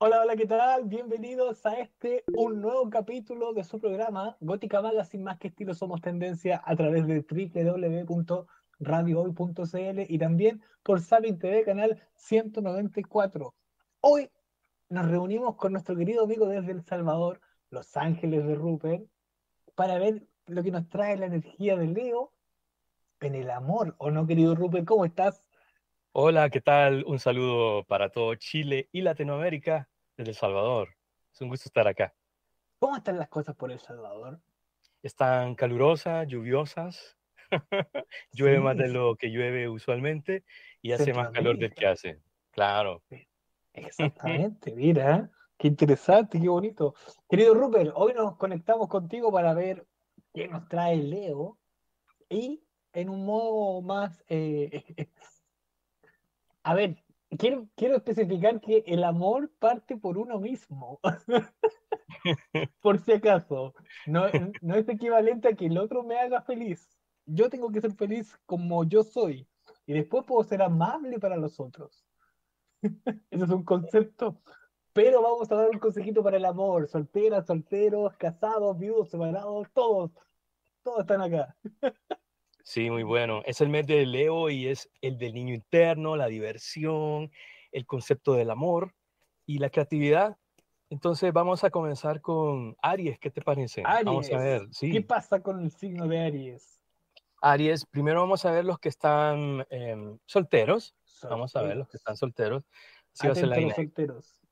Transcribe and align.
Hola, 0.00 0.20
hola, 0.20 0.36
¿qué 0.36 0.46
tal? 0.46 0.84
Bienvenidos 0.84 1.66
a 1.66 1.80
este, 1.80 2.22
un 2.36 2.60
nuevo 2.60 2.88
capítulo 2.88 3.52
de 3.52 3.64
su 3.64 3.80
programa 3.80 4.36
Gótica 4.38 4.80
Sin 5.04 5.24
más 5.24 5.38
que 5.38 5.48
estilo 5.48 5.74
somos 5.74 6.00
tendencia 6.00 6.62
a 6.64 6.76
través 6.76 7.04
de 7.08 7.26
www.radiohoy.cl 7.28 10.00
y 10.08 10.18
también 10.18 10.62
por 10.84 11.00
Sabin 11.00 11.40
TV 11.40 11.64
canal 11.64 12.00
194. 12.14 13.52
Hoy 14.00 14.30
nos 14.88 15.10
reunimos 15.10 15.56
con 15.56 15.72
nuestro 15.72 15.96
querido 15.96 16.22
amigo 16.22 16.46
desde 16.46 16.70
El 16.70 16.84
Salvador, 16.84 17.40
Los 17.68 17.96
Ángeles 17.96 18.46
de 18.46 18.54
Rupert, 18.54 19.04
para 19.74 19.98
ver 19.98 20.28
lo 20.46 20.62
que 20.62 20.70
nos 20.70 20.88
trae 20.88 21.16
la 21.16 21.26
energía 21.26 21.76
de 21.76 21.88
Leo 21.88 22.32
en 23.18 23.34
el 23.34 23.50
amor, 23.50 23.96
¿o 23.98 24.12
no, 24.12 24.28
querido 24.28 24.54
Rupert? 24.54 24.86
¿Cómo 24.86 25.04
estás? 25.04 25.47
Hola, 26.20 26.50
¿qué 26.50 26.60
tal? 26.60 27.04
Un 27.06 27.20
saludo 27.20 27.84
para 27.84 28.10
todo 28.10 28.34
Chile 28.34 28.88
y 28.90 29.02
Latinoamérica 29.02 29.88
desde 30.16 30.32
El 30.32 30.36
Salvador. 30.36 30.88
Es 31.32 31.40
un 31.42 31.48
gusto 31.48 31.68
estar 31.68 31.86
acá. 31.86 32.12
¿Cómo 32.80 32.96
están 32.96 33.18
las 33.18 33.28
cosas 33.28 33.54
por 33.54 33.70
El 33.70 33.78
Salvador? 33.78 34.40
Están 35.00 35.54
calurosas, 35.54 36.26
lluviosas. 36.26 37.16
llueve 38.32 38.58
más 38.58 38.76
de 38.76 38.88
lo 38.88 39.14
que 39.14 39.28
llueve 39.28 39.68
usualmente 39.68 40.42
y 40.82 40.90
hace 40.90 41.14
más 41.14 41.30
calor 41.30 41.56
del 41.56 41.72
que 41.72 41.86
hace. 41.86 42.20
Claro. 42.50 43.04
Exactamente, 43.72 44.74
mira, 44.74 45.30
qué 45.56 45.68
interesante, 45.68 46.40
qué 46.40 46.48
bonito. 46.48 46.96
Querido 47.30 47.54
Rupert, 47.54 47.92
hoy 47.94 48.12
nos 48.14 48.36
conectamos 48.36 48.88
contigo 48.88 49.30
para 49.30 49.54
ver 49.54 49.86
qué 50.34 50.48
nos 50.48 50.66
trae 50.66 50.96
Leo 50.96 51.58
y 52.28 52.64
en 52.92 53.08
un 53.08 53.24
modo 53.24 53.80
más 53.82 54.24
eh, 54.28 54.82
A 56.68 56.74
ver, 56.74 57.02
quiero, 57.38 57.66
quiero 57.76 57.96
especificar 57.96 58.60
que 58.60 58.84
el 58.86 59.02
amor 59.02 59.50
parte 59.58 59.96
por 59.96 60.18
uno 60.18 60.38
mismo. 60.38 61.00
por 62.82 62.98
si 62.98 63.12
acaso. 63.12 63.72
No, 64.06 64.24
no 64.60 64.74
es 64.74 64.86
equivalente 64.86 65.48
a 65.48 65.54
que 65.54 65.64
el 65.64 65.78
otro 65.78 66.02
me 66.02 66.18
haga 66.18 66.42
feliz. 66.42 66.86
Yo 67.24 67.48
tengo 67.48 67.72
que 67.72 67.80
ser 67.80 67.92
feliz 67.94 68.38
como 68.44 68.84
yo 68.84 69.02
soy. 69.02 69.48
Y 69.86 69.94
después 69.94 70.26
puedo 70.26 70.44
ser 70.44 70.60
amable 70.60 71.18
para 71.18 71.38
los 71.38 71.58
otros. 71.58 72.04
Ese 73.30 73.44
es 73.44 73.50
un 73.50 73.64
concepto. 73.64 74.42
Pero 74.92 75.22
vamos 75.22 75.50
a 75.50 75.54
dar 75.54 75.70
un 75.70 75.78
consejito 75.78 76.22
para 76.22 76.36
el 76.36 76.44
amor. 76.44 76.86
Solteras, 76.86 77.46
solteros, 77.46 78.14
casados, 78.18 78.76
viudos, 78.76 79.08
separados, 79.08 79.68
todos. 79.72 80.10
Todos 80.82 81.00
están 81.00 81.22
acá. 81.22 81.56
Sí, 82.68 82.90
muy 82.90 83.02
bueno. 83.02 83.40
Es 83.46 83.62
el 83.62 83.70
mes 83.70 83.86
de 83.86 84.04
Leo 84.04 84.50
y 84.50 84.66
es 84.66 84.90
el 85.00 85.16
del 85.16 85.32
niño 85.32 85.54
interno, 85.54 86.16
la 86.16 86.26
diversión, 86.26 87.32
el 87.72 87.86
concepto 87.86 88.34
del 88.34 88.50
amor 88.50 88.94
y 89.46 89.56
la 89.56 89.70
creatividad. 89.70 90.36
Entonces 90.90 91.32
vamos 91.32 91.64
a 91.64 91.70
comenzar 91.70 92.20
con 92.20 92.76
Aries, 92.82 93.18
¿qué 93.18 93.30
te 93.30 93.40
parece? 93.40 93.82
Aries. 93.86 94.04
Vamos 94.04 94.30
a 94.30 94.36
ver, 94.36 94.68
sí. 94.70 94.90
¿Qué 94.90 95.00
pasa 95.00 95.40
con 95.40 95.64
el 95.64 95.70
signo 95.70 96.06
de 96.06 96.20
Aries? 96.20 96.78
Aries, 97.40 97.86
primero 97.86 98.20
vamos 98.20 98.44
a 98.44 98.50
ver 98.50 98.66
los 98.66 98.78
que 98.78 98.90
están 98.90 99.66
em, 99.70 100.18
solteros. 100.26 100.94
Vamos 101.22 101.56
a 101.56 101.62
ver 101.62 101.78
los 101.78 101.88
que 101.88 101.96
están 101.96 102.18
solteros. 102.18 102.64
Atento 103.18 103.46
a 103.46 103.64
los 103.64 103.74
solteros. 103.74 104.42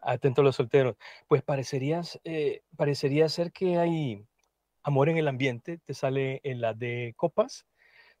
Atento 0.00 0.40
a 0.40 0.44
los 0.44 0.56
solteros. 0.56 0.96
Pues 1.28 1.42
parecerías, 1.42 2.18
eh, 2.24 2.62
parecería 2.74 3.28
ser 3.28 3.52
que 3.52 3.76
hay 3.76 4.26
amor 4.86 5.08
en 5.08 5.18
el 5.18 5.26
ambiente, 5.26 5.78
te 5.84 5.94
sale 5.94 6.40
en 6.44 6.60
la 6.60 6.72
de 6.72 7.12
copas, 7.16 7.66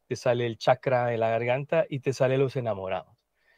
te 0.08 0.16
sale 0.16 0.46
el 0.46 0.58
chakra 0.58 1.06
de 1.06 1.16
la 1.16 1.30
garganta 1.30 1.86
y 1.88 2.00
te 2.00 2.12
sale 2.12 2.38
los 2.38 2.56
enamorados. 2.56 3.16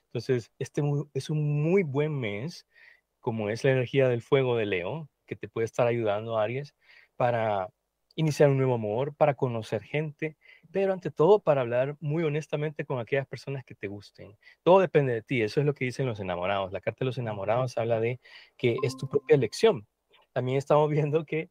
Entonces, 0.08 0.52
este 0.58 0.82
es 1.14 1.30
un 1.30 1.62
muy 1.62 1.82
buen 1.84 2.18
mes, 2.18 2.66
como 3.20 3.48
es 3.48 3.64
la 3.64 3.72
energía 3.72 4.08
del 4.08 4.20
fuego 4.20 4.56
de 4.56 4.66
Leo, 4.66 5.08
que 5.26 5.36
te 5.36 5.48
puede 5.48 5.64
estar 5.64 5.86
ayudando, 5.86 6.38
Aries, 6.38 6.74
para 7.16 7.70
iniciar 8.14 8.50
un 8.50 8.58
nuevo 8.58 8.74
amor, 8.74 9.14
para 9.16 9.34
conocer 9.34 9.82
gente, 9.82 10.36
pero 10.70 10.92
ante 10.92 11.10
todo 11.10 11.40
para 11.40 11.62
hablar 11.62 11.96
muy 12.00 12.24
honestamente 12.24 12.84
con 12.84 12.98
aquellas 12.98 13.26
personas 13.26 13.64
que 13.64 13.74
te 13.74 13.86
gusten. 13.86 14.36
Todo 14.62 14.80
depende 14.80 15.14
de 15.14 15.22
ti, 15.22 15.40
eso 15.40 15.60
es 15.60 15.66
lo 15.66 15.72
que 15.72 15.86
dicen 15.86 16.04
los 16.04 16.20
enamorados. 16.20 16.72
La 16.72 16.80
carta 16.82 17.00
de 17.00 17.06
los 17.06 17.18
enamorados 17.18 17.78
habla 17.78 18.00
de 18.00 18.20
que 18.58 18.76
es 18.82 18.98
tu 18.98 19.08
propia 19.08 19.34
elección. 19.36 19.86
También 20.32 20.58
estamos 20.58 20.90
viendo 21.10 21.24
que 21.24 21.50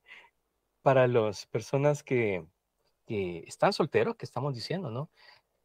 para 0.87 1.05
las 1.05 1.45
personas 1.47 2.01
que, 2.01 2.45
están 3.07 3.73
solteros, 3.73 4.15
que 4.15 4.23
estamos 4.23 4.55
diciendo, 4.55 4.89
¿no? 4.89 5.09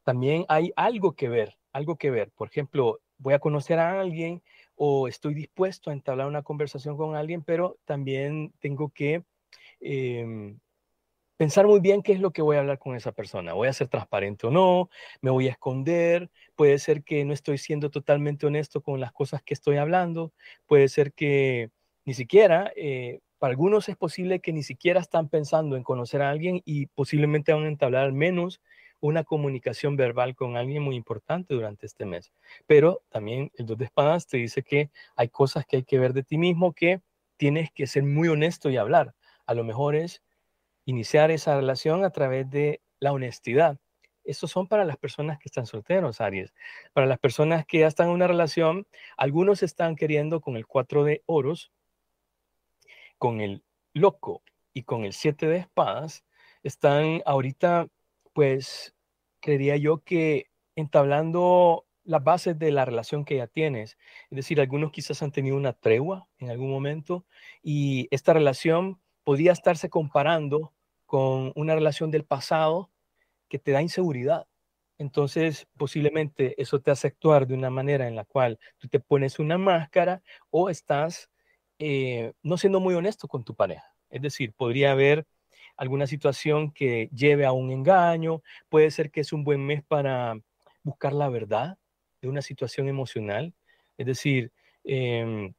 También 0.03 0.45
hay 0.49 0.73
algo 0.75 1.13
que 1.15 1.29
ver, 1.29 1.57
algo 1.71 1.95
que 1.95 2.11
ver. 2.11 2.29
Por 2.31 2.49
ejemplo, 2.49 2.99
voy 3.19 3.33
a 3.33 3.39
conocer 3.39 3.79
a 3.79 4.01
alguien 4.01 4.43
o 4.75 5.07
estoy 5.07 5.33
dispuesto 5.33 5.89
a 5.89 5.93
entablar 5.93 6.27
una 6.27 6.43
conversación 6.43 6.97
con 6.97 7.15
alguien, 7.15 7.41
pero 7.41 7.77
también 7.85 8.51
tengo 8.59 8.89
que 8.89 9.23
em, 9.79 10.59
pensar 11.37 11.67
muy 11.67 11.79
bien 11.79 12.03
qué 12.03 12.11
es 12.11 12.19
lo 12.19 12.31
que 12.31 12.41
voy 12.41 12.57
a 12.57 12.59
hablar 12.59 12.79
con 12.79 12.97
esa 12.97 13.13
persona. 13.13 13.53
¿Voy 13.53 13.69
a 13.69 13.73
ser 13.73 13.87
transparente 13.87 14.47
o 14.47 14.51
no? 14.51 14.89
¿Me 15.21 15.31
voy 15.31 15.47
a 15.47 15.51
esconder? 15.51 16.31
Puede 16.57 16.79
ser 16.79 17.01
que 17.01 17.23
no 17.23 17.31
estoy 17.31 17.57
siendo 17.59 17.89
totalmente 17.89 18.45
honesto 18.45 18.81
con 18.81 18.99
las 18.99 19.13
cosas 19.13 19.41
que 19.41 19.53
estoy 19.53 19.77
hablando. 19.77 20.33
Puede 20.65 20.89
ser 20.89 21.13
que 21.13 21.71
ni 22.03 22.13
siquiera 22.13 22.73
eh, 22.75 23.21
para 23.43 23.51
algunos 23.51 23.89
es 23.89 23.97
posible 23.97 24.39
que 24.39 24.53
ni 24.53 24.63
siquiera 24.63 25.01
están 25.01 25.27
pensando 25.27 25.75
en 25.75 25.83
conocer 25.83 26.21
a 26.21 26.29
alguien 26.29 26.61
y 26.63 26.85
posiblemente 26.85 27.51
van 27.51 27.65
a 27.65 27.67
entablar 27.67 28.05
al 28.05 28.13
menos 28.13 28.61
una 29.01 29.25
comunicación 29.25 29.97
verbal 29.97 30.33
con 30.33 30.55
alguien 30.55 30.81
muy 30.81 30.95
importante 30.95 31.53
durante 31.53 31.85
este 31.85 32.05
mes. 32.05 32.31
Pero 32.67 33.03
también 33.09 33.51
el 33.55 33.65
dos 33.65 33.77
de 33.79 33.83
espadas 33.83 34.27
te 34.27 34.37
dice 34.37 34.63
que 34.63 34.91
hay 35.17 35.27
cosas 35.27 35.65
que 35.65 35.75
hay 35.75 35.83
que 35.83 35.99
ver 35.99 36.13
de 36.13 36.23
ti 36.23 36.37
mismo 36.37 36.71
que 36.71 37.01
tienes 37.35 37.69
que 37.73 37.85
ser 37.85 38.03
muy 38.03 38.29
honesto 38.29 38.69
y 38.69 38.77
hablar. 38.77 39.13
A 39.45 39.53
lo 39.53 39.65
mejor 39.65 39.97
es 39.97 40.23
iniciar 40.85 41.29
esa 41.29 41.57
relación 41.57 42.05
a 42.05 42.11
través 42.11 42.49
de 42.49 42.79
la 43.01 43.11
honestidad. 43.11 43.77
Estos 44.23 44.51
son 44.51 44.69
para 44.69 44.85
las 44.85 44.95
personas 44.95 45.37
que 45.37 45.49
están 45.49 45.65
solteros, 45.65 46.21
Aries. 46.21 46.53
Para 46.93 47.07
las 47.07 47.19
personas 47.19 47.65
que 47.65 47.79
ya 47.79 47.87
están 47.87 48.07
en 48.07 48.13
una 48.13 48.27
relación, 48.27 48.87
algunos 49.17 49.63
están 49.63 49.97
queriendo 49.97 50.39
con 50.39 50.55
el 50.55 50.65
cuatro 50.65 51.03
de 51.03 51.23
oros 51.25 51.73
con 53.23 53.39
el 53.39 53.63
loco 53.93 54.43
y 54.73 54.83
con 54.83 55.05
el 55.05 55.13
siete 55.13 55.47
de 55.47 55.55
espadas 55.55 56.25
están 56.61 57.21
ahorita, 57.25 57.87
pues, 58.33 58.93
creería 59.39 59.77
yo 59.77 60.03
que 60.03 60.47
entablando 60.75 61.85
las 62.03 62.21
bases 62.21 62.59
de 62.59 62.71
la 62.73 62.83
relación 62.83 63.23
que 63.23 63.37
ya 63.37 63.47
tienes. 63.47 63.97
Es 64.29 64.35
decir, 64.35 64.59
algunos 64.59 64.91
quizás 64.91 65.23
han 65.23 65.31
tenido 65.31 65.55
una 65.55 65.71
tregua 65.71 66.27
en 66.37 66.49
algún 66.49 66.69
momento 66.69 67.25
y 67.61 68.09
esta 68.11 68.33
relación 68.33 68.99
podría 69.23 69.53
estarse 69.53 69.89
comparando 69.89 70.73
con 71.05 71.53
una 71.55 71.75
relación 71.75 72.11
del 72.11 72.25
pasado 72.25 72.91
que 73.47 73.57
te 73.57 73.71
da 73.71 73.81
inseguridad. 73.81 74.47
Entonces, 74.97 75.65
posiblemente 75.77 76.61
eso 76.61 76.81
te 76.81 76.91
hace 76.91 77.07
actuar 77.07 77.47
de 77.47 77.53
una 77.53 77.69
manera 77.69 78.05
en 78.05 78.17
la 78.17 78.25
cual 78.25 78.59
tú 78.79 78.89
te 78.89 78.99
pones 78.99 79.39
una 79.39 79.57
máscara 79.57 80.21
o 80.49 80.69
estás 80.69 81.29
eh, 81.85 82.31
no 82.43 82.57
siendo 82.57 82.79
muy 82.79 82.95
honesto 82.95 83.27
con 83.27 83.43
tu 83.43 83.55
pareja. 83.55 83.93
Es 84.09 84.21
decir, 84.21 84.53
podría 84.53 84.93
haber 84.93 85.25
alguna 85.75 86.07
situación 86.07 86.71
que 86.71 87.09
lleve 87.13 87.45
a 87.45 87.51
un 87.51 87.71
engaño, 87.71 88.41
puede 88.69 88.89
ser 88.89 89.11
que 89.11 89.19
es 89.19 89.33
un 89.33 89.43
buen 89.43 89.65
mes 89.65 89.83
para 89.83 90.39
buscar 90.81 91.11
la 91.11 91.27
verdad 91.27 91.77
de 92.21 92.29
una 92.29 92.41
situación 92.41 92.87
emocional. 92.87 93.53
Es 93.97 94.05
decir, 94.05 94.53
em, 94.85 95.53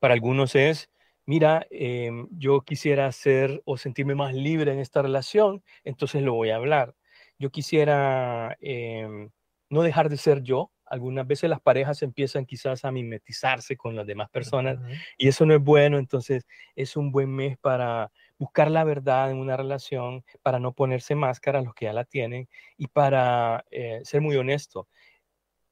para 0.00 0.14
algunos 0.14 0.54
es, 0.54 0.90
mira, 1.24 1.66
em, 1.70 2.28
yo 2.30 2.60
quisiera 2.60 3.10
ser 3.10 3.62
o 3.64 3.76
sentirme 3.78 4.14
más 4.14 4.32
libre 4.32 4.72
en 4.72 4.78
esta 4.78 5.02
relación, 5.02 5.64
entonces 5.82 6.22
lo 6.22 6.34
voy 6.34 6.50
a 6.50 6.56
hablar. 6.56 6.94
Yo 7.38 7.50
quisiera 7.50 8.56
em, 8.60 9.30
no 9.70 9.82
dejar 9.82 10.08
de 10.08 10.18
ser 10.18 10.42
yo, 10.42 10.70
algunas 10.86 11.26
veces 11.26 11.50
las 11.50 11.60
parejas 11.60 12.02
empiezan 12.02 12.46
quizás 12.46 12.84
a 12.84 12.90
mimetizarse 12.90 13.76
con 13.76 13.96
las 13.96 14.06
demás 14.06 14.30
personas 14.30 14.78
y 15.18 15.28
eso 15.28 15.44
no 15.44 15.54
es 15.54 15.60
bueno, 15.60 15.98
entonces 15.98 16.46
es 16.74 16.96
un 16.96 17.10
buen 17.10 17.30
mes 17.34 17.58
para 17.58 18.10
buscar 18.38 18.70
la 18.70 18.84
verdad 18.84 19.30
en 19.30 19.38
una 19.38 19.56
relación, 19.56 20.24
para 20.42 20.58
no 20.58 20.72
ponerse 20.72 21.14
máscara 21.14 21.58
a 21.58 21.62
los 21.62 21.74
que 21.74 21.86
ya 21.86 21.92
la 21.92 22.04
tienen 22.04 22.48
y 22.76 22.86
para 22.88 23.64
eh, 23.70 24.00
ser 24.04 24.20
muy 24.20 24.36
honesto. 24.36 24.88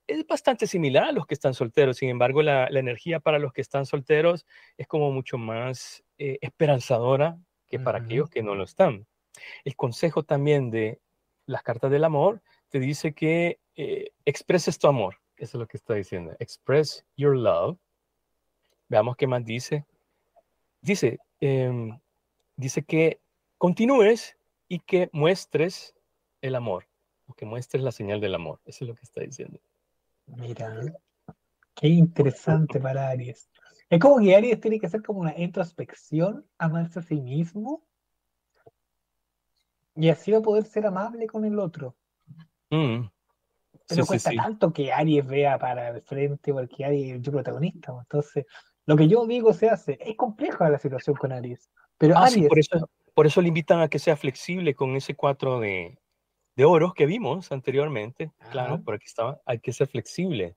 Es 0.06 0.26
bastante 0.26 0.66
similar 0.66 1.04
a 1.04 1.12
los 1.12 1.26
que 1.26 1.34
están 1.34 1.54
solteros, 1.54 1.96
sin 1.96 2.10
embargo 2.10 2.42
la, 2.42 2.66
energía 2.66 3.20
para 3.20 3.38
los 3.38 3.52
que 3.52 3.62
están 3.62 3.86
solteros 3.86 4.46
es 4.76 4.86
como 4.86 5.10
mucho 5.10 5.38
más 5.38 6.04
eh, 6.18 6.38
esperanzadora 6.40 7.38
que 7.66 7.78
para 7.78 7.98
aquellos 7.98 8.28
que 8.28 8.42
no 8.42 8.54
lo 8.54 8.64
están. 8.64 9.06
El 9.64 9.76
consejo 9.76 10.22
también 10.22 10.70
de 10.70 11.00
las 11.46 11.62
cartas 11.62 11.90
del 11.90 12.04
amor 12.04 12.42
te 12.74 12.80
dice 12.80 13.12
que 13.14 13.60
eh, 13.76 14.10
expreses 14.24 14.80
tu 14.80 14.88
amor. 14.88 15.14
Eso 15.36 15.56
es 15.56 15.60
lo 15.60 15.68
que 15.68 15.76
está 15.76 15.94
diciendo. 15.94 16.34
Express 16.40 17.06
your 17.16 17.36
love. 17.36 17.78
Veamos 18.88 19.14
qué 19.16 19.28
más 19.28 19.44
dice. 19.44 19.86
Dice, 20.80 21.20
em, 21.38 21.96
dice 22.56 22.82
que 22.82 23.20
continúes 23.58 24.36
y 24.66 24.80
que 24.80 25.08
muestres 25.12 25.94
el 26.42 26.56
amor, 26.56 26.88
o 27.28 27.34
que 27.34 27.46
muestres 27.46 27.80
la 27.84 27.92
señal 27.92 28.20
del 28.20 28.34
amor. 28.34 28.58
Eso 28.64 28.82
es 28.82 28.88
lo 28.88 28.96
que 28.96 29.04
está 29.04 29.20
diciendo. 29.20 29.60
Mira, 30.26 30.74
qué 31.76 31.86
interesante 31.86 32.80
para 32.80 33.08
Aries. 33.08 33.48
Es 33.88 34.00
como 34.00 34.18
que 34.18 34.34
Aries 34.34 34.60
tiene 34.60 34.80
que 34.80 34.86
hacer 34.86 35.00
como 35.00 35.20
una 35.20 35.38
introspección, 35.38 36.44
amarse 36.58 36.98
a 36.98 37.02
sí 37.02 37.20
mismo 37.20 37.84
y 39.94 40.08
así 40.08 40.32
va 40.32 40.38
a 40.38 40.42
poder 40.42 40.64
ser 40.64 40.86
amable 40.86 41.28
con 41.28 41.44
el 41.44 41.60
otro. 41.60 41.94
Mm. 42.74 43.10
Pero 43.86 43.86
Sí, 43.88 44.02
sí, 44.02 44.06
cuesta 44.08 44.30
sí. 44.30 44.36
tanto 44.36 44.72
que 44.72 44.92
Aries 44.92 45.26
vea 45.26 45.58
para 45.58 45.90
el 45.90 46.00
frente 46.02 46.52
porque 46.52 46.84
Aries 46.84 47.20
es 47.20 47.26
el 47.26 47.32
protagonista. 47.32 47.92
pues. 47.92 48.02
Entonces, 48.04 48.46
lo 48.86 48.96
que 48.96 49.08
yo 49.08 49.26
digo 49.26 49.52
se 49.52 49.68
hace. 49.68 49.98
Es 50.00 50.16
compleja 50.16 50.68
la 50.70 50.78
situación 50.78 51.16
con 51.16 51.32
Aries. 51.32 51.70
Pero 51.98 52.16
Ah, 52.16 52.24
Aries, 52.26 52.48
por 52.48 52.58
eso, 52.58 52.90
por 53.14 53.26
eso 53.26 53.40
le 53.40 53.48
invitan 53.48 53.80
a 53.80 53.88
que 53.88 53.98
sea 53.98 54.16
flexible 54.16 54.74
con 54.74 54.96
ese 54.96 55.14
cuatro 55.14 55.60
de, 55.60 55.98
de 56.56 56.64
oros 56.64 56.94
que 56.94 57.06
vimos 57.06 57.52
anteriormente. 57.52 58.32
Claro, 58.50 58.82
por 58.82 58.94
aquí 58.94 59.06
estaba. 59.06 59.40
Hay 59.44 59.58
que 59.60 59.72
ser 59.72 59.86
flexible. 59.88 60.56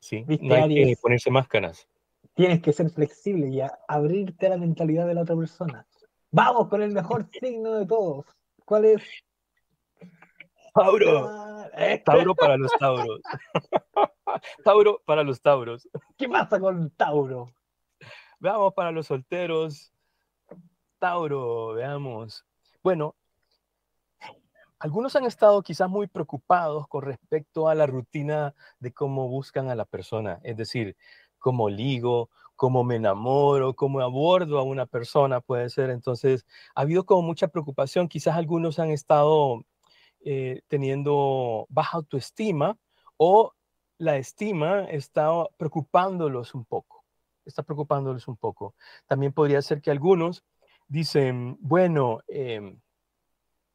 Sí, 0.00 0.24
Viste, 0.26 0.44
no 0.46 0.54
hay 0.54 0.68
que 0.74 0.82
Aries. 0.82 1.00
ponerse 1.00 1.30
máscaras. 1.30 1.88
tienes 2.34 2.60
que 2.62 2.72
ser 2.72 2.90
flexible 2.90 3.48
y 3.48 3.60
a- 3.60 3.78
abrirte 3.88 4.46
a 4.46 4.50
la 4.50 4.56
mentalidad 4.58 5.06
de 5.06 5.14
la 5.14 5.22
otra 5.22 5.34
persona. 5.36 5.86
Vamos 6.30 6.68
con 6.68 6.82
el 6.82 6.92
mejor 6.92 7.26
signo 7.42 7.74
de 7.74 7.86
todos. 7.86 8.26
¿Cuál 8.64 8.84
es? 8.84 9.02
Tauro. 10.74 11.48
Tauro 12.04 12.34
para 12.34 12.56
los 12.56 12.72
tauros. 12.78 13.20
Tauro 14.64 15.02
para 15.04 15.22
los 15.22 15.40
tauros. 15.40 15.88
¿Qué 16.16 16.28
pasa 16.28 16.60
con 16.60 16.90
Tauro? 16.90 17.52
Veamos 18.40 18.74
para 18.74 18.90
los 18.90 19.06
solteros. 19.06 19.92
Tauro, 20.98 21.74
veamos. 21.74 22.44
Bueno, 22.82 23.14
algunos 24.78 25.16
han 25.16 25.24
estado 25.24 25.62
quizás 25.62 25.88
muy 25.88 26.06
preocupados 26.06 26.86
con 26.88 27.02
respecto 27.02 27.68
a 27.68 27.74
la 27.74 27.86
rutina 27.86 28.54
de 28.78 28.92
cómo 28.92 29.28
buscan 29.28 29.70
a 29.70 29.74
la 29.74 29.84
persona, 29.84 30.40
es 30.44 30.56
decir, 30.56 30.96
cómo 31.38 31.68
ligo, 31.68 32.30
cómo 32.54 32.84
me 32.84 32.96
enamoro, 32.96 33.74
cómo 33.74 34.00
abordo 34.00 34.58
a 34.58 34.62
una 34.62 34.86
persona, 34.86 35.40
puede 35.40 35.68
ser. 35.70 35.90
Entonces, 35.90 36.46
ha 36.74 36.82
habido 36.82 37.04
como 37.06 37.22
mucha 37.22 37.48
preocupación. 37.48 38.08
Quizás 38.08 38.36
algunos 38.36 38.78
han 38.78 38.90
estado 38.90 39.64
eh, 40.24 40.62
teniendo 40.68 41.66
baja 41.68 41.98
autoestima 41.98 42.76
o 43.16 43.52
la 43.98 44.16
estima 44.16 44.84
está 44.84 45.28
preocupándolos 45.56 46.54
un 46.54 46.64
poco, 46.64 47.04
está 47.44 47.62
preocupándolos 47.62 48.28
un 48.28 48.36
poco. 48.36 48.74
También 49.06 49.32
podría 49.32 49.60
ser 49.62 49.80
que 49.82 49.90
algunos 49.90 50.44
dicen, 50.86 51.56
bueno, 51.60 52.20
eh, 52.28 52.76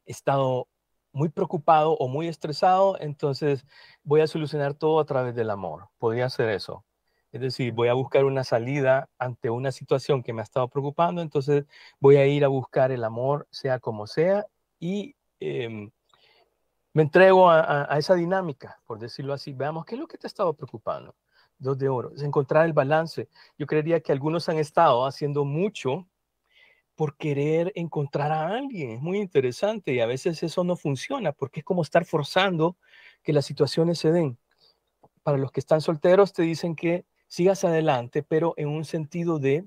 he 0.06 0.12
estado 0.12 0.68
muy 1.12 1.30
preocupado 1.30 1.94
o 1.94 2.07
muy 2.07 2.28
estresado, 2.28 2.98
entonces 3.00 3.66
voy 4.04 4.22
a 4.22 4.28
solucionar 4.28 4.74
todo 4.74 5.00
a 5.00 5.06
través 5.06 5.36
del 5.36 5.50
amor. 5.50 5.89
Podría 6.00 6.30
ser 6.30 6.50
eso. 6.50 6.86
Es 7.31 7.42
decir, 7.42 7.74
voy 7.74 7.88
a 7.88 7.94
buscar 7.94 8.25
una 8.25 8.44
salida 8.44 9.10
ante 9.18 9.50
una 9.50 9.72
situación 9.72 10.24
que 10.24 10.34
me 10.34 10.42
ha 10.42 10.44
estado 10.44 10.68
preocupando, 10.69 11.22
entonces 11.22 11.66
voy 12.00 12.18
a 12.18 12.28
ir 12.28 12.46
a 12.46 12.48
buscar 12.48 12.92
el 12.92 13.04
amor, 13.04 13.48
sea 13.51 13.80
como 13.80 14.07
sea, 14.07 14.46
y 14.80 15.16
eh, 15.39 15.89
me 16.94 17.04
entrego 17.04 17.50
a, 17.50 17.98
esa 17.98 18.16
dinámica, 18.16 18.80
por 18.86 19.00
decirlo 19.00 19.34
así. 19.34 19.54
Veamos, 19.54 19.86
¿qué 19.86 19.95
es 19.95 20.01
lo 20.01 20.07
que 20.07 20.18
te 20.18 20.28
estaba 20.28 20.54
preocupando? 20.54 21.16
Dos 21.57 21.78
de 21.78 21.90
oro, 21.90 22.12
es 22.16 22.22
encontrar 22.22 22.66
el 22.66 22.74
balance. 22.74 23.30
Yo 23.57 23.66
creería 23.68 24.01
que 24.01 24.12
algunos 24.12 24.48
han 24.50 24.57
estado 24.57 25.06
haciendo 25.06 25.44
mucho 25.44 26.07
por 26.95 27.18
querer 27.18 27.72
encontrar 27.75 28.31
a 28.31 28.48
alguien. 28.48 28.92
Es 28.92 29.01
muy 29.01 29.19
interesante 29.19 29.94
y 29.94 30.00
a 30.01 30.06
veces 30.06 30.44
eso 30.44 30.63
no 30.63 30.75
funciona 30.75 31.31
porque 31.31 31.62
es 31.62 31.66
como 31.66 31.81
estar 31.81 32.06
forzando 32.06 32.78
que 33.24 33.34
las 33.34 33.46
situaciones 33.46 34.00
se 34.00 34.12
den. 34.12 34.38
Para 35.24 35.38
los 35.38 35.51
que 35.51 35.62
están 35.62 35.81
solteros 35.81 36.34
te 36.34 36.44
dicen 36.44 36.75
que 36.75 37.06
sigas 37.28 37.63
adelante, 37.63 38.22
pero 38.24 38.54
en 38.57 38.68
un 38.69 38.86
sentido 38.86 39.39
de 39.39 39.66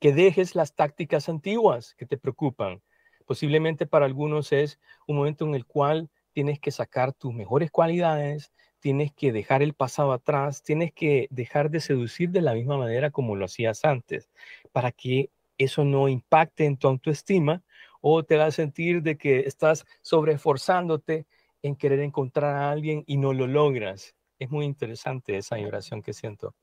que 0.00 0.12
dejes 0.12 0.54
las 0.54 0.74
tácticas 0.74 1.28
antiguas 1.28 1.94
que 1.94 2.06
te 2.06 2.16
preocupan. 2.16 2.82
Posiblemente 3.26 3.86
para 3.86 4.06
algunos 4.06 4.52
es 4.52 4.78
un 5.06 5.16
momento 5.16 5.46
en 5.46 5.54
el 5.54 5.66
cual 5.66 6.10
tienes 6.32 6.58
que 6.58 6.70
sacar 6.70 7.12
tus 7.12 7.32
mejores 7.34 7.70
cualidades, 7.70 8.52
tienes 8.80 9.12
que 9.12 9.32
dejar 9.32 9.62
el 9.62 9.74
pasado 9.74 10.12
atrás, 10.12 10.62
tienes 10.62 10.92
que 10.92 11.28
dejar 11.30 11.70
de 11.70 11.80
seducir 11.80 12.30
de 12.30 12.42
la 12.42 12.54
misma 12.54 12.76
manera 12.76 13.10
como 13.10 13.36
lo 13.36 13.44
hacías 13.44 13.84
antes, 13.84 14.30
para 14.72 14.90
que 14.90 15.30
eso 15.56 15.84
no 15.84 16.08
impacte 16.08 16.64
en 16.64 16.76
tu 16.76 16.88
autoestima 16.88 17.62
o 18.00 18.24
te 18.24 18.34
haga 18.34 18.50
sentir 18.50 19.02
de 19.02 19.16
que 19.16 19.40
estás 19.40 19.86
sobreesforzándote 20.00 21.26
en 21.62 21.76
querer 21.76 22.00
encontrar 22.00 22.56
a 22.56 22.70
alguien 22.70 23.04
y 23.06 23.16
no 23.16 23.32
lo 23.32 23.46
logras. 23.46 24.16
Es 24.38 24.50
muy 24.50 24.64
interesante 24.64 25.36
esa 25.36 25.56
vibración 25.56 26.02
que 26.02 26.12
siento. 26.12 26.56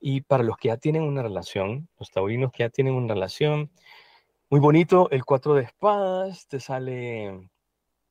Y 0.00 0.22
para 0.22 0.42
los 0.42 0.56
que 0.56 0.68
ya 0.68 0.76
tienen 0.78 1.02
una 1.02 1.22
relación, 1.22 1.88
los 1.98 2.10
taurinos 2.10 2.50
que 2.50 2.64
ya 2.64 2.70
tienen 2.70 2.94
una 2.94 3.14
relación, 3.14 3.70
muy 4.50 4.58
bonito, 4.58 5.08
el 5.12 5.24
cuatro 5.24 5.54
de 5.54 5.62
espadas, 5.62 6.48
te 6.48 6.58
sale 6.58 7.48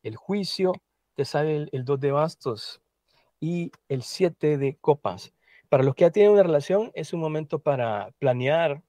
el 0.03 0.15
juicio, 0.15 0.71
te 1.15 1.25
sale 1.25 1.57
el, 1.57 1.69
el 1.73 1.83
dos 1.83 1.99
de 1.99 2.11
bastos 2.11 2.81
y 3.41 3.73
el 3.89 4.03
siete 4.03 4.57
de 4.57 4.77
copas. 4.77 5.33
Para 5.67 5.83
los 5.83 5.95
que 5.95 6.05
ya 6.05 6.11
tienen 6.11 6.31
una 6.31 6.43
relación, 6.43 6.91
es 6.93 7.11
un 7.11 7.19
momento 7.19 7.59
para 7.59 8.11
planear. 8.19 8.81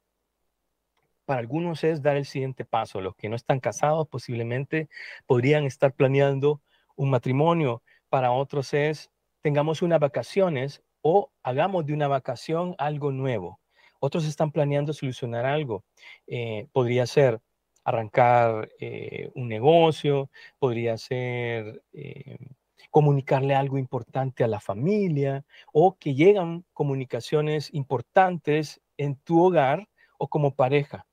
Para 1.25 1.41
algunos 1.41 1.83
es 1.83 2.03
dar 2.03 2.17
el 2.17 2.25
siguiente 2.25 2.65
paso. 2.65 3.01
Los 3.01 3.17
que 3.17 3.29
no 3.29 3.35
están 3.35 3.59
casados 3.59 4.07
posiblemente 4.07 4.89
podrían 5.27 5.65
estar 5.65 5.93
planeando 5.93 6.63
un 6.95 7.11
matrimonio. 7.11 7.83
Para 8.09 8.31
otros 8.31 8.73
es 8.75 9.11
tengamos 9.41 9.83
unas 9.83 9.99
vacaciones 9.99 10.85
o 11.03 11.33
hagamos 11.43 11.85
de 11.85 11.95
una 11.95 12.07
vacación 12.07 12.77
algo 12.79 13.11
nuevo. 13.11 13.59
Otros 14.01 14.27
están 14.27 14.51
planeando 14.51 14.93
solucionar 14.93 15.47
algo. 15.47 15.85
Eh, 16.27 16.67
podría 16.73 17.07
ser 17.07 17.41
arrancar 17.85 18.71
eh, 18.81 19.31
un 19.35 19.49
negocio, 19.49 20.31
podría 20.59 20.99
ser 20.99 21.83
eh, 21.93 22.39
comunicarle 22.91 23.55
algo 23.55 23.79
importante 23.79 24.45
a 24.45 24.49
la 24.49 24.61
familia 24.61 25.45
o 25.73 25.97
que 25.99 26.15
llegan 26.15 26.65
comunicaciones 26.73 27.73
importantes 27.73 28.81
en 28.97 29.17
tu 29.17 29.43
hogar 29.43 29.89
o 30.19 30.29
como 30.29 30.55
pareja 30.55 31.07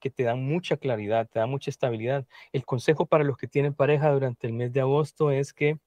que 0.00 0.10
te 0.10 0.24
dan 0.24 0.44
mucha 0.44 0.76
claridad, 0.76 1.28
te 1.28 1.40
dan 1.40 1.50
mucha 1.50 1.70
estabilidad. 1.70 2.26
El 2.52 2.64
consejo 2.64 3.06
para 3.06 3.24
los 3.24 3.36
que 3.36 3.48
tienen 3.48 3.74
pareja 3.74 4.10
durante 4.12 4.46
el 4.46 4.52
mes 4.52 4.72
de 4.72 4.80
agosto 4.80 5.30
es 5.30 5.52
que 5.52 5.78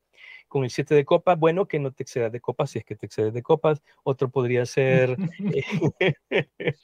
con 0.50 0.63
el 0.63 0.72
7 0.72 0.96
de 0.96 1.06
copas, 1.06 1.40
bueno, 1.40 1.68
que 1.68 1.80
no 1.80 1.94
te 1.94 2.04
excedas 2.04 2.31
de 2.31 2.42
copas, 2.42 2.72
si 2.72 2.80
es 2.80 2.86
que 2.86 2.96
te 2.96 3.06
excedes 3.06 3.34
de 3.34 3.44
copas. 3.44 3.81
Otro 4.04 4.30
podría 4.30 4.66
ser, 4.66 5.16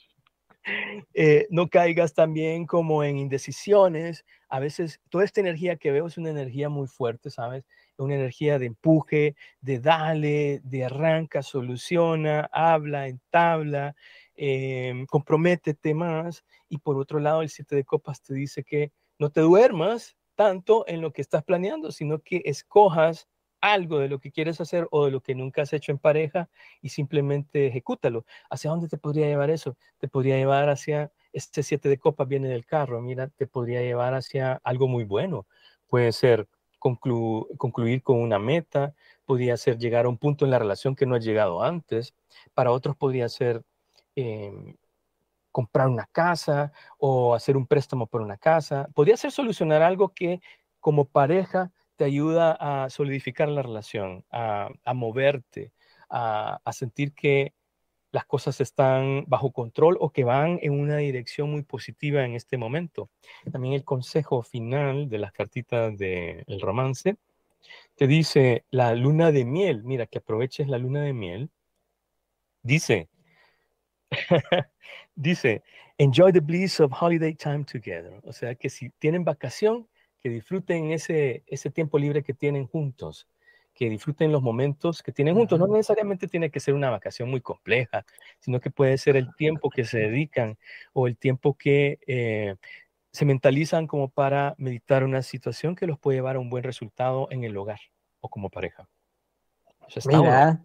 eh, 1.12 1.46
no 1.50 1.68
caigas 1.68 2.14
también 2.14 2.64
como 2.64 3.04
en 3.04 3.18
indecisiones. 3.18 4.24
A 4.48 4.60
veces 4.60 5.00
toda 5.10 5.24
esta 5.24 5.40
energía 5.40 5.76
que 5.76 5.90
veo 5.90 6.06
es 6.06 6.16
una 6.16 6.30
energía 6.30 6.68
muy 6.68 6.86
fuerte, 6.86 7.28
¿sabes? 7.30 7.66
Una 7.98 8.14
energía 8.14 8.58
de 8.58 8.66
empuje, 8.66 9.34
de 9.60 9.80
dale, 9.80 10.60
de 10.62 10.84
arranca, 10.84 11.42
soluciona, 11.42 12.48
habla, 12.52 13.08
entabla, 13.08 13.96
eh, 14.36 15.04
comprométete 15.08 15.92
más. 15.92 16.44
Y 16.68 16.78
por 16.78 16.96
otro 16.98 17.18
lado, 17.18 17.42
el 17.42 17.50
7 17.50 17.74
de 17.74 17.84
copas 17.84 18.22
te 18.22 18.32
dice 18.32 18.62
que 18.62 18.92
no 19.18 19.30
te 19.30 19.40
duermas 19.40 20.16
tanto 20.36 20.84
en 20.86 21.00
lo 21.00 21.12
que 21.12 21.22
estás 21.22 21.42
planeando, 21.42 21.90
sino 21.90 22.20
que 22.20 22.42
escojas 22.44 23.26
algo 23.60 23.98
de 23.98 24.08
lo 24.08 24.18
que 24.18 24.30
quieres 24.30 24.60
hacer 24.60 24.86
o 24.90 25.06
de 25.06 25.10
lo 25.10 25.20
que 25.20 25.34
nunca 25.34 25.62
has 25.62 25.72
hecho 25.72 25.92
en 25.92 25.98
pareja 25.98 26.48
y 26.82 26.90
simplemente 26.90 27.66
ejecútalo. 27.66 28.24
¿Hacia 28.50 28.70
dónde 28.70 28.88
te 28.88 28.98
podría 28.98 29.26
llevar 29.26 29.50
eso? 29.50 29.76
Te 29.98 30.08
podría 30.08 30.36
llevar 30.36 30.68
hacia, 30.68 31.12
este 31.32 31.62
siete 31.62 31.88
de 31.88 31.98
copas 31.98 32.28
viene 32.28 32.48
del 32.48 32.64
carro, 32.64 33.00
mira, 33.02 33.28
te 33.28 33.46
podría 33.46 33.80
llevar 33.82 34.14
hacia 34.14 34.60
algo 34.64 34.88
muy 34.88 35.04
bueno. 35.04 35.46
Puede 35.88 36.12
ser 36.12 36.48
conclu 36.78 37.48
concluir 37.58 38.02
con 38.02 38.20
una 38.20 38.38
meta, 38.38 38.94
podría 39.24 39.56
ser 39.56 39.78
llegar 39.78 40.06
a 40.06 40.08
un 40.08 40.18
punto 40.18 40.44
en 40.44 40.50
la 40.50 40.58
relación 40.58 40.94
que 40.94 41.06
no 41.06 41.14
has 41.14 41.24
llegado 41.24 41.62
antes. 41.62 42.14
Para 42.54 42.72
otros 42.72 42.96
podría 42.96 43.28
ser 43.28 43.62
eh, 44.14 44.52
comprar 45.50 45.88
una 45.88 46.06
casa 46.12 46.72
o 46.98 47.34
hacer 47.34 47.56
un 47.56 47.66
préstamo 47.66 48.06
por 48.06 48.20
una 48.20 48.36
casa. 48.36 48.88
Podría 48.94 49.16
ser 49.16 49.32
solucionar 49.32 49.82
algo 49.82 50.10
que 50.10 50.40
como 50.80 51.06
pareja 51.06 51.72
te 51.96 52.04
ayuda 52.04 52.56
a 52.60 52.90
solidificar 52.90 53.48
la 53.48 53.62
relación, 53.62 54.24
a, 54.30 54.70
moverte, 54.94 55.72
a, 56.08 56.60
a, 56.64 56.72
sentir 56.72 57.12
que 57.12 57.54
las 58.12 58.26
cosas 58.26 58.60
están 58.60 59.24
bajo 59.26 59.52
control 59.52 59.96
o 60.00 60.10
que 60.10 60.24
van 60.24 60.58
en 60.62 60.72
una 60.72 60.98
dirección 60.98 61.50
muy 61.50 61.62
positiva 61.62 62.24
en 62.24 62.34
este 62.34 62.56
momento. 62.56 63.10
También 63.50 63.74
el 63.74 63.84
consejo 63.84 64.42
final 64.42 65.08
de 65.08 65.18
las 65.18 65.32
cartitas 65.32 65.96
del 65.98 66.44
de 66.46 66.58
romance 66.60 67.16
te 67.94 68.06
dice 68.06 68.64
la 68.70 68.94
luna 68.94 69.32
de 69.32 69.44
miel, 69.44 69.82
mira, 69.84 70.06
que 70.06 70.18
aproveches 70.18 70.68
la 70.68 70.78
luna 70.78 71.02
de 71.02 71.12
miel. 71.12 71.50
Dice, 72.62 73.08
dice, 75.14 75.62
enjoy 75.98 76.32
the 76.32 76.40
bliss 76.40 76.80
of 76.80 76.92
holiday 76.92 77.34
time 77.34 77.64
together. 77.64 78.20
O 78.24 78.32
sea, 78.32 78.54
que 78.54 78.70
si 78.70 78.90
tienen 78.98 79.24
vacación, 79.24 79.88
que 80.20 80.28
disfruten 80.28 80.90
ese, 80.92 81.44
ese 81.46 81.70
tiempo 81.70 81.98
libre 81.98 82.22
que 82.22 82.34
tienen 82.34 82.66
juntos, 82.66 83.28
que 83.74 83.90
disfruten 83.90 84.32
los 84.32 84.42
momentos 84.42 85.02
que 85.02 85.12
tienen 85.12 85.34
juntos. 85.34 85.58
No 85.58 85.66
necesariamente 85.66 86.26
tiene 86.26 86.50
que 86.50 86.60
ser 86.60 86.74
una 86.74 86.90
vacación 86.90 87.30
muy 87.30 87.40
compleja, 87.40 88.04
sino 88.40 88.60
que 88.60 88.70
puede 88.70 88.96
ser 88.98 89.16
el 89.16 89.34
tiempo 89.36 89.70
que 89.70 89.84
se 89.84 89.98
dedican 89.98 90.56
o 90.94 91.06
el 91.06 91.16
tiempo 91.16 91.54
que 91.54 91.98
eh, 92.06 92.56
se 93.12 93.24
mentalizan 93.24 93.86
como 93.86 94.08
para 94.08 94.54
meditar 94.58 95.04
una 95.04 95.22
situación 95.22 95.76
que 95.76 95.86
los 95.86 95.98
puede 95.98 96.18
llevar 96.18 96.36
a 96.36 96.40
un 96.40 96.50
buen 96.50 96.64
resultado 96.64 97.28
en 97.30 97.44
el 97.44 97.56
hogar 97.56 97.80
o 98.20 98.28
como 98.28 98.50
pareja. 98.50 98.88
Mira, 100.06 100.64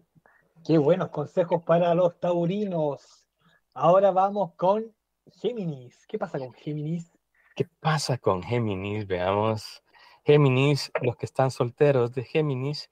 qué 0.64 0.78
buenos 0.78 1.10
consejos 1.10 1.62
para 1.62 1.94
los 1.94 2.18
taurinos. 2.18 3.28
Ahora 3.74 4.10
vamos 4.10 4.54
con 4.54 4.92
Géminis. 5.40 6.06
¿Qué 6.06 6.18
pasa 6.18 6.38
con 6.38 6.52
Géminis? 6.52 7.10
¿Qué 7.54 7.68
pasa 7.80 8.16
con 8.16 8.42
Géminis? 8.42 9.06
Veamos. 9.06 9.82
Géminis, 10.24 10.90
los 11.02 11.16
que 11.16 11.26
están 11.26 11.50
solteros 11.50 12.14
de 12.14 12.24
Géminis, 12.24 12.88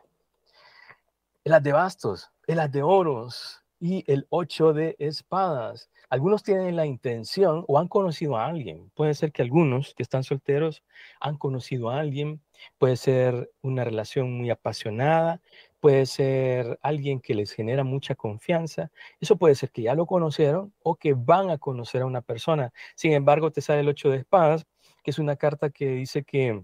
las 1.45 1.63
de 1.63 1.73
bastos, 1.73 2.31
las 2.47 2.71
de 2.71 2.83
oros 2.83 3.65
y 3.79 4.05
el 4.13 4.27
ocho 4.29 4.75
de 4.75 4.97
espadas. 4.99 5.89
Algunos 6.11 6.43
tienen 6.43 6.77
la 6.77 6.85
intención 6.85 7.65
o 7.69 7.79
han 7.79 7.89
conocido 7.89 8.37
a 8.37 8.47
alguien. 8.47 8.91
Puede 8.95 9.15
ser 9.15 9.33
que 9.33 9.41
algunos 9.41 9.95
que 9.95 10.03
están 10.03 10.25
solteros 10.25 10.83
han 11.21 11.39
conocido 11.39 11.89
a 11.89 12.01
alguien. 12.01 12.43
Puede 12.77 12.97
ser 12.97 13.51
una 13.63 13.85
relación 13.85 14.37
muy 14.37 14.51
apasionada. 14.51 15.41
Puede 15.81 16.07
ser 16.07 16.79
alguien 16.83 17.21
que 17.21 17.35
les 17.35 17.53
genera 17.53 17.85
mucha 17.85 18.15
confianza. 18.15 18.91
Eso 19.21 19.37
puede 19.37 19.55
ser 19.55 19.71
que 19.71 19.83
ya 19.83 19.95
lo 19.95 20.07
conocieron 20.07 20.75
o 20.83 20.97
que 20.97 21.15
van 21.15 21.51
a 21.51 21.59
conocer 21.59 22.03
a 22.03 22.07
una 22.07 22.21
persona. 22.23 22.73
Sin 22.95 23.13
embargo, 23.13 23.51
te 23.51 23.63
sale 23.63 23.81
el 23.81 23.89
ocho 23.89 24.11
de 24.11 24.19
espadas, 24.19 24.67
que 25.03 25.11
es 25.11 25.19
una 25.19 25.37
carta 25.37 25.71
que 25.71 25.89
dice 25.91 26.23
que, 26.25 26.63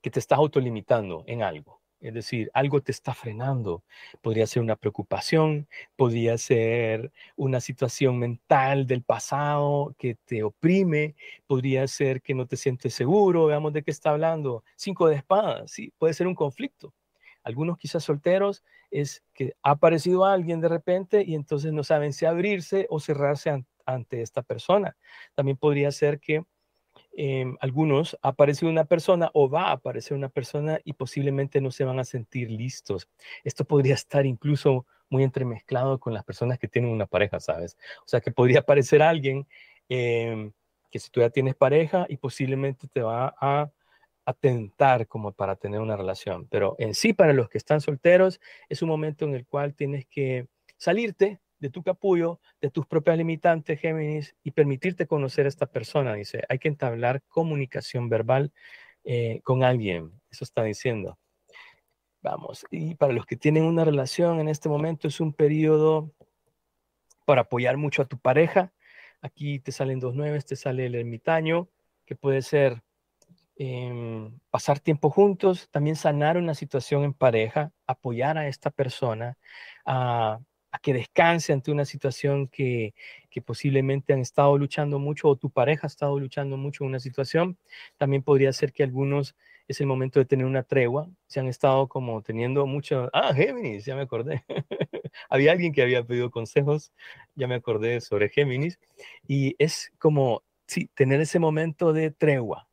que 0.00 0.10
te 0.10 0.20
estás 0.20 0.38
autolimitando 0.38 1.24
en 1.26 1.42
algo. 1.42 1.80
Es 2.00 2.12
decir, 2.12 2.50
algo 2.52 2.82
te 2.82 2.92
está 2.92 3.14
frenando. 3.14 3.82
Podría 4.20 4.46
ser 4.46 4.62
una 4.62 4.76
preocupación, 4.76 5.68
podría 5.96 6.36
ser 6.36 7.12
una 7.34 7.60
situación 7.60 8.18
mental 8.18 8.86
del 8.86 9.02
pasado 9.02 9.94
que 9.98 10.16
te 10.26 10.42
oprime, 10.42 11.14
podría 11.46 11.86
ser 11.88 12.20
que 12.20 12.34
no 12.34 12.46
te 12.46 12.58
sientes 12.58 12.94
seguro, 12.94 13.46
veamos 13.46 13.72
de 13.72 13.82
qué 13.82 13.90
está 13.90 14.10
hablando. 14.10 14.64
Cinco 14.76 15.08
de 15.08 15.16
espadas, 15.16 15.70
sí, 15.70 15.92
puede 15.98 16.12
ser 16.14 16.26
un 16.26 16.34
conflicto. 16.34 16.92
Algunos 17.44 17.78
quizás 17.78 18.02
solteros 18.02 18.64
es 18.90 19.22
que 19.32 19.54
ha 19.62 19.72
aparecido 19.72 20.24
alguien 20.24 20.60
de 20.60 20.68
repente 20.68 21.22
y 21.24 21.34
entonces 21.34 21.72
no 21.72 21.84
saben 21.84 22.12
si 22.12 22.26
abrirse 22.26 22.86
o 22.90 22.98
cerrarse 22.98 23.64
ante 23.86 24.22
esta 24.22 24.42
persona. 24.42 24.96
También 25.34 25.56
podría 25.56 25.92
ser 25.92 26.18
que 26.18 26.44
Em, 27.16 27.56
algunos 27.60 28.18
ha 28.22 28.28
aparecido 28.28 28.70
una 28.70 28.84
persona 28.84 29.30
o 29.34 29.48
va 29.48 29.68
a 29.68 29.72
aparecer 29.72 30.16
una 30.16 30.28
persona 30.28 30.80
y 30.84 30.94
posiblemente 30.94 31.60
no 31.60 31.70
se 31.70 31.84
van 31.84 32.00
a 32.00 32.04
sentir 32.04 32.50
listos. 32.50 33.08
Esto 33.44 33.64
podría 33.64 33.94
estar 33.94 34.26
incluso 34.26 34.86
muy 35.10 35.22
entremezclado 35.22 36.00
con 36.00 36.12
las 36.12 36.24
personas 36.24 36.58
que 36.58 36.66
tienen 36.66 36.90
una 36.90 37.06
pareja, 37.06 37.38
¿sabes? 37.38 37.76
O 38.00 38.08
sea, 38.08 38.20
que 38.20 38.32
podría 38.32 38.60
aparecer 38.60 39.00
alguien 39.02 39.46
em, 39.88 40.52
que 40.90 40.98
si 40.98 41.10
tú 41.10 41.20
ya 41.20 41.30
tienes 41.30 41.54
pareja 41.54 42.06
y 42.08 42.16
posiblemente 42.16 42.88
te 42.88 43.02
va 43.02 43.34
a 43.40 43.70
atentar 44.24 45.06
como 45.06 45.32
para 45.32 45.56
tener 45.56 45.80
una 45.80 45.96
relación. 45.96 46.46
Pero 46.50 46.76
en 46.78 46.94
sí, 46.94 47.12
para 47.12 47.32
los 47.32 47.48
que 47.48 47.58
están 47.58 47.80
solteros, 47.80 48.40
es 48.68 48.82
un 48.82 48.88
momento 48.88 49.24
en 49.24 49.34
el 49.34 49.46
cual 49.46 49.74
tienes 49.74 50.06
que 50.06 50.46
salirte 50.76 51.40
de 51.58 51.70
tu 51.70 51.82
capullo, 51.82 52.40
de 52.60 52.70
tus 52.70 52.86
propias 52.86 53.16
limitantes, 53.16 53.80
Géminis, 53.80 54.36
y 54.42 54.50
permitirte 54.50 55.06
conocer 55.06 55.46
a 55.46 55.48
esta 55.48 55.66
persona. 55.66 56.14
Dice, 56.14 56.42
hay 56.48 56.58
que 56.58 56.68
entablar 56.68 57.22
comunicación 57.28 58.08
verbal 58.08 58.52
eh, 59.04 59.40
con 59.44 59.64
alguien. 59.64 60.12
Eso 60.30 60.44
está 60.44 60.62
diciendo. 60.62 61.18
Vamos, 62.20 62.64
y 62.70 62.94
para 62.94 63.12
los 63.12 63.26
que 63.26 63.36
tienen 63.36 63.64
una 63.64 63.84
relación 63.84 64.40
en 64.40 64.48
este 64.48 64.68
momento 64.68 65.08
es 65.08 65.20
un 65.20 65.34
periodo 65.34 66.10
para 67.24 67.42
apoyar 67.42 67.76
mucho 67.76 68.02
a 68.02 68.06
tu 68.06 68.18
pareja. 68.18 68.72
Aquí 69.20 69.58
te 69.58 69.72
salen 69.72 70.00
dos 70.00 70.14
nueves, 70.14 70.44
te 70.44 70.56
sale 70.56 70.86
el 70.86 70.94
ermitaño, 70.94 71.68
que 72.04 72.14
puede 72.14 72.42
ser 72.42 72.82
em, 73.56 74.38
pasar 74.50 74.80
tiempo 74.80 75.10
juntos, 75.10 75.68
también 75.70 75.96
sanar 75.96 76.36
una 76.36 76.54
situación 76.54 77.04
en 77.04 77.14
pareja, 77.14 77.72
apoyar 77.86 78.38
a 78.38 78.48
esta 78.48 78.70
persona, 78.70 79.36
a 79.86 80.40
que 80.82 80.92
descanse 80.92 81.52
ante 81.52 81.70
una 81.70 81.84
situación 81.84 82.48
que, 82.48 82.94
que, 83.30 83.40
posiblemente 83.40 84.12
han 84.12 84.20
estado 84.20 84.58
luchando 84.58 84.98
mucho 84.98 85.28
o 85.28 85.36
tu 85.36 85.50
pareja 85.50 85.86
ha 85.86 85.88
estado 85.88 86.18
luchando 86.18 86.56
mucho 86.56 86.84
en 86.84 86.90
una 86.90 87.00
situación. 87.00 87.58
También 87.96 88.22
podría 88.22 88.52
ser 88.52 88.72
que 88.72 88.82
algunos 88.82 89.36
es 89.68 89.80
el 89.80 89.86
momento 89.86 90.18
de 90.18 90.26
tener 90.26 90.46
una 90.46 90.62
tregua. 90.62 91.08
Se 91.26 91.40
han 91.40 91.46
estado 91.46 91.88
como 91.88 92.22
teniendo 92.22 92.66
mucho... 92.66 93.08
Ah, 93.12 93.32
Géminis, 93.34 93.84
ya 93.84 93.96
me 93.96 94.02
acordé. 94.02 94.44
había 95.30 95.52
alguien 95.52 95.72
que 95.72 95.82
había 95.82 96.04
pedido 96.04 96.30
consejos, 96.30 96.92
ya 97.34 97.46
me 97.46 97.54
acordé 97.54 98.00
sobre 98.00 98.28
Géminis. 98.28 98.78
Y 99.26 99.54
es 99.58 99.90
como, 99.98 100.42
sí, 100.66 100.90
tener 100.94 101.20
ese 101.20 101.38
momento 101.38 101.92
de 101.92 102.10
tregua. 102.10 102.68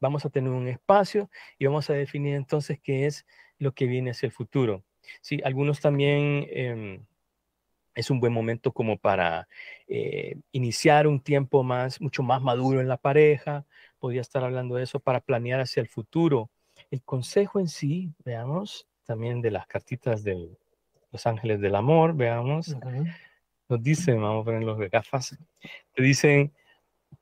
Vamos 0.00 0.24
a 0.24 0.30
tener 0.30 0.50
un 0.50 0.68
espacio 0.68 1.30
y 1.58 1.66
vamos 1.66 1.90
a 1.90 1.92
definir 1.92 2.34
entonces 2.34 2.80
qué 2.80 3.06
es 3.06 3.26
lo 3.58 3.72
que 3.72 3.86
viene 3.86 4.10
hacia 4.10 4.26
el 4.26 4.32
futuro. 4.32 4.82
Sí, 5.20 5.40
algunos 5.44 5.80
también 5.80 6.46
em, 6.50 7.04
es 7.94 8.10
un 8.10 8.20
buen 8.20 8.32
momento 8.32 8.72
como 8.72 8.98
para 8.98 9.48
eh, 9.86 10.36
iniciar 10.52 11.06
un 11.06 11.20
tiempo 11.20 11.62
más, 11.62 12.00
mucho 12.00 12.22
más 12.22 12.40
maduro 12.40 12.80
en 12.80 12.88
la 12.88 12.96
pareja. 12.96 13.66
Podría 13.98 14.20
estar 14.20 14.42
hablando 14.44 14.76
de 14.76 14.84
eso 14.84 15.00
para 15.00 15.20
planear 15.20 15.60
hacia 15.60 15.80
el 15.80 15.88
futuro. 15.88 16.50
El 16.90 17.02
consejo 17.02 17.60
en 17.60 17.68
sí, 17.68 18.10
veamos, 18.24 18.88
también 19.04 19.42
de 19.42 19.50
las 19.50 19.66
cartitas 19.66 20.24
de 20.24 20.48
los 21.12 21.26
ángeles 21.26 21.60
del 21.60 21.74
amor, 21.74 22.14
veamos. 22.14 22.76
Nos 23.68 23.82
dicen, 23.82 24.20
vamos 24.20 24.42
a 24.42 24.44
poner 24.44 24.62
los 24.62 24.78
gafas, 24.90 25.38
te 25.94 26.02
dicen 26.02 26.52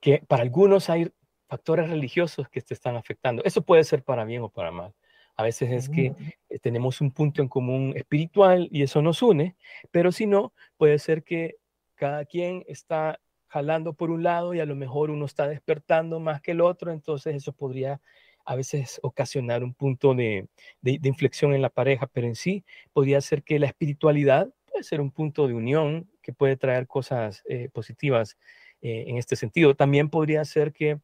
que 0.01 0.23
para 0.27 0.43
algunos 0.43 0.89
hay 0.91 1.11
factores 1.49 1.89
religiosos 1.89 2.49
que 2.49 2.61
te 2.61 2.75
están 2.75 2.97
afectando. 2.97 3.43
Eso 3.45 3.63
puede 3.63 3.83
ser 3.85 4.05
para 4.05 4.25
bien 4.25 4.43
o 4.43 4.49
para 4.49 4.71
mal. 4.71 4.95
A 5.35 5.43
veces 5.45 5.71
es 5.71 5.89
que 5.89 6.11
mm. 6.11 6.17
eh, 6.51 6.59
tenemos 6.59 7.01
un 7.01 7.11
punto 7.13 7.43
en 7.43 7.49
común 7.49 7.93
espiritual 7.97 8.69
y 8.71 8.83
eso 8.83 9.01
nos 9.03 9.23
une, 9.23 9.57
pero 9.91 10.13
si 10.13 10.27
no, 10.27 10.53
puede 10.77 10.99
ser 10.99 11.23
que 11.23 11.57
cada 11.95 12.25
quien 12.25 12.65
está 12.67 13.21
jalando 13.47 13.95
por 13.95 14.11
un 14.11 14.23
lado 14.23 14.53
y 14.53 14.61
a 14.61 14.67
lo 14.67 14.77
mejor 14.77 15.11
uno 15.11 15.25
está 15.25 15.49
despertando 15.49 16.21
más 16.21 16.43
que 16.43 16.51
el 16.51 16.61
otro, 16.61 16.93
entonces 16.93 17.35
eso 17.35 17.53
podría 17.53 18.01
a 18.45 18.57
veces 18.57 18.99
ocasionar 19.03 19.63
un 19.63 19.75
punto 19.75 20.15
de, 20.15 20.49
inflexión 20.83 21.55
en 21.55 21.63
la 21.63 21.69
pareja, 21.69 22.07
pero 22.07 22.27
en 22.27 22.35
sí 22.35 22.65
podría 22.93 23.21
ser 23.21 23.43
que 23.43 23.59
la 23.59 23.67
espiritualidad 23.67 24.53
puede 24.67 24.85
ser 24.85 25.01
un 25.01 25.11
punto 25.11 25.47
de 25.47 25.55
unión 25.55 26.11
que 26.23 26.33
puede 26.33 26.57
traer 26.57 26.87
cosas 26.87 27.43
eh, 27.47 27.69
positivas 27.73 28.39
eh, 28.81 29.05
en 29.07 29.19
este 29.19 29.37
sentido. 29.37 29.75
También 29.75 30.09
podría 30.09 30.45
ser 30.45 30.73
que 30.73 30.99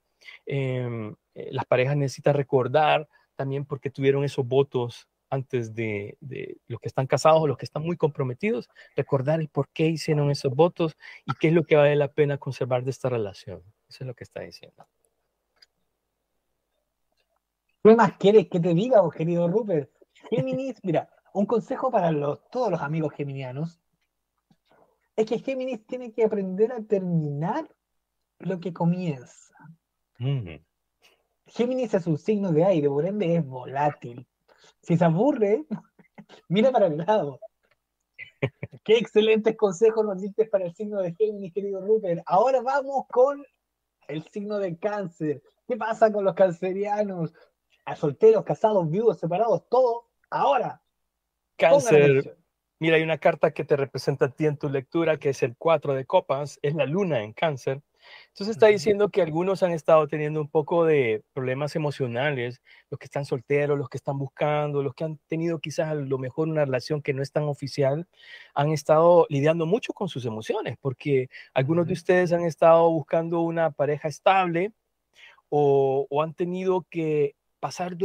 em, 0.46 1.14
las 1.34 1.64
parejas 1.66 1.96
necesitan 1.96 2.34
recordar 2.34 3.08
también 3.36 3.64
porque 3.64 3.90
tuvieron 3.90 4.24
esos 4.24 4.46
votos 4.46 5.08
antes 5.30 5.74
de, 5.74 6.16
los 6.66 6.80
que 6.80 6.88
están 6.88 7.06
casados 7.06 7.42
o 7.42 7.46
los 7.46 7.56
que 7.56 7.64
están 7.64 7.82
muy 7.82 7.96
comprometidos, 7.96 8.68
recordar 8.96 9.40
el 9.40 9.48
por 9.48 9.68
qué 9.68 9.86
hicieron 9.86 10.30
esos 10.30 10.54
votos 10.54 10.96
y 11.26 11.34
qué 11.34 11.48
es 11.48 11.54
lo 11.54 11.64
que 11.64 11.76
vale 11.76 11.96
la 11.96 12.12
pena 12.12 12.38
conservar 12.38 12.84
de 12.84 12.90
esta 12.90 13.08
relación. 13.08 13.62
Eso 13.88 14.04
es 14.04 14.06
lo 14.06 14.14
que 14.14 14.24
está 14.24 14.40
diciendo. 14.40 14.86
¿Qué 17.82 17.94
más 17.96 18.16
quieres 18.16 18.48
que 18.48 18.60
te 18.60 18.72
diga, 18.72 19.02
querido 19.14 19.48
Rupert? 19.48 19.90
Géminis, 20.30 20.76
mira, 20.82 21.10
un 21.34 21.46
consejo 21.46 21.90
para 21.90 22.12
los, 22.12 22.48
todos 22.50 22.70
los 22.70 22.80
amigos 22.80 23.12
geminianos 23.12 23.80
es 25.16 25.26
que 25.26 25.38
Géminis 25.38 25.86
tiene 25.86 26.12
que 26.12 26.24
aprender 26.24 26.72
a 26.72 26.82
terminar 26.82 27.68
lo 28.38 28.58
que 28.58 28.72
comienza. 28.72 29.54
Mm. 30.18 30.56
Géminis 31.46 31.94
es 31.94 32.06
un 32.06 32.18
signo 32.18 32.52
de 32.52 32.64
aire, 32.64 32.88
por 32.88 33.04
ende 33.04 33.36
es 33.36 33.46
volátil. 33.46 34.26
Si 34.82 34.96
se 34.96 35.04
aburre, 35.04 35.64
mira 36.48 36.70
para 36.70 36.86
el 36.86 36.98
lado. 36.98 37.40
Qué 38.82 38.98
excelentes 38.98 39.56
consejos 39.56 40.04
nos 40.04 40.20
diste 40.20 40.46
para 40.46 40.64
el 40.64 40.74
signo 40.74 41.00
de 41.00 41.14
Géminis, 41.14 41.52
querido 41.52 41.80
Rupert. 41.80 42.22
Ahora 42.26 42.60
vamos 42.60 43.06
con 43.10 43.44
el 44.08 44.22
signo 44.28 44.58
de 44.58 44.76
cáncer. 44.78 45.42
¿Qué 45.66 45.76
pasa 45.76 46.12
con 46.12 46.24
los 46.24 46.34
cancerianos? 46.34 47.32
A 47.86 47.96
solteros, 47.96 48.44
casados, 48.44 48.88
viudos, 48.90 49.18
separados, 49.18 49.68
todo. 49.68 50.08
Ahora. 50.30 50.82
Cáncer. 51.56 52.36
Mira, 52.78 52.96
hay 52.96 53.02
una 53.02 53.18
carta 53.18 53.52
que 53.52 53.64
te 53.64 53.76
representa 53.76 54.26
a 54.26 54.30
ti 54.30 54.46
en 54.46 54.58
tu 54.58 54.68
lectura, 54.68 55.16
que 55.16 55.30
es 55.30 55.42
el 55.42 55.56
4 55.56 55.94
de 55.94 56.04
copas, 56.04 56.58
es 56.60 56.74
la 56.74 56.86
luna 56.86 57.22
en 57.22 57.32
cáncer. 57.32 57.82
Entonces 58.28 58.56
está 58.56 58.66
diciendo 58.66 59.08
que 59.10 59.22
algunos 59.22 59.62
han 59.62 59.72
estado 59.72 60.08
teniendo 60.08 60.40
un 60.40 60.48
poco 60.48 60.84
de 60.84 61.22
problemas 61.32 61.76
emocionales, 61.76 62.60
los 62.90 62.98
que 62.98 63.06
están 63.06 63.24
solteros, 63.24 63.78
los 63.78 63.88
que 63.88 63.96
están 63.96 64.18
buscando, 64.18 64.82
los 64.82 64.94
que 64.94 65.04
han 65.04 65.18
tenido 65.28 65.58
quizás 65.58 65.88
a 65.88 65.94
lo 65.94 66.18
mejor 66.18 66.48
una 66.48 66.64
relación 66.64 67.02
que 67.02 67.14
no 67.14 67.22
es 67.22 67.32
tan 67.32 67.44
oficial, 67.44 68.06
han 68.54 68.70
estado 68.72 69.26
lidiando 69.28 69.66
mucho 69.66 69.92
con 69.92 70.08
sus 70.08 70.24
emociones, 70.26 70.76
porque 70.80 71.28
algunos 71.54 71.86
de 71.86 71.92
ustedes 71.94 72.32
han 72.32 72.42
estado 72.44 72.90
buscando 72.90 73.40
una 73.40 73.70
pareja 73.70 74.08
estable 74.08 74.72
o, 75.48 76.22
han 76.22 76.34
tenido 76.34 76.86
que 76.90 77.36
pasar 77.60 77.96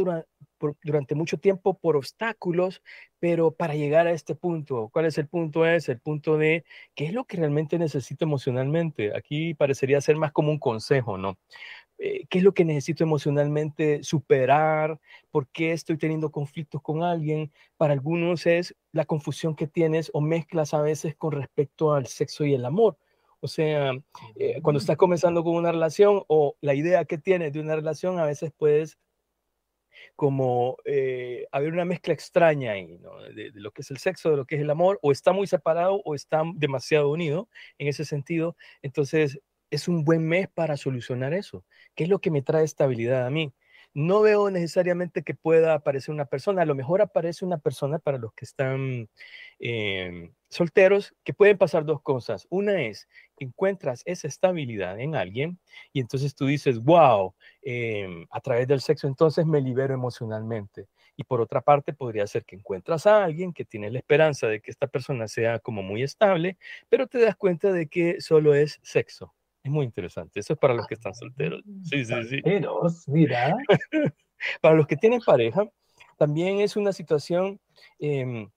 durante 0.82 1.14
mucho 1.14 1.38
tiempo 1.38 1.78
por 1.78 1.96
obstáculos, 1.96 2.82
pero 3.18 3.52
para 3.52 3.74
llegar 3.74 4.06
a 4.06 4.12
este 4.12 4.34
punto, 4.34 4.90
¿cuál 4.92 5.06
es 5.06 5.18
el 5.18 5.28
punto? 5.28 5.66
Es 5.66 5.88
el 5.88 6.00
punto 6.00 6.36
de 6.36 6.64
qué 6.94 7.06
es 7.06 7.12
lo 7.12 7.24
que 7.24 7.36
realmente 7.36 7.78
necesito 7.78 8.24
emocionalmente. 8.24 9.16
Aquí 9.16 9.54
parecería 9.54 10.00
ser 10.00 10.16
más 10.16 10.32
como 10.32 10.50
un 10.50 10.58
consejo, 10.58 11.18
¿no? 11.18 11.38
Eh, 12.02 12.26
qué 12.30 12.38
es 12.38 12.44
lo 12.44 12.54
que 12.54 12.64
necesito 12.64 13.04
emocionalmente 13.04 14.02
superar, 14.02 14.98
por 15.30 15.48
qué 15.48 15.72
estoy 15.72 15.98
teniendo 15.98 16.30
conflictos 16.30 16.80
con 16.80 17.02
alguien. 17.02 17.52
Para 17.76 17.92
algunos 17.92 18.46
es 18.46 18.74
la 18.92 19.04
confusión 19.04 19.54
que 19.54 19.66
tienes 19.66 20.10
o 20.14 20.22
mezclas 20.22 20.72
a 20.72 20.80
veces 20.80 21.14
con 21.14 21.32
respecto 21.32 21.92
al 21.92 22.06
sexo 22.06 22.46
y 22.46 22.54
el 22.54 22.64
amor. 22.64 22.96
O 23.40 23.48
sea, 23.48 23.92
eh, 24.36 24.60
cuando 24.62 24.78
estás 24.78 24.96
comenzando 24.96 25.44
con 25.44 25.54
una 25.54 25.72
relación 25.72 26.22
o 26.28 26.56
la 26.62 26.74
idea 26.74 27.04
que 27.04 27.18
tienes 27.18 27.52
de 27.52 27.60
una 27.60 27.76
relación, 27.76 28.18
a 28.18 28.24
veces 28.24 28.50
puedes 28.56 28.98
como 30.16 30.76
eh, 30.84 31.46
haber 31.52 31.72
una 31.72 31.84
mezcla 31.84 32.14
extraña 32.14 32.72
ahí, 32.72 32.98
de, 33.34 33.50
lo 33.54 33.72
que 33.72 33.82
es 33.82 33.90
el 33.90 33.98
sexo, 33.98 34.30
de 34.30 34.36
lo 34.36 34.46
que 34.46 34.56
es 34.56 34.60
el 34.60 34.70
amor, 34.70 34.98
o 35.02 35.12
está 35.12 35.32
muy 35.32 35.46
separado 35.46 36.02
o 36.04 36.14
está 36.14 36.42
demasiado 36.54 37.10
unido 37.10 37.48
en 37.78 37.88
ese 37.88 38.04
sentido. 38.04 38.56
Entonces, 38.82 39.40
es 39.70 39.88
un 39.88 40.04
buen 40.04 40.26
mes 40.26 40.48
para 40.48 40.76
solucionar 40.76 41.32
eso. 41.32 41.64
¿Qué 41.94 42.04
es 42.04 42.10
lo 42.10 42.20
que 42.20 42.30
me 42.30 42.42
trae 42.42 42.64
estabilidad 42.64 43.26
a 43.26 43.30
mí? 43.30 43.54
No 43.94 44.22
veo 44.22 44.50
necesariamente 44.50 45.22
que 45.24 45.34
pueda 45.34 45.74
aparecer 45.74 46.14
una 46.14 46.26
persona, 46.26 46.62
a 46.62 46.64
lo 46.64 46.76
mejor 46.76 47.02
aparece 47.02 47.44
una 47.44 47.58
persona 47.58 47.98
para 47.98 48.18
los 48.18 48.32
que 48.34 48.44
están 48.44 49.08
em, 49.58 50.32
solteros, 50.48 51.14
que 51.24 51.34
pueden 51.34 51.58
pasar 51.58 51.84
dos 51.84 52.00
cosas. 52.00 52.46
Una 52.50 52.82
es, 52.82 53.08
encuentras 53.36 54.02
esa 54.06 54.28
estabilidad 54.28 55.00
en 55.00 55.16
alguien 55.16 55.58
y 55.92 56.00
entonces 56.00 56.34
tú 56.36 56.46
dices, 56.46 56.78
wow, 56.80 57.34
em, 57.62 58.26
a 58.30 58.40
través 58.40 58.68
del 58.68 58.80
sexo 58.80 59.08
entonces 59.08 59.44
me 59.46 59.60
libero 59.60 59.92
emocionalmente. 59.94 60.88
Y 61.16 61.24
por 61.24 61.40
otra 61.40 61.60
parte, 61.60 61.92
podría 61.92 62.26
ser 62.26 62.44
que 62.44 62.56
encuentras 62.56 63.06
a 63.06 63.24
alguien 63.24 63.52
que 63.52 63.64
tiene 63.64 63.90
la 63.90 63.98
esperanza 63.98 64.46
de 64.46 64.60
que 64.60 64.70
esta 64.70 64.86
persona 64.86 65.28
sea 65.28 65.58
como 65.58 65.82
muy 65.82 66.02
estable, 66.02 66.58
pero 66.88 67.06
te 67.08 67.18
das 67.18 67.36
cuenta 67.36 67.72
de 67.72 67.88
que 67.88 68.20
solo 68.20 68.54
es 68.54 68.78
sexo 68.82 69.34
es 69.62 69.70
muy 69.70 69.84
interesante. 69.84 70.40
Eso 70.40 70.54
es 70.54 70.58
para 70.58 70.74
los 70.74 70.86
que 70.86 70.94
están 70.94 71.14
solteros. 71.14 71.62
Ah, 71.66 71.70
sí, 71.84 72.04
sí, 72.04 72.14
sí. 72.24 72.40
Solteros, 72.40 73.08
mira. 73.08 73.56
para 74.60 74.74
los 74.74 74.86
que 74.86 74.96
tienen 74.96 75.20
pareja, 75.20 75.68
también 76.16 76.60
es 76.60 76.76
una 76.76 76.92
situación, 76.92 77.60
em, 77.98 78.50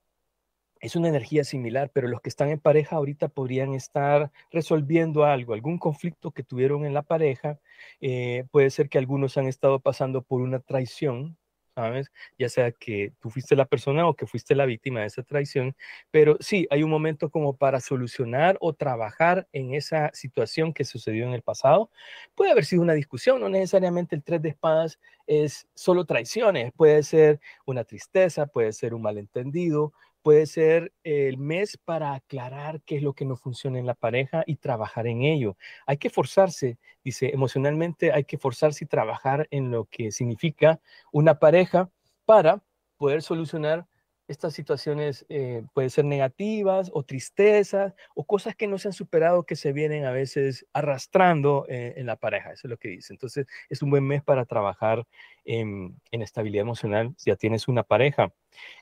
es 0.80 0.96
una 0.96 1.10
energía 1.10 1.44
similar, 1.44 1.92
pero 1.94 2.08
los 2.08 2.22
que 2.22 2.30
están 2.30 2.50
en 2.50 2.60
pareja 2.60 2.98
ahorita 2.98 3.30
podrían 3.30 3.74
estar 3.74 4.32
resolviendo 4.52 5.26
algo, 5.26 5.54
algún 5.54 5.78
conflicto 5.78 6.32
que 6.32 6.44
tuvieron 6.44 6.86
en 6.86 6.94
la 6.94 7.04
pareja. 7.04 7.60
Eh, 8.02 8.46
puede 8.52 8.70
ser 8.70 8.90
que 8.90 8.98
algunos 8.98 9.38
han 9.38 9.48
estado 9.48 9.80
pasando 9.80 10.24
por 10.24 10.42
una 10.42 10.60
traición 10.60 11.38
¿sabes? 11.76 12.12
Ya 12.38 12.50
sea 12.50 12.72
que 12.72 13.14
tú 13.20 13.30
fuiste 13.30 13.56
la 13.56 13.66
persona 13.66 14.08
o 14.08 14.16
que 14.16 14.28
fuiste 14.28 14.56
la 14.56 14.66
víctima 14.66 15.02
de 15.02 15.08
esa 15.08 15.24
traición, 15.24 15.76
pero 16.12 16.38
sí, 16.40 16.68
hay 16.70 16.84
un 16.84 16.90
momento 16.90 17.30
como 17.30 17.56
para 17.58 17.80
solucionar 17.80 18.58
o 18.62 18.74
trabajar 18.74 19.48
en 19.54 19.74
esa 19.74 20.12
situación 20.14 20.74
que 20.74 20.86
sucedió 20.86 21.26
en 21.26 21.34
el 21.34 21.42
pasado. 21.42 21.90
Puede 22.36 22.52
haber 22.52 22.66
sido 22.66 22.82
una 22.84 22.94
discusión, 22.94 23.40
no 23.42 23.50
necesariamente 23.50 24.16
el 24.16 24.24
tres 24.24 24.42
de 24.42 24.50
espadas 24.50 25.00
es 25.28 25.68
solo 25.74 26.06
traiciones, 26.06 26.72
puede 26.74 27.02
ser 27.04 27.40
una 27.66 27.84
tristeza, 27.86 28.46
puede 28.48 28.74
ser 28.74 28.94
un 28.94 29.02
malentendido, 29.02 29.94
puede 30.24 30.48
ser 30.48 30.94
el 31.04 31.38
mes 31.38 31.78
para 31.78 32.14
aclarar 32.16 32.82
qué 32.84 32.96
es 32.98 33.04
lo 33.04 33.14
que 33.14 33.26
no 33.26 33.36
funciona 33.36 33.78
en 33.78 33.86
la 33.86 33.94
pareja 33.94 34.44
y 34.48 34.56
trabajar 34.56 35.06
en 35.06 35.22
ello. 35.24 35.58
Hay 35.86 35.98
que 35.98 36.10
forzarse, 36.10 36.80
dice, 37.04 37.32
emocionalmente 37.34 38.12
hay 38.12 38.24
que 38.24 38.38
forzarse 38.38 38.86
y 38.86 38.88
trabajar 38.88 39.48
en 39.52 39.70
lo 39.70 39.86
que 39.86 40.12
significa 40.12 40.80
una 41.12 41.40
pareja 41.40 41.92
para 42.26 42.64
poder 42.98 43.22
solucionar 43.22 43.86
estas 44.28 44.54
situaciones 44.54 45.26
eh, 45.30 45.64
pueden 45.74 45.90
ser 45.90 46.06
negativas 46.06 46.90
o 46.94 47.04
tristezas 47.04 47.94
o 48.16 48.24
cosas 48.24 48.56
que 48.56 48.68
no 48.68 48.78
se 48.78 48.88
han 48.88 48.94
superado 48.94 49.44
que 49.44 49.56
se 49.56 49.74
vienen 49.74 50.06
a 50.06 50.12
veces 50.12 50.66
arrastrando 50.74 51.66
eh, 51.68 51.96
en 51.98 52.06
la 52.06 52.16
pareja. 52.16 52.52
Eso 52.52 52.68
es 52.68 52.70
lo 52.70 52.78
que 52.78 52.90
dice. 52.90 53.14
Entonces 53.14 53.48
es 53.70 53.82
un 53.82 53.90
buen 53.90 54.06
mes 54.06 54.24
para 54.24 54.46
trabajar 54.46 55.06
en, 55.46 56.00
estabilidad 56.12 56.62
emocional 56.62 57.14
si 57.18 57.32
ya 57.32 57.36
tienes 57.36 57.68
una 57.68 57.84
pareja. 57.84 58.34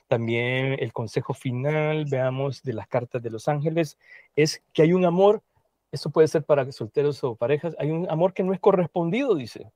También 0.06 0.76
el 0.78 0.92
consejo 0.92 1.34
final, 1.34 2.04
veamos, 2.08 2.62
de 2.62 2.74
las 2.74 2.86
cartas 2.86 3.22
de 3.22 3.30
los 3.30 3.48
ángeles, 3.48 3.98
es 4.36 4.62
que 4.72 4.82
hay 4.82 4.92
un 4.92 5.04
amor, 5.04 5.42
eso 5.90 6.10
puede 6.10 6.28
ser 6.28 6.44
para 6.44 6.70
solteros 6.70 7.24
o 7.24 7.34
parejas, 7.34 7.74
hay 7.78 7.90
un 7.90 8.08
amor 8.08 8.32
que 8.32 8.44
no 8.44 8.52
es 8.52 8.60
correspondido, 8.60 9.34
dice. 9.34 9.72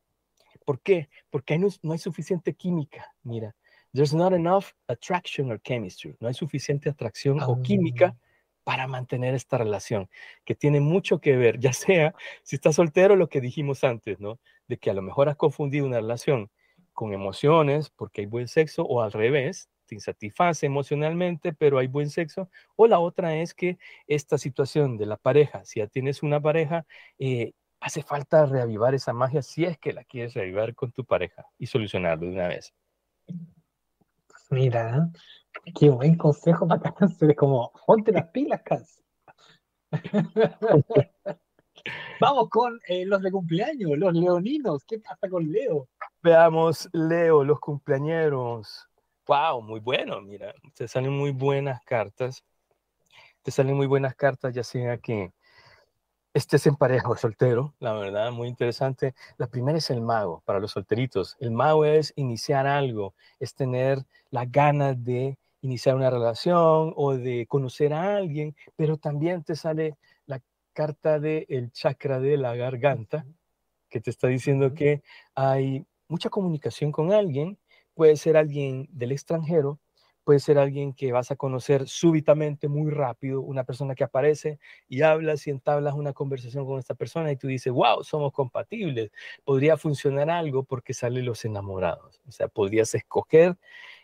¿Por 0.65 0.81
qué? 0.81 1.09
Porque 1.31 1.59
no, 1.59 1.69
no 1.83 1.93
hay 1.93 1.99
suficiente 1.99 2.55
química, 2.55 3.15
mira 3.23 3.55
There's 3.97 4.13
not 4.13 4.35
enough 4.35 4.75
attraction 4.89 5.51
or 5.51 5.59
chemistry. 5.59 6.17
No 6.21 6.29
hay 6.29 6.35
suficiente 6.35 6.91
atracción 6.91 7.41
o 7.41 7.63
química 7.63 8.15
ah. 8.15 8.21
para 8.63 8.87
mantener 8.87 9.35
esta 9.35 9.57
relación, 9.57 10.11
que 10.45 10.55
tiene 10.55 10.81
mucho 10.81 11.19
que 11.19 11.35
ver, 11.35 11.59
ya 11.59 11.73
sea 11.73 12.15
si 12.43 12.57
estás 12.57 12.75
soltero, 12.75 13.17
lo 13.17 13.31
que 13.31 13.41
dijimos 13.41 13.85
antes, 13.85 14.21
¿no? 14.21 14.39
De 14.69 14.77
que 14.77 14.91
a 14.91 14.93
lo 14.93 15.01
mejor 15.01 15.31
has 15.31 15.37
confundido 15.37 15.87
una 15.87 15.97
relación 15.97 16.51
con 16.93 17.15
emociones 17.15 17.89
porque 17.89 18.21
hay 18.21 18.27
buen 18.27 18.49
sexo 18.49 18.83
o 18.83 19.01
al 19.01 19.13
revés, 19.13 19.71
te 19.87 19.95
insatisface 19.95 20.67
emocionalmente, 20.67 21.55
pero 21.55 21.79
hay 21.79 21.87
buen 21.87 22.11
sexo. 22.11 22.51
O 22.77 22.87
la 22.87 22.99
otra 22.99 23.37
es 23.37 23.55
que 23.55 23.79
esta 24.07 24.37
situación 24.37 24.99
de 24.99 25.07
la 25.07 25.17
pareja, 25.17 25.65
si 25.65 25.81
ya 25.81 25.87
tienes 25.87 26.23
una 26.23 26.39
pareja, 26.39 26.85
eh, 27.19 27.55
hace 27.81 28.03
falta 28.03 28.45
reavivar 28.45 28.95
esa 28.95 29.15
magia 29.15 29.41
si 29.41 29.65
es 29.65 29.79
que 29.79 29.95
la 29.95 30.05
quieres 30.05 30.35
reavivar 30.35 30.75
con 30.75 30.93
tu 30.93 31.07
pareja 31.07 31.47
y 31.59 31.67
solucionarlo 31.67 32.27
de 32.27 32.33
una 32.33 32.49
vez. 32.49 32.75
Mira, 34.51 35.11
qué 35.79 35.91
buen 35.91 36.17
consejo 36.17 36.67
para 36.69 36.93
cáncer. 36.93 37.31
Es 37.31 37.37
como, 37.37 37.73
ponte 37.87 38.13
las 38.13 38.29
pilas, 38.29 38.63
cáncer. 38.65 39.05
Vamos 42.21 42.49
con 42.49 42.81
eh, 42.89 43.05
los 43.05 43.23
de 43.23 43.31
cumpleaños, 43.31 43.99
los 43.99 44.15
leoninos. 44.15 44.85
¿Qué 44.85 44.99
pasa 44.99 45.29
con 45.29 45.51
Leo? 45.51 45.89
Veamos, 46.23 46.89
Leo, 46.93 47.45
los 47.45 47.61
cumpleañeros. 47.61 48.89
Wow, 49.27 49.63
muy 49.63 49.81
bueno, 49.81 50.21
mira, 50.23 50.55
te 50.75 50.87
salen 50.87 51.13
muy 51.13 51.33
buenas 51.33 51.83
cartas. 51.85 52.45
Te 53.43 53.51
salen 53.51 53.77
muy 53.77 53.87
buenas 53.87 54.15
cartas, 54.15 54.55
ya 54.55 54.65
sea 54.65 54.99
que 54.99 55.33
estés 56.37 56.67
en 56.67 56.77
pareja 56.77 57.09
o 57.09 57.17
soltero, 57.17 57.75
la 57.81 57.95
verdad, 57.95 58.31
muy 58.31 58.49
interesante. 58.49 59.15
La 59.39 59.47
primera 59.47 59.79
es 59.79 59.89
el 59.89 60.03
mago, 60.03 60.43
para 60.45 60.61
los 60.61 60.73
solteritos. 60.73 61.35
El 61.41 61.51
mago 61.51 61.87
es 61.87 62.13
iniciar 62.15 62.67
algo, 62.67 63.15
es 63.41 63.55
tener 63.55 64.05
la 64.31 64.45
ganas 64.45 65.03
de 65.03 65.39
iniciar 65.63 65.97
una 65.97 66.11
relación 66.11 66.93
o 66.95 67.17
de 67.17 67.47
conocer 67.49 67.95
a 67.95 68.17
alguien, 68.17 68.55
pero 68.77 68.99
también 68.99 69.45
te 69.45 69.57
sale 69.57 69.97
la 70.27 70.43
carta 70.75 71.19
del 71.19 71.47
el 71.49 71.73
chakra 71.73 72.21
de 72.21 72.37
la 72.37 72.55
garganta, 72.55 73.25
que 73.89 74.03
te 74.03 74.11
está 74.11 74.29
diciendo 74.29 74.75
que 74.75 75.03
hay 75.35 75.87
mucha 76.07 76.29
comunicación 76.29 76.93
con 76.93 77.15
alguien, 77.15 77.59
puede 77.95 78.17
ser 78.17 78.37
alguien 78.37 78.87
del 78.91 79.13
extranjero, 79.13 79.81
puede 80.27 80.41
ser 80.41 80.59
alguien 80.59 80.93
que 80.93 81.13
vas 81.13 81.31
a 81.31 81.37
conocer 81.37 81.87
súbitamente, 81.87 82.67
muy 82.67 82.91
rápido, 82.91 83.43
una 83.43 83.63
persona 83.63 83.95
que 83.95 84.03
aparece 84.03 84.59
y 84.89 85.03
hablas 85.03 85.47
y 85.47 85.51
entablas 85.51 85.95
una 85.95 86.13
conversación 86.13 86.67
con 86.67 86.81
esta 86.81 86.97
persona 86.97 87.31
y 87.31 87.37
tú 87.37 87.47
dices, 87.47 87.73
wow, 87.73 88.03
somos 88.03 88.33
compatibles, 88.33 89.13
podría 89.45 89.77
funcionar 89.77 90.29
algo 90.29 90.65
porque 90.65 90.95
salen 90.95 91.25
los 91.27 91.45
enamorados. 91.45 92.21
O 92.27 92.33
sea, 92.33 92.49
podrías 92.49 92.93
escoger 92.97 93.57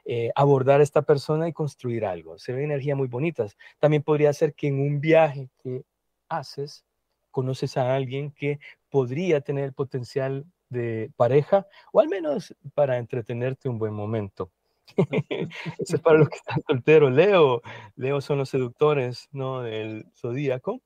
eh, 0.05 0.31
abordar 0.37 0.79
a 0.79 0.85
esta 0.85 1.03
persona 1.03 1.49
y 1.49 1.53
construir 1.53 2.05
algo. 2.05 2.39
Se 2.39 2.53
ve 2.53 2.63
energía 2.63 2.95
muy 2.95 3.09
bonitas. 3.09 3.57
También 3.81 4.05
podría 4.05 4.33
ser 4.33 4.55
que 4.55 4.69
en 4.69 4.79
un 4.79 5.01
viaje 5.01 5.51
que 5.61 5.83
haces, 6.29 6.85
conoces 7.33 7.77
a 7.77 7.97
alguien 7.97 8.31
que 8.31 8.61
podría 8.91 9.41
tener 9.41 9.65
el 9.65 9.73
potencial 9.73 10.47
de 10.69 11.11
pareja 11.17 11.67
o 11.93 11.99
al 11.99 12.09
menos 12.09 12.55
para 12.75 12.99
entretenerte 12.99 13.69
un 13.69 13.81
buen 13.81 13.93
momento. 13.93 14.53
Eso 15.79 15.97
es 15.97 16.01
para 16.01 16.18
los 16.18 16.29
que 16.29 16.37
están 16.37 16.62
solteros. 16.66 17.12
Leo, 17.12 17.62
Leo 17.97 18.21
son 18.21 18.38
los 18.38 18.49
seductores 18.49 19.29
¿no? 19.33 19.62
del 19.62 20.07
zodíaco. 20.14 20.81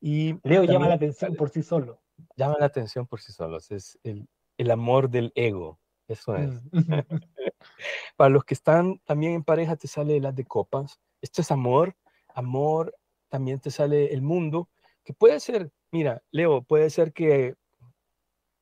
Y 0.00 0.36
Leo 0.42 0.64
llama 0.64 0.88
la 0.88 0.94
atención 0.94 1.34
por 1.34 1.50
sí 1.50 1.62
solo. 1.62 2.00
Llama 2.36 2.56
la 2.58 2.66
atención 2.66 3.06
por 3.06 3.20
sí 3.20 3.32
solos. 3.32 3.70
Es 3.70 3.98
el, 4.02 4.28
el 4.56 4.70
amor 4.70 5.10
del 5.10 5.32
ego. 5.34 5.78
Eso 6.06 6.36
es. 6.36 6.50
Mm. 6.72 6.80
para 8.16 8.30
los 8.30 8.44
que 8.44 8.54
están 8.54 8.98
también 9.04 9.34
en 9.34 9.44
pareja, 9.44 9.76
te 9.76 9.88
sale 9.88 10.20
las 10.20 10.34
de 10.34 10.44
copas. 10.44 11.00
Esto 11.20 11.42
es 11.42 11.50
amor. 11.50 11.96
Amor, 12.34 12.94
también 13.28 13.60
te 13.60 13.70
sale 13.70 14.12
el 14.12 14.22
mundo. 14.22 14.68
Que 15.04 15.12
puede 15.12 15.40
ser, 15.40 15.70
mira, 15.90 16.22
Leo, 16.30 16.62
puede 16.62 16.90
ser 16.90 17.12
que 17.12 17.56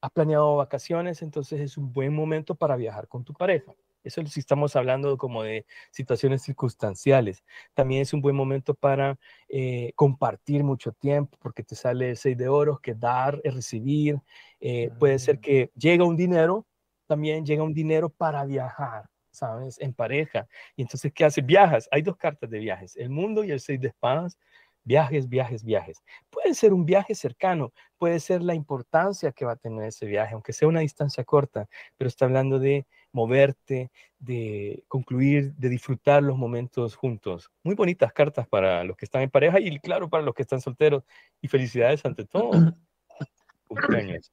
has 0.01 0.11
planeado 0.11 0.57
vacaciones, 0.57 1.23
entonces 1.23 1.61
es 1.61 1.77
un 1.77 1.93
buen 1.93 2.15
momento 2.15 2.55
para 2.55 2.77
viajar 2.77 3.09
con 3.09 3.25
tu 3.25 3.33
pareja. 3.33 3.73
Eso 4.07 4.25
si 4.27 4.41
estamos 4.41 4.77
hablando 4.77 5.19
como 5.19 5.43
de 5.43 5.67
situaciones 5.91 6.43
circunstanciales. 6.43 7.45
También 7.75 8.03
es 8.03 8.13
un 8.13 8.21
buen 8.21 8.37
momento 8.37 8.75
para 8.75 9.19
eh, 9.49 9.93
compartir 9.97 10.65
mucho 10.65 10.93
tiempo, 10.93 11.37
porque 11.41 11.63
te 11.63 11.75
sale 11.75 12.11
el 12.11 12.17
seis 12.17 12.37
de 12.37 12.49
oros, 12.49 12.81
que 12.81 12.95
dar 12.95 13.41
es 13.45 13.55
recibir. 13.55 14.21
Eh, 14.61 14.91
puede 14.99 15.19
ser 15.19 15.37
ah. 15.37 15.41
que 15.41 15.71
llega 15.75 16.05
un 16.05 16.17
dinero, 16.17 16.67
también 17.07 17.45
llega 17.45 17.63
un 17.63 17.75
dinero 17.75 18.09
para 18.11 18.45
viajar. 18.45 19.09
¿sabes? 19.37 19.79
En 19.81 19.93
pareja. 19.93 20.49
Y 20.77 20.83
entonces, 20.83 21.13
¿qué 21.13 21.25
hace? 21.27 21.43
Viajas. 21.43 21.89
Hay 21.93 22.01
dos 22.01 22.17
cartas 22.17 22.49
de 22.49 22.59
viajes, 22.59 22.97
el 22.97 23.11
mundo 23.11 23.45
y 23.45 23.51
el 23.51 23.61
seis 23.61 23.79
de 23.79 23.89
espadas. 23.89 24.39
Viajes, 24.87 25.29
viajes, 25.29 25.65
viajes. 25.65 26.05
Puede 26.31 26.55
ser 26.55 26.73
un 26.73 26.87
viaje 26.87 27.17
cercano, 27.17 27.73
puede 27.99 28.21
ser 28.21 28.41
la 28.41 28.55
importancia 28.55 29.33
que 29.33 29.45
va 29.45 29.53
a 29.53 29.57
tener 29.57 29.89
ese 29.89 30.07
viaje, 30.07 30.35
aunque 30.35 30.53
sea 30.53 30.69
una 30.69 30.79
distancia 30.79 31.25
corta, 31.25 31.69
pero 31.97 32.07
está 32.07 32.27
hablando 32.27 32.61
de 32.61 32.87
moverte, 33.11 33.91
de 34.21 34.85
concluir, 34.87 35.55
de 35.57 35.71
disfrutar 35.71 36.23
los 36.23 36.39
momentos 36.39 36.95
juntos. 36.95 37.51
Muy 37.65 37.75
bonitas 37.75 38.13
cartas 38.13 38.47
para 38.47 38.85
los 38.85 38.97
que 38.97 39.07
están 39.07 39.23
en 39.23 39.31
pareja 39.31 39.59
y 39.59 39.77
claro, 39.81 40.09
para 40.09 40.23
los 40.23 40.35
que 40.35 40.43
están 40.43 40.61
solteros. 40.61 41.03
Y 41.41 41.49
felicidades 41.49 42.05
ante 42.05 42.25
todo. 42.25 42.51
Cumpleaños. 43.67 44.31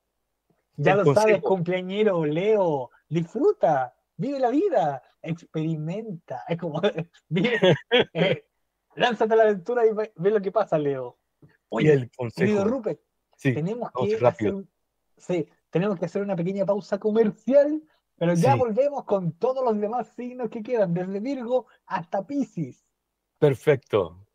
Ya 0.75 0.95
lo 0.95 1.15
sabes, 1.15 1.41
cumpleañero, 1.41 2.25
Leo. 2.25 2.91
Disfruta, 3.09 3.95
vive 4.17 4.39
la 4.39 4.51
vida, 4.51 5.01
experimenta. 5.19 6.43
Es 6.47 6.57
como, 6.59 6.79
eh, 8.13 8.45
lánzate 8.95 9.33
a 9.33 9.37
la 9.37 9.43
aventura 9.43 9.85
y 9.85 9.93
ve, 9.93 10.11
lo 10.15 10.41
que 10.41 10.51
pasa, 10.51 10.77
Leo. 10.77 11.17
Oye, 11.69 11.93
el 11.93 12.11
querido 12.35 12.65
Rupert, 12.65 13.01
tenemos 13.41 13.91
que 13.91 14.25
hacer, 14.25 14.53
sí, 15.17 15.47
tenemos 15.69 15.97
que 15.97 16.05
hacer 16.05 16.21
una 16.21 16.35
pequeña 16.35 16.65
pausa 16.65 16.99
comercial, 16.99 17.81
pero 18.15 18.35
ya 18.35 18.55
volvemos 18.55 19.05
con 19.05 19.31
todos 19.33 19.63
los 19.65 19.79
demás 19.79 20.07
signos 20.15 20.49
que 20.49 20.61
quedan, 20.61 20.93
desde 20.93 21.19
Virgo 21.19 21.65
hasta 21.87 22.25
Pisces. 22.25 22.85
Perfecto. 23.39 24.25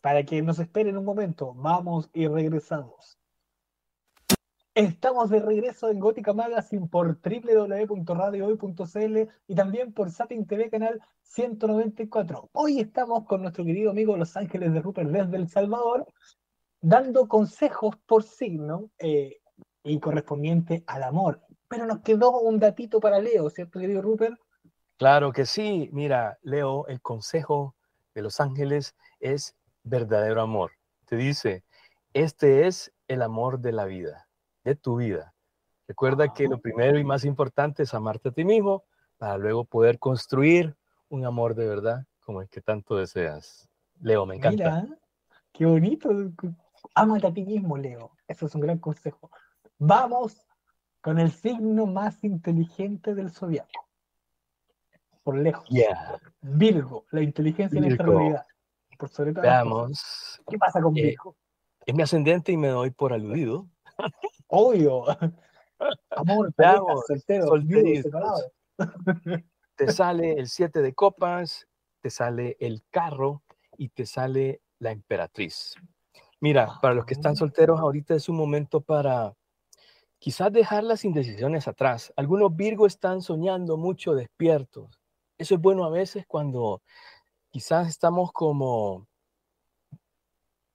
Para 0.00 0.24
que 0.24 0.42
nos 0.42 0.58
esperen 0.58 0.96
un 0.96 1.04
momento, 1.04 1.54
vamos 1.54 2.10
y 2.12 2.26
regresamos. 2.26 3.18
Estamos 4.74 5.28
de 5.28 5.38
regreso 5.38 5.90
en 5.90 6.00
Gótica 6.00 6.32
Magazine 6.32 6.88
por 6.88 7.20
www.radiohoy.cl 7.20 9.18
y 9.46 9.54
también 9.54 9.92
por 9.92 10.10
Satin 10.10 10.46
TV 10.46 10.70
canal 10.70 10.98
194. 11.20 12.48
Hoy 12.52 12.80
estamos 12.80 13.26
con 13.26 13.42
nuestro 13.42 13.66
querido 13.66 13.90
amigo 13.90 14.16
Los 14.16 14.34
Ángeles 14.34 14.72
de 14.72 14.80
Rupert 14.80 15.10
desde 15.10 15.36
El 15.36 15.50
Salvador, 15.50 16.06
dando 16.80 17.28
consejos 17.28 17.96
por 18.06 18.22
signo 18.22 18.88
eh, 18.98 19.40
y 19.84 20.00
correspondiente 20.00 20.84
al 20.86 21.02
amor. 21.02 21.42
Pero 21.68 21.84
nos 21.84 22.00
quedó 22.00 22.40
un 22.40 22.58
datito 22.58 22.98
para 22.98 23.18
Leo, 23.18 23.50
¿cierto, 23.50 23.78
querido 23.78 24.00
Rupert? 24.00 24.40
Claro 24.96 25.32
que 25.32 25.44
sí. 25.44 25.90
Mira, 25.92 26.38
Leo, 26.40 26.86
el 26.86 27.02
consejo 27.02 27.76
de 28.14 28.22
Los 28.22 28.40
Ángeles 28.40 28.96
es 29.20 29.54
verdadero 29.82 30.40
amor. 30.40 30.70
Te 31.04 31.16
dice, 31.16 31.62
este 32.14 32.66
es 32.66 32.90
el 33.06 33.20
amor 33.20 33.60
de 33.60 33.72
la 33.72 33.84
vida 33.84 34.30
de 34.64 34.74
tu 34.74 34.96
vida. 34.96 35.34
Recuerda 35.88 36.32
que 36.32 36.48
lo 36.48 36.58
primero 36.58 36.98
y 36.98 37.04
más 37.04 37.24
importante 37.24 37.82
es 37.82 37.94
amarte 37.94 38.30
a 38.30 38.32
ti 38.32 38.44
mismo 38.44 38.84
para 39.18 39.36
luego 39.36 39.64
poder 39.64 39.98
construir 39.98 40.76
un 41.08 41.26
amor 41.26 41.54
de 41.54 41.66
verdad 41.66 42.06
como 42.20 42.40
el 42.40 42.48
que 42.48 42.60
tanto 42.60 42.96
deseas. 42.96 43.68
Leo, 44.00 44.24
me 44.26 44.36
encanta. 44.36 44.82
Mira, 44.82 44.98
qué 45.52 45.66
bonito. 45.66 46.10
Amate 46.94 47.26
a 47.26 47.32
ti 47.32 47.44
mismo, 47.44 47.76
Leo. 47.76 48.12
Eso 48.26 48.46
es 48.46 48.54
un 48.54 48.62
gran 48.62 48.78
consejo. 48.78 49.30
Vamos 49.78 50.46
con 51.00 51.18
el 51.18 51.30
signo 51.30 51.86
más 51.86 52.24
inteligente 52.24 53.14
del 53.14 53.30
zodiaco. 53.30 53.88
Por 55.22 55.36
lejos. 55.36 55.68
Virgo, 56.40 57.04
la 57.10 57.20
inteligencia 57.20 57.78
en 57.78 57.84
esta 57.84 58.04
realidad. 58.04 58.46
Por 58.98 59.08
sobre 59.08 59.32
todo. 59.32 59.42
Veamos. 59.42 60.40
¿Qué 60.48 60.58
pasa 60.58 60.80
con 60.80 60.96
eh, 60.96 61.02
Virgo? 61.02 61.36
Es 61.84 61.94
mi 61.94 62.02
ascendente 62.02 62.52
y 62.52 62.56
me 62.56 62.68
doy 62.68 62.90
por 62.90 63.12
aludido. 63.12 63.66
Obvio. 64.52 65.04
Amor, 66.10 66.52
Te 69.76 69.90
sale 69.90 70.34
el 70.34 70.48
7 70.48 70.82
de 70.82 70.92
copas, 70.92 71.66
te 72.02 72.10
sale 72.10 72.56
el 72.60 72.84
carro 72.90 73.42
y 73.78 73.88
te 73.88 74.04
sale 74.04 74.60
la 74.78 74.92
emperatriz. 74.92 75.74
Mira, 76.40 76.78
para 76.82 76.94
los 76.94 77.06
que 77.06 77.14
están 77.14 77.34
solteros, 77.34 77.80
ahorita 77.80 78.14
es 78.14 78.28
un 78.28 78.36
momento 78.36 78.82
para 78.82 79.34
quizás 80.18 80.52
dejar 80.52 80.84
las 80.84 81.06
indecisiones 81.06 81.66
atrás. 81.66 82.12
Algunos 82.16 82.54
Virgos 82.54 82.92
están 82.92 83.22
soñando 83.22 83.78
mucho 83.78 84.14
despiertos. 84.14 85.00
Eso 85.38 85.54
es 85.54 85.60
bueno 85.60 85.84
a 85.84 85.90
veces 85.90 86.26
cuando 86.28 86.82
quizás 87.50 87.88
estamos 87.88 88.30
como 88.32 89.08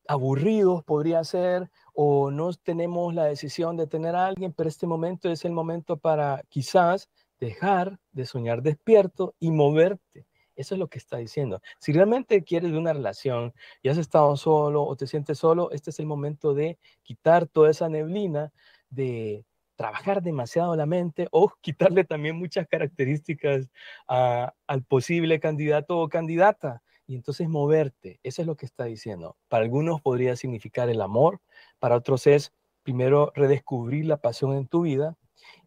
aburridos, 0.08 0.84
podría 0.84 1.24
ser, 1.24 1.70
o 2.00 2.30
no 2.30 2.54
tenemos 2.54 3.16
la 3.16 3.24
decisión 3.26 3.76
de 3.76 3.88
tener 3.88 4.16
a 4.16 4.28
alguien, 4.28 4.54
pero 4.54 4.70
este 4.70 4.86
momento 4.86 5.32
es 5.32 5.46
el 5.46 5.52
momento 5.52 5.98
para 5.98 6.44
quizás 6.48 7.10
dejar 7.40 7.98
de 8.12 8.28
soñar 8.28 8.62
despierto 8.62 9.34
y 9.40 9.50
moverte. 9.50 10.28
Eso 10.56 10.76
es 10.76 10.80
lo 10.80 10.90
que 10.90 11.00
está 11.00 11.18
diciendo. 11.18 11.60
Si 11.80 11.92
realmente 11.94 12.44
quieres 12.44 12.74
una 12.74 12.94
relación 12.94 13.52
y 13.82 13.90
has 13.90 13.98
estado 13.98 14.38
solo 14.38 14.84
o 14.84 14.96
te 14.96 15.08
sientes 15.08 15.40
solo, 15.40 15.72
este 15.72 15.90
es 15.90 16.00
el 16.00 16.06
momento 16.06 16.54
de 16.54 16.78
quitar 17.02 17.48
toda 17.48 17.72
esa 17.72 17.90
neblina, 17.90 18.54
de 18.92 19.44
trabajar 19.76 20.22
demasiado 20.22 20.76
la 20.76 20.86
mente 20.86 21.28
o 21.32 21.52
quitarle 21.62 22.04
también 22.04 22.38
muchas 22.38 22.68
características 22.68 23.72
al 24.06 24.84
posible 24.88 25.40
candidato 25.40 25.98
o 25.98 26.10
candidata 26.10 26.84
y 27.08 27.16
entonces 27.16 27.48
moverte. 27.50 28.20
Eso 28.22 28.42
es 28.42 28.48
lo 28.48 28.56
que 28.56 28.66
está 28.66 28.84
diciendo. 28.84 29.38
Para 29.48 29.64
algunos 29.64 30.02
podría 30.02 30.36
significar 30.36 30.90
el 30.90 31.02
amor, 31.02 31.42
para 31.80 31.96
otros 31.96 32.28
es 32.28 32.54
primero 32.84 33.32
redescubrir 33.34 34.06
la 34.06 34.18
pasión 34.18 34.54
en 34.54 34.68
tu 34.68 34.82
vida 34.82 35.18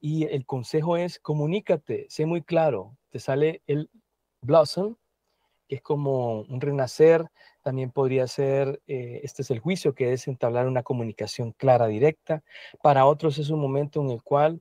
y 0.01 0.25
el 0.25 0.47
consejo 0.47 0.97
es 0.97 1.19
comunícate, 1.19 2.07
sé 2.11 2.27
muy 2.27 2.43
claro. 2.43 2.97
Te 3.11 3.19
sale 3.19 3.63
el 3.67 3.91
blossom, 4.43 4.97
que 5.67 5.77
es 5.77 5.83
como 5.83 6.43
un 6.43 6.61
renacer, 6.61 7.27
también 7.63 7.91
podría 7.91 8.27
ser, 8.27 8.81
eh, 8.87 9.21
este 9.23 9.43
es 9.43 9.51
el 9.51 9.61
juicio, 9.61 9.95
que 9.95 10.13
es 10.13 10.29
entablar 10.29 10.67
una 10.67 10.83
comunicación 10.83 11.53
clara, 11.53 11.87
directa. 11.87 12.43
Para 12.83 13.07
otros 13.07 13.39
es 13.39 13.51
un 13.51 13.61
momento 13.61 14.01
en 14.01 14.11
el 14.11 14.23
cual 14.23 14.61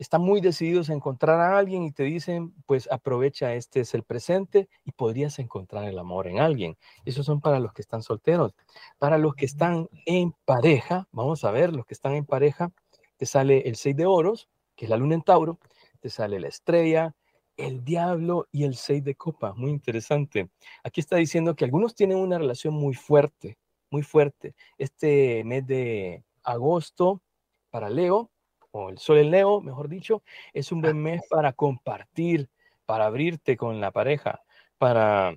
están 0.00 0.22
muy 0.22 0.40
decididos 0.40 0.88
a 0.88 0.94
encontrar 0.94 1.38
a 1.40 1.58
alguien 1.58 1.82
y 1.82 1.92
te 1.92 2.04
dicen, 2.04 2.54
pues 2.64 2.88
aprovecha, 2.90 3.54
este 3.54 3.80
es 3.80 3.92
el 3.92 4.02
presente 4.02 4.66
y 4.82 4.92
podrías 4.92 5.38
encontrar 5.38 5.84
el 5.84 5.98
amor 5.98 6.26
en 6.26 6.40
alguien. 6.40 6.78
Esos 7.04 7.26
son 7.26 7.42
para 7.42 7.60
los 7.60 7.74
que 7.74 7.82
están 7.82 8.02
solteros. 8.02 8.54
Para 8.98 9.18
los 9.18 9.34
que 9.34 9.44
están 9.44 9.90
en 10.06 10.32
pareja, 10.46 11.06
vamos 11.12 11.44
a 11.44 11.50
ver, 11.50 11.76
los 11.76 11.84
que 11.84 11.92
están 11.92 12.14
en 12.14 12.24
pareja, 12.24 12.72
te 13.18 13.26
sale 13.26 13.68
el 13.68 13.76
6 13.76 13.94
de 13.94 14.06
oros, 14.06 14.48
que 14.74 14.86
es 14.86 14.90
la 14.90 14.96
luna 14.96 15.16
en 15.16 15.22
Tauro, 15.22 15.58
te 16.00 16.08
sale 16.08 16.40
la 16.40 16.48
estrella, 16.48 17.14
el 17.58 17.84
diablo 17.84 18.48
y 18.50 18.64
el 18.64 18.76
6 18.76 19.04
de 19.04 19.14
copa. 19.16 19.52
Muy 19.52 19.70
interesante. 19.70 20.48
Aquí 20.82 21.02
está 21.02 21.16
diciendo 21.16 21.54
que 21.54 21.66
algunos 21.66 21.94
tienen 21.94 22.16
una 22.16 22.38
relación 22.38 22.72
muy 22.72 22.94
fuerte, 22.94 23.58
muy 23.90 24.02
fuerte. 24.02 24.54
Este 24.78 25.44
mes 25.44 25.66
de 25.66 26.24
agosto 26.42 27.20
para 27.68 27.90
Leo 27.90 28.30
o 28.70 28.90
el 28.90 28.98
sol 28.98 29.18
en 29.18 29.30
Leo, 29.30 29.60
mejor 29.60 29.88
dicho, 29.88 30.22
es 30.52 30.72
un 30.72 30.80
buen 30.80 31.02
mes 31.02 31.22
para 31.28 31.52
compartir, 31.52 32.48
para 32.86 33.06
abrirte 33.06 33.56
con 33.56 33.80
la 33.80 33.90
pareja, 33.90 34.42
para 34.78 35.36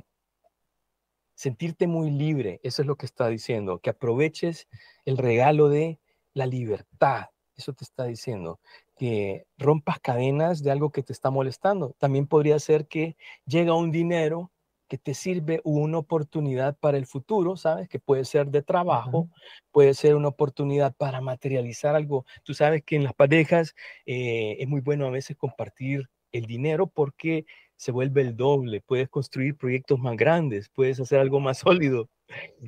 sentirte 1.36 1.88
muy 1.88 2.12
libre. 2.12 2.60
Eso 2.63 2.82
es 2.82 2.88
lo 2.88 2.96
que 2.96 3.06
está 3.06 3.28
diciendo, 3.28 3.80
que 3.80 3.89
aproveches 3.89 4.67
el 5.06 5.17
regalo 5.17 5.69
de 5.69 6.00
la 6.34 6.46
libertad. 6.46 7.28
Eso 7.56 7.74
te 7.74 7.84
está 7.84 8.06
diciendo, 8.06 8.60
que 8.96 9.46
rompas 9.58 10.00
cadenas 10.00 10.63
de 10.63 10.72
algo 10.72 10.91
que 10.91 11.04
te 11.04 11.13
está 11.13 11.30
molestando. 11.30 11.96
También 12.00 12.28
podría 12.28 12.60
ser 12.60 12.88
que 12.88 13.15
llega 13.46 13.74
un 13.74 13.91
dinero 13.91 14.52
que 14.88 14.98
te 14.98 15.13
sirve 15.13 15.62
una 15.63 15.98
oportunidad 15.98 16.78
para 16.78 16.98
el 16.98 17.06
futuro, 17.06 17.56
¿sabes? 17.58 17.89
Que 17.89 18.00
puede 18.00 18.26
ser 18.26 18.48
de 18.48 18.62
trabajo, 18.62 19.30
puede 19.72 19.93
ser 19.93 20.15
una 20.15 20.28
oportunidad 20.28 20.96
para 20.96 21.22
materializar 21.22 21.96
algo. 21.96 22.26
Tú 22.43 22.54
sabes 22.54 22.84
que 22.84 22.96
en 22.96 23.04
las 23.04 23.13
parejas 23.13 23.76
eh, 24.06 24.58
es 24.60 24.67
muy 24.67 24.82
bueno 24.82 25.06
a 25.06 25.12
veces 25.12 25.38
compartir 25.38 26.10
el 26.32 26.46
dinero 26.46 26.88
porque 26.88 27.46
se 27.76 27.91
vuelve 27.91 28.22
el 28.22 28.36
doble, 28.36 28.82
puedes 28.82 29.10
construir 29.10 29.56
proyectos 29.58 30.00
más 30.00 30.15
grandes, 30.15 30.69
puedes 30.69 31.00
hacer 31.00 31.19
algo 31.19 31.39
más 31.39 31.58
sólido. 31.60 32.10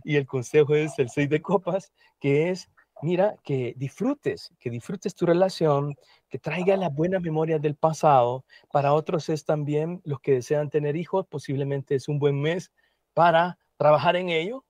Y 0.04 0.18
el 0.18 0.26
consejo 0.26 0.76
es 0.76 0.98
el 1.00 1.10
6 1.10 1.30
de 1.30 1.42
copas, 1.42 1.92
que 2.20 2.50
es 2.50 2.70
mira, 3.02 3.36
que 3.44 3.74
disfrutes, 3.78 4.54
que 4.60 4.70
disfrutes 4.70 5.16
tu 5.16 5.26
relación, 5.26 5.96
que 6.30 6.40
traiga 6.40 6.78
las 6.78 6.94
buenas 6.94 7.22
memorias 7.22 7.62
del 7.62 7.76
pasado. 7.76 8.46
Para 8.72 8.94
otros 8.94 9.30
es 9.30 9.46
también 9.46 10.02
los 10.06 10.20
que 10.20 10.34
desean 10.34 10.70
tener 10.70 10.96
hijos, 10.96 11.26
posiblemente 11.28 11.96
es 11.96 12.08
un 12.08 12.20
buen 12.20 12.40
mes 12.42 12.72
para 13.14 13.58
trabajar 13.78 14.16
en 14.16 14.30
ello 14.30 14.66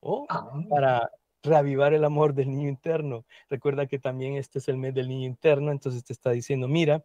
o 0.00 0.26
ah. 0.28 0.50
para 0.68 1.10
reavivar 1.42 1.92
el 1.92 2.04
amor 2.04 2.34
del 2.34 2.50
niño 2.50 2.68
interno. 2.68 3.24
Recuerda 3.48 3.86
que 3.86 3.98
también 3.98 4.36
este 4.36 4.58
es 4.58 4.68
el 4.68 4.76
mes 4.76 4.94
del 4.94 5.08
niño 5.08 5.26
interno, 5.26 5.72
entonces 5.72 6.04
te 6.04 6.12
está 6.12 6.30
diciendo, 6.30 6.68
mira, 6.68 7.04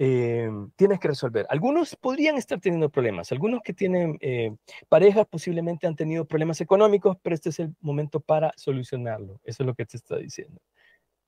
Em, 0.00 0.70
tienes 0.76 1.00
que 1.00 1.08
resolver. 1.08 1.44
Algunos 1.50 1.96
podrían 1.96 2.36
estar 2.36 2.60
teniendo 2.60 2.88
problemas, 2.88 3.32
algunos 3.32 3.62
que 3.62 3.72
tienen 3.72 4.16
eh, 4.20 4.54
parejas 4.88 5.26
posiblemente 5.26 5.88
han 5.88 5.96
tenido 5.96 6.24
problemas 6.24 6.60
económicos, 6.60 7.16
pero 7.20 7.34
este 7.34 7.48
es 7.48 7.58
el 7.58 7.74
momento 7.80 8.20
para 8.20 8.52
solucionarlo. 8.56 9.40
Eso 9.42 9.64
es 9.64 9.66
lo 9.66 9.74
que 9.74 9.86
te 9.86 9.96
está 9.96 10.16
diciendo. 10.16 10.60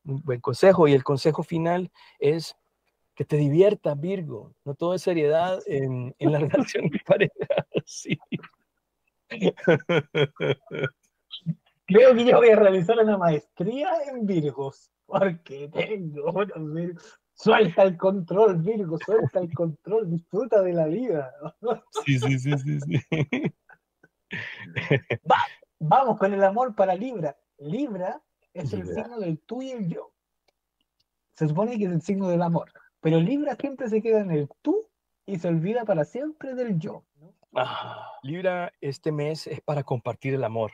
Un 0.04 0.22
buen 0.22 0.40
consejo 0.40 0.86
y 0.86 0.92
el 0.92 1.02
consejo 1.02 1.42
final 1.42 1.90
es 2.20 2.56
que 3.16 3.24
te 3.24 3.36
diviertas, 3.36 3.98
Virgo. 3.98 4.54
No 4.64 4.74
todo 4.74 4.94
es 4.94 5.02
seriedad 5.02 5.58
en, 5.66 6.14
en 6.16 6.32
la 6.32 6.38
relación 6.38 6.88
de 6.88 7.00
pareja. 7.04 7.34
Sí. 7.86 8.18
Creo 11.86 12.14
que 12.14 12.24
yo 12.24 12.36
voy 12.36 12.50
a 12.50 12.56
realizar 12.56 12.96
una 13.00 13.18
maestría 13.18 13.90
en 14.08 14.26
Virgos, 14.26 14.92
porque 15.06 15.68
tengo 15.72 16.30
unos 16.30 16.72
Virgos. 16.72 17.19
Suelta 17.42 17.84
el 17.84 17.96
control, 17.96 18.58
Virgo, 18.58 18.98
suelta 18.98 19.40
el 19.40 19.50
control, 19.54 20.10
disfruta 20.10 20.60
de 20.60 20.74
la 20.74 20.84
vida. 20.86 21.32
Sí, 22.04 22.18
sí, 22.18 22.38
sí, 22.38 22.52
sí, 22.58 22.80
sí. 22.80 23.00
Va, 25.30 25.38
vamos 25.78 26.18
con 26.18 26.34
el 26.34 26.44
amor 26.44 26.74
para 26.74 26.94
Libra. 26.94 27.34
Libra 27.56 28.20
es 28.52 28.74
el 28.74 28.86
signo 28.86 29.18
del 29.18 29.38
tú 29.38 29.62
y 29.62 29.70
el 29.70 29.88
yo. 29.88 30.12
Se 31.32 31.48
supone 31.48 31.78
que 31.78 31.86
es 31.86 31.92
el 31.92 32.02
signo 32.02 32.28
del 32.28 32.42
amor, 32.42 32.70
pero 33.00 33.18
Libra 33.18 33.56
siempre 33.56 33.88
se 33.88 34.02
queda 34.02 34.20
en 34.20 34.32
el 34.32 34.46
tú 34.60 34.78
y 35.24 35.38
se 35.38 35.48
olvida 35.48 35.86
para 35.86 36.04
siempre 36.04 36.54
del 36.54 36.78
yo. 36.78 37.04
Ah, 37.54 38.06
Libra, 38.22 38.70
este 38.82 39.12
mes 39.12 39.46
es 39.46 39.62
para 39.62 39.82
compartir 39.82 40.34
el 40.34 40.44
amor, 40.44 40.72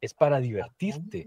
es 0.00 0.14
para 0.14 0.38
divertirte, 0.38 1.26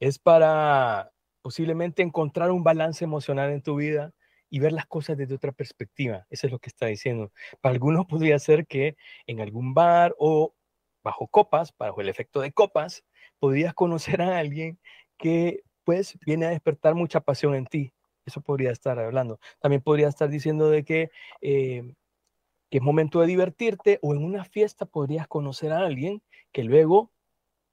es 0.00 0.18
para 0.18 1.12
posiblemente 1.40 2.02
encontrar 2.02 2.50
un 2.50 2.64
balance 2.64 3.04
emocional 3.04 3.50
en 3.50 3.62
tu 3.62 3.76
vida 3.76 4.12
y 4.54 4.60
ver 4.60 4.70
las 4.72 4.86
cosas 4.86 5.16
desde 5.16 5.34
otra 5.34 5.50
perspectiva. 5.50 6.28
Eso 6.30 6.46
es 6.46 6.52
lo 6.52 6.60
que 6.60 6.68
está 6.68 6.86
diciendo. 6.86 7.32
Para 7.60 7.72
algunos 7.72 8.06
podría 8.30 8.38
ser 8.38 8.68
que 8.68 8.96
en 9.26 9.40
algún 9.40 9.74
bar 9.74 10.14
o 10.16 10.54
bajo 11.02 11.26
copas, 11.26 11.74
bajo 11.76 12.00
el 12.00 12.08
efecto 12.08 12.40
de 12.40 12.52
copas, 12.52 13.04
podrías 13.40 13.74
conocer 13.74 14.22
a 14.22 14.38
alguien 14.38 14.78
que 15.18 15.64
pues 15.82 16.16
viene 16.24 16.46
a 16.46 16.50
despertar 16.50 16.94
mucha 16.94 17.20
pasión 17.20 17.56
en 17.56 17.66
ti. 17.66 17.92
Eso 18.26 18.42
podría 18.42 18.70
estar 18.70 18.96
hablando. 18.96 19.40
También 19.58 19.82
podría 19.82 20.06
estar 20.06 20.28
diciendo 20.28 20.70
de 20.70 20.84
que, 20.84 21.10
eh, 21.40 21.82
que 22.70 22.78
es 22.78 22.82
momento 22.82 23.22
de 23.22 23.26
divertirte 23.26 23.98
o 24.02 24.14
en 24.14 24.22
una 24.22 24.44
fiesta 24.44 24.86
podrías 24.86 25.26
conocer 25.26 25.72
a 25.72 25.78
alguien 25.78 26.22
que 26.52 26.62
luego 26.62 27.10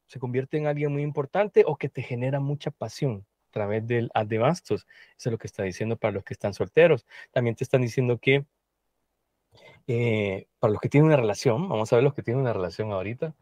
se 0.07 0.17
convierte 0.17 0.57
en 0.57 0.65
alguien 0.65 0.91
muy 0.91 1.03
importante 1.03 1.63
o 1.67 1.75
que 1.75 1.89
te 1.89 2.01
genera 2.01 2.39
mucha 2.39 2.71
pasión 2.71 3.27
través 3.51 3.85
del 3.85 4.09
ad 4.13 4.27
de 4.27 4.37
bastos. 4.37 4.87
Eso 5.17 5.29
es 5.29 5.31
lo 5.31 5.37
que 5.37 5.47
está 5.47 5.63
diciendo 5.63 5.97
para 5.97 6.13
los 6.13 6.23
que 6.23 6.33
están 6.33 6.53
solteros. 6.53 7.05
También 7.31 7.55
te 7.55 7.63
están 7.63 7.81
diciendo 7.81 8.17
que 8.17 8.45
eh, 9.87 10.47
para 10.59 10.73
los 10.73 10.81
que 10.81 10.89
tienen 10.89 11.07
una 11.07 11.17
relación, 11.17 11.67
vamos 11.67 11.91
a 11.91 11.95
ver 11.95 12.03
los 12.03 12.13
que 12.13 12.23
tienen 12.23 12.41
una 12.41 12.53
relación 12.53 12.91
ahorita, 12.91 13.35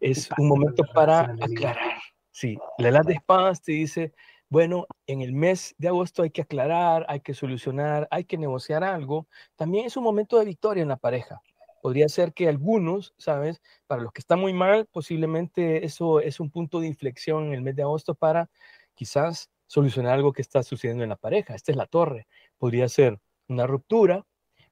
es 0.00 0.28
un 0.38 0.48
momento 0.48 0.84
para 0.94 1.34
aclarar. 1.40 1.96
Sí, 2.30 2.58
la 2.78 2.88
edad 2.88 3.04
de 3.04 3.14
espadas 3.14 3.62
te 3.62 3.72
dice, 3.72 4.12
bueno, 4.48 4.86
en 5.06 5.22
el 5.22 5.32
mes 5.32 5.74
de 5.78 5.88
agosto 5.88 6.22
hay 6.22 6.30
que 6.30 6.42
aclarar, 6.42 7.06
hay 7.08 7.20
que 7.20 7.34
solucionar, 7.34 8.06
hay 8.10 8.24
que 8.24 8.38
negociar 8.38 8.84
algo. 8.84 9.26
También 9.56 9.86
es 9.86 9.96
un 9.96 10.04
momento 10.04 10.38
de 10.38 10.44
victoria 10.44 10.82
en 10.82 10.88
la 10.88 10.98
pareja. 10.98 11.40
Podría 11.82 12.08
ser 12.08 12.32
que 12.32 12.48
algunos, 12.48 13.14
¿sabes? 13.16 13.62
Para 13.86 14.02
los 14.02 14.12
que 14.12 14.20
están 14.20 14.40
muy 14.40 14.52
mal, 14.52 14.86
posiblemente 14.86 15.84
eso 15.84 16.20
es 16.20 16.38
un 16.38 16.50
punto 16.50 16.80
de 16.80 16.86
inflexión 16.86 17.46
en 17.46 17.54
el 17.54 17.62
mes 17.62 17.74
de 17.74 17.82
agosto 17.82 18.14
para 18.14 18.50
quizás 18.94 19.50
solucionar 19.66 20.14
algo 20.14 20.32
que 20.32 20.42
está 20.42 20.62
sucediendo 20.62 21.02
en 21.02 21.10
la 21.10 21.16
pareja. 21.16 21.54
Esta 21.54 21.72
es 21.72 21.76
la 21.76 21.86
torre. 21.86 22.26
Podría 22.58 22.88
ser 22.88 23.20
una 23.48 23.66
ruptura, 23.66 24.26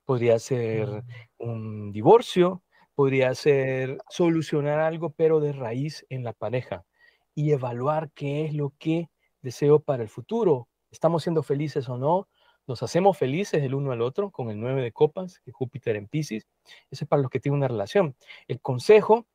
podría 0.04 0.38
ser 0.38 1.04
un 1.38 1.92
divorcio, 1.92 2.62
podría 2.94 3.34
ser 3.34 3.98
solucionar 4.08 4.78
algo, 4.78 5.10
pero 5.10 5.40
de 5.40 5.52
raíz 5.52 6.06
en 6.08 6.24
la 6.24 6.32
pareja 6.32 6.84
y 7.34 7.52
evaluar 7.52 8.10
qué 8.14 8.44
es 8.44 8.54
lo 8.54 8.72
que 8.78 9.10
deseo 9.42 9.80
para 9.80 10.02
el 10.02 10.08
futuro. 10.08 10.68
¿Estamos 10.90 11.24
siendo 11.24 11.42
felices 11.42 11.88
o 11.88 11.98
no? 11.98 12.28
¿Nos 12.66 12.82
hacemos 12.82 13.18
felices 13.18 13.62
el 13.62 13.74
uno 13.74 13.92
al 13.92 14.00
otro 14.00 14.30
con 14.30 14.48
el 14.50 14.58
9 14.58 14.80
de 14.82 14.92
copas, 14.92 15.40
que 15.40 15.52
Júpiter 15.52 15.96
en 15.96 16.08
Pisces? 16.08 16.48
Eso 16.90 17.04
es 17.04 17.08
para 17.08 17.20
los 17.20 17.30
que 17.30 17.40
tienen 17.40 17.58
una 17.58 17.68
relación. 17.68 18.16
El 18.48 18.60
consejo 18.60 19.26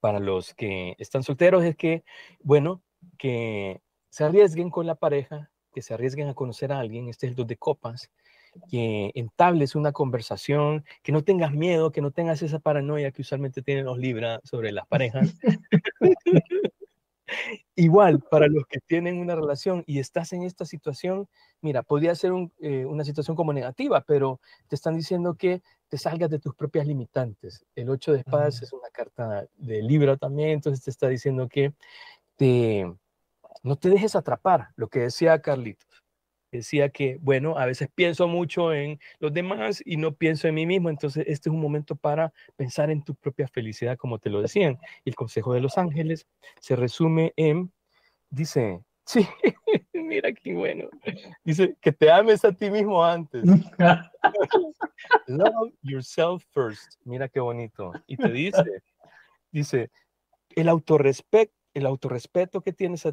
para 0.00 0.18
los 0.18 0.54
que 0.54 0.96
están 0.98 1.22
solteros 1.22 1.64
es 1.64 1.76
que, 1.76 2.04
bueno, 2.40 2.82
que 3.18 3.82
se 4.10 4.24
arriesguen 4.24 4.70
con 4.70 4.86
la 4.86 4.94
pareja, 4.94 5.50
que 5.72 5.82
se 5.82 5.94
arriesguen 5.94 6.28
a 6.28 6.34
conocer 6.34 6.72
a 6.72 6.78
alguien. 6.78 7.08
Este 7.08 7.26
es 7.26 7.30
el 7.30 7.36
2 7.36 7.46
de 7.46 7.56
copas 7.56 8.10
que 8.70 9.12
entables 9.14 9.74
una 9.74 9.92
conversación, 9.92 10.84
que 11.02 11.12
no 11.12 11.22
tengas 11.22 11.52
miedo, 11.52 11.92
que 11.92 12.00
no 12.00 12.10
tengas 12.10 12.42
esa 12.42 12.58
paranoia 12.58 13.12
que 13.12 13.22
usualmente 13.22 13.62
tienen 13.62 13.84
los 13.84 13.98
Libra 13.98 14.40
sobre 14.44 14.72
las 14.72 14.86
parejas. 14.86 15.34
Igual, 17.76 18.20
para 18.30 18.48
los 18.48 18.64
que 18.66 18.80
tienen 18.80 19.18
una 19.18 19.34
relación 19.36 19.84
y 19.86 19.98
estás 19.98 20.32
en 20.32 20.42
esta 20.42 20.64
situación, 20.64 21.28
mira, 21.60 21.82
podría 21.82 22.14
ser 22.14 22.32
eh, 22.60 22.86
una 22.86 23.04
situación 23.04 23.36
como 23.36 23.52
negativa, 23.52 24.02
pero 24.06 24.40
te 24.66 24.74
están 24.74 24.96
diciendo 24.96 25.34
que 25.34 25.62
te 25.88 25.98
salgas 25.98 26.30
de 26.30 26.38
tus 26.38 26.54
propias 26.54 26.86
limitantes. 26.86 27.64
El 27.74 27.90
8 27.90 28.12
de 28.12 28.18
espadas 28.20 28.62
es 28.62 28.72
una 28.72 28.88
carta 28.90 29.46
de 29.56 29.82
Libra 29.82 30.16
también, 30.16 30.50
entonces 30.50 30.82
te 30.84 30.90
está 30.90 31.08
diciendo 31.08 31.48
que 31.48 31.74
te, 32.36 32.90
no 33.62 33.76
te 33.76 33.90
dejes 33.90 34.16
atrapar, 34.16 34.68
lo 34.76 34.88
que 34.88 35.00
decía 35.00 35.40
Carlitos 35.40 36.04
decía 36.50 36.88
que, 36.88 37.18
bueno, 37.20 37.58
a 37.58 37.66
veces 37.66 37.88
pienso 37.94 38.26
mucho 38.28 38.72
en 38.72 38.98
los 39.18 39.32
demás 39.32 39.82
y 39.84 39.96
no 39.96 40.14
pienso 40.14 40.48
en 40.48 40.54
mí 40.54 40.66
mismo, 40.66 40.88
entonces 40.88 41.24
este 41.26 41.48
es 41.48 41.54
un 41.54 41.60
momento 41.60 41.96
para 41.96 42.32
pensar 42.56 42.90
en 42.90 43.02
tu 43.02 43.14
propia 43.14 43.48
felicidad, 43.48 43.96
como 43.96 44.18
te 44.18 44.30
lo 44.30 44.40
decían. 44.40 44.78
Y 45.04 45.10
el 45.10 45.16
consejo 45.16 45.52
de 45.52 45.60
los 45.60 45.78
ángeles 45.78 46.26
se 46.60 46.76
resume 46.76 47.32
en, 47.36 47.72
dice, 48.30 48.80
sí, 49.04 49.26
mira 49.92 50.32
qué 50.32 50.54
bueno, 50.54 50.88
dice, 51.44 51.76
que 51.80 51.92
te 51.92 52.10
ames 52.10 52.44
a 52.44 52.52
ti 52.52 52.70
mismo 52.70 53.04
antes. 53.04 53.44
Love 55.26 55.72
yourself 55.82 56.42
first, 56.52 56.94
mira 57.04 57.28
qué 57.28 57.40
bonito. 57.40 57.92
Y 58.06 58.16
te 58.16 58.30
dice, 58.30 58.82
dice, 59.50 59.90
el 60.56 60.68
autorrespeto 60.68 61.57
el 61.78 61.86
autorrespeto 61.86 62.60
que 62.60 62.72
tienes 62.72 63.04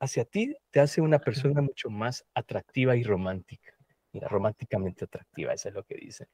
hacia, 0.00 0.24
ti 0.24 0.56
te 0.70 0.80
hace 0.80 1.00
una 1.00 1.18
persona 1.18 1.60
mucho 1.60 1.90
más 1.90 2.24
atractiva 2.34 2.96
y 2.96 3.02
romántica. 3.02 3.72
Mira, 4.12 4.28
románticamente 4.28 5.04
atractiva, 5.04 5.52
eso 5.52 5.68
es 5.68 5.74
lo 5.74 5.84
que 5.84 5.96
dice. 5.96 6.26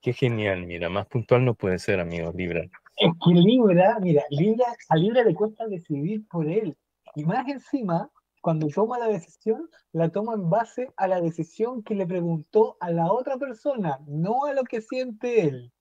Qué 0.00 0.12
genial, 0.12 0.66
mira, 0.66 0.88
más 0.88 1.06
puntual 1.06 1.44
no 1.44 1.54
puede 1.54 1.78
ser, 1.78 1.98
amigo 1.98 2.32
Libra. 2.34 2.62
Es 2.96 3.10
que 3.24 3.32
Libra, 3.32 3.98
mira, 4.00 4.22
Libra, 4.30 4.66
a 4.88 4.96
Libra 4.96 5.24
le 5.24 5.34
cuesta 5.34 5.66
decidir 5.66 6.26
por 6.28 6.48
él. 6.48 6.76
Y 7.16 7.24
más 7.24 7.48
encima, 7.48 8.10
cuando 8.40 8.68
toma 8.68 8.98
la 8.98 9.08
decisión, 9.08 9.70
la 9.92 10.10
toma 10.10 10.34
en 10.34 10.50
base 10.50 10.92
a 10.96 11.08
la 11.08 11.20
decisión 11.20 11.82
que 11.82 11.94
le 11.94 12.06
preguntó 12.06 12.76
a 12.80 12.90
la 12.90 13.10
otra 13.10 13.38
persona, 13.38 13.98
no 14.06 14.44
a 14.44 14.52
lo 14.52 14.64
que 14.64 14.82
siente 14.82 15.40
él. 15.48 15.72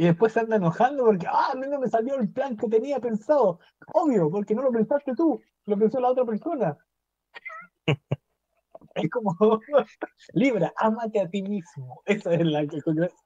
Y 0.00 0.04
después 0.04 0.32
se 0.32 0.40
anda 0.40 0.56
enojando 0.56 1.04
porque, 1.04 1.26
ah, 1.26 1.50
a 1.52 1.54
mí 1.54 1.66
no 1.68 1.78
me 1.78 1.86
salió 1.86 2.18
el 2.18 2.32
plan 2.32 2.56
que 2.56 2.66
tenía 2.68 2.98
pensado. 3.00 3.60
Obvio, 3.92 4.30
porque 4.30 4.54
no 4.54 4.62
lo 4.62 4.72
pensaste 4.72 5.14
tú, 5.14 5.38
lo 5.66 5.76
pensó 5.76 6.00
la 6.00 6.08
otra 6.08 6.24
persona. 6.24 6.78
es 8.94 9.10
como, 9.10 9.36
Libra, 10.32 10.72
ámate 10.76 11.20
a 11.20 11.28
ti 11.28 11.42
mismo. 11.42 12.00
Ese 12.06 12.34
es 12.34 12.46
la, 12.46 12.66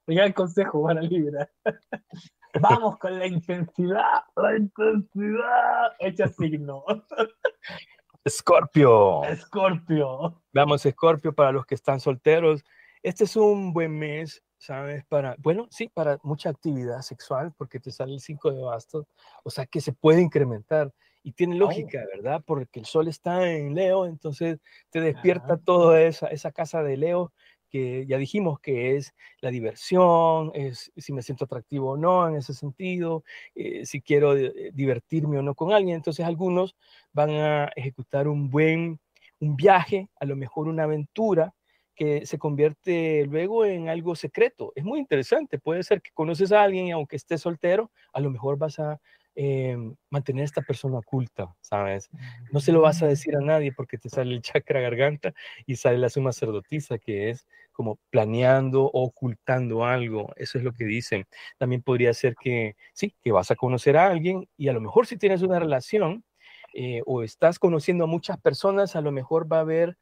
el 0.08 0.34
consejo 0.34 0.82
para 0.82 1.00
Libra. 1.00 1.48
Vamos 2.60 2.98
con 2.98 3.20
la 3.20 3.28
intensidad, 3.28 4.24
la 4.34 4.56
intensidad. 4.56 5.92
Echa 6.00 6.26
signo. 6.26 6.82
Escorpio. 8.24 9.22
Escorpio. 9.22 10.42
Vamos, 10.52 10.84
Escorpio, 10.84 11.32
para 11.32 11.52
los 11.52 11.66
que 11.66 11.76
están 11.76 12.00
solteros. 12.00 12.64
Este 13.00 13.22
es 13.22 13.36
un 13.36 13.72
buen 13.72 13.96
mes 13.96 14.42
¿sabes? 14.64 15.04
Para, 15.04 15.36
bueno, 15.38 15.68
sí, 15.70 15.90
para 15.92 16.18
mucha 16.22 16.48
actividad 16.48 17.02
sexual, 17.02 17.52
porque 17.56 17.80
te 17.80 17.90
sale 17.90 18.14
el 18.14 18.20
5 18.20 18.50
de 18.50 18.62
bastos, 18.62 19.06
o 19.42 19.50
sea 19.50 19.66
que 19.66 19.80
se 19.80 19.92
puede 19.92 20.22
incrementar. 20.22 20.92
Y 21.22 21.32
tiene 21.32 21.56
lógica, 21.56 22.04
¿verdad? 22.14 22.42
Porque 22.44 22.80
el 22.80 22.86
sol 22.86 23.08
está 23.08 23.50
en 23.50 23.74
Leo, 23.74 24.04
entonces 24.04 24.58
te 24.90 25.00
despierta 25.00 25.56
toda 25.56 26.02
esa, 26.02 26.26
esa 26.28 26.52
casa 26.52 26.82
de 26.82 26.98
Leo, 26.98 27.32
que 27.70 28.06
ya 28.06 28.18
dijimos 28.18 28.60
que 28.60 28.96
es 28.96 29.14
la 29.40 29.50
diversión, 29.50 30.50
es 30.54 30.92
si 30.96 31.12
me 31.12 31.22
siento 31.22 31.46
atractivo 31.46 31.92
o 31.92 31.96
no 31.96 32.28
en 32.28 32.36
ese 32.36 32.52
sentido, 32.52 33.24
eh, 33.54 33.84
si 33.84 34.00
quiero 34.00 34.36
eh, 34.36 34.70
divertirme 34.74 35.38
o 35.38 35.42
no 35.42 35.54
con 35.54 35.72
alguien. 35.72 35.96
Entonces 35.96 36.24
algunos 36.26 36.76
van 37.12 37.30
a 37.30 37.70
ejecutar 37.74 38.28
un 38.28 38.50
buen, 38.50 39.00
un 39.40 39.56
viaje, 39.56 40.08
a 40.20 40.26
lo 40.26 40.36
mejor 40.36 40.68
una 40.68 40.84
aventura, 40.84 41.54
que 41.94 42.26
se 42.26 42.38
convierte 42.38 43.26
luego 43.26 43.64
en 43.64 43.88
algo 43.88 44.16
secreto. 44.16 44.72
Es 44.74 44.84
muy 44.84 44.98
interesante. 44.98 45.58
Puede 45.58 45.82
ser 45.82 46.02
que 46.02 46.10
conoces 46.12 46.52
a 46.52 46.62
alguien 46.62 46.86
y 46.86 46.92
aunque 46.92 47.16
esté 47.16 47.38
soltero, 47.38 47.90
a 48.12 48.20
lo 48.20 48.30
mejor 48.30 48.58
vas 48.58 48.78
a 48.78 49.00
em, 49.36 49.94
mantener 50.10 50.42
a 50.42 50.44
esta 50.44 50.62
persona 50.62 50.98
oculta, 50.98 51.54
¿sabes? 51.60 52.08
No 52.52 52.60
se 52.60 52.72
lo 52.72 52.80
vas 52.80 53.02
a 53.02 53.06
decir 53.06 53.36
a 53.36 53.40
nadie 53.40 53.72
porque 53.72 53.98
te 53.98 54.08
sale 54.08 54.34
el 54.34 54.42
chakra 54.42 54.80
garganta 54.80 55.34
y 55.66 55.76
sale 55.76 55.98
la 55.98 56.08
suma 56.08 56.32
sacerdotisa, 56.32 56.98
que 56.98 57.30
es 57.30 57.46
como 57.72 57.98
planeando 58.10 58.84
o 58.84 59.02
ocultando 59.04 59.84
algo. 59.84 60.32
Eso 60.36 60.58
es 60.58 60.64
lo 60.64 60.72
que 60.72 60.84
dicen. 60.84 61.26
También 61.58 61.82
podría 61.82 62.14
ser 62.14 62.36
que, 62.40 62.76
sí, 62.92 63.14
que 63.22 63.32
vas 63.32 63.50
a 63.50 63.56
conocer 63.56 63.96
a 63.96 64.06
alguien 64.06 64.48
y 64.56 64.68
a 64.68 64.72
lo 64.72 64.80
mejor 64.80 65.06
si 65.06 65.16
tienes 65.16 65.42
una 65.42 65.58
relación 65.58 66.24
eh, 66.72 67.02
o 67.06 67.22
estás 67.22 67.58
conociendo 67.58 68.04
a 68.04 68.08
muchas 68.08 68.38
personas, 68.40 68.96
a 68.96 69.00
lo 69.00 69.12
mejor 69.12 69.50
va 69.52 69.58
a 69.58 69.60
haber 69.60 69.96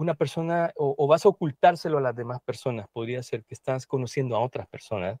una 0.00 0.14
persona 0.14 0.72
o, 0.76 1.06
vas 1.06 1.26
a 1.26 1.28
ocultárselo 1.28 1.98
a 1.98 2.00
las 2.00 2.16
demás 2.16 2.40
personas. 2.42 2.88
Podría 2.92 3.22
ser 3.22 3.44
que 3.44 3.54
estás 3.54 3.86
conociendo 3.86 4.34
a 4.34 4.40
otras 4.40 4.66
personas. 4.68 5.18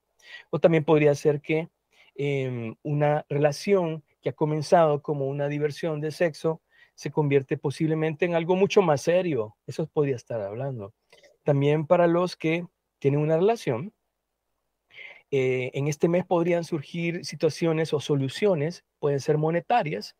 O 0.50 0.58
también 0.58 0.84
podría 0.84 1.14
ser 1.14 1.40
que 1.40 1.68
em, 2.14 2.74
una 2.82 3.24
relación 3.28 4.02
que 4.22 4.30
ha 4.30 4.32
comenzado 4.32 5.02
como 5.02 5.26
una 5.26 5.48
diversión 5.48 6.00
de 6.00 6.10
sexo 6.10 6.62
se 6.94 7.10
convierte 7.10 7.56
posiblemente 7.56 8.24
en 8.24 8.34
algo 8.34 8.56
mucho 8.56 8.82
más 8.82 9.02
serio. 9.02 9.56
Eso 9.66 9.86
podría 9.86 10.16
estar 10.16 10.40
hablando. 10.40 10.94
También 11.44 11.86
para 11.86 12.06
los 12.06 12.36
que 12.36 12.66
tienen 12.98 13.20
una 13.20 13.36
relación, 13.36 13.92
eh, 15.30 15.70
en 15.74 15.88
este 15.88 16.08
mes 16.08 16.24
podrían 16.24 16.64
surgir 16.64 17.24
situaciones 17.24 17.92
o 17.92 18.00
soluciones, 18.00 18.84
pueden 18.98 19.20
ser 19.20 19.38
monetarias, 19.38 20.16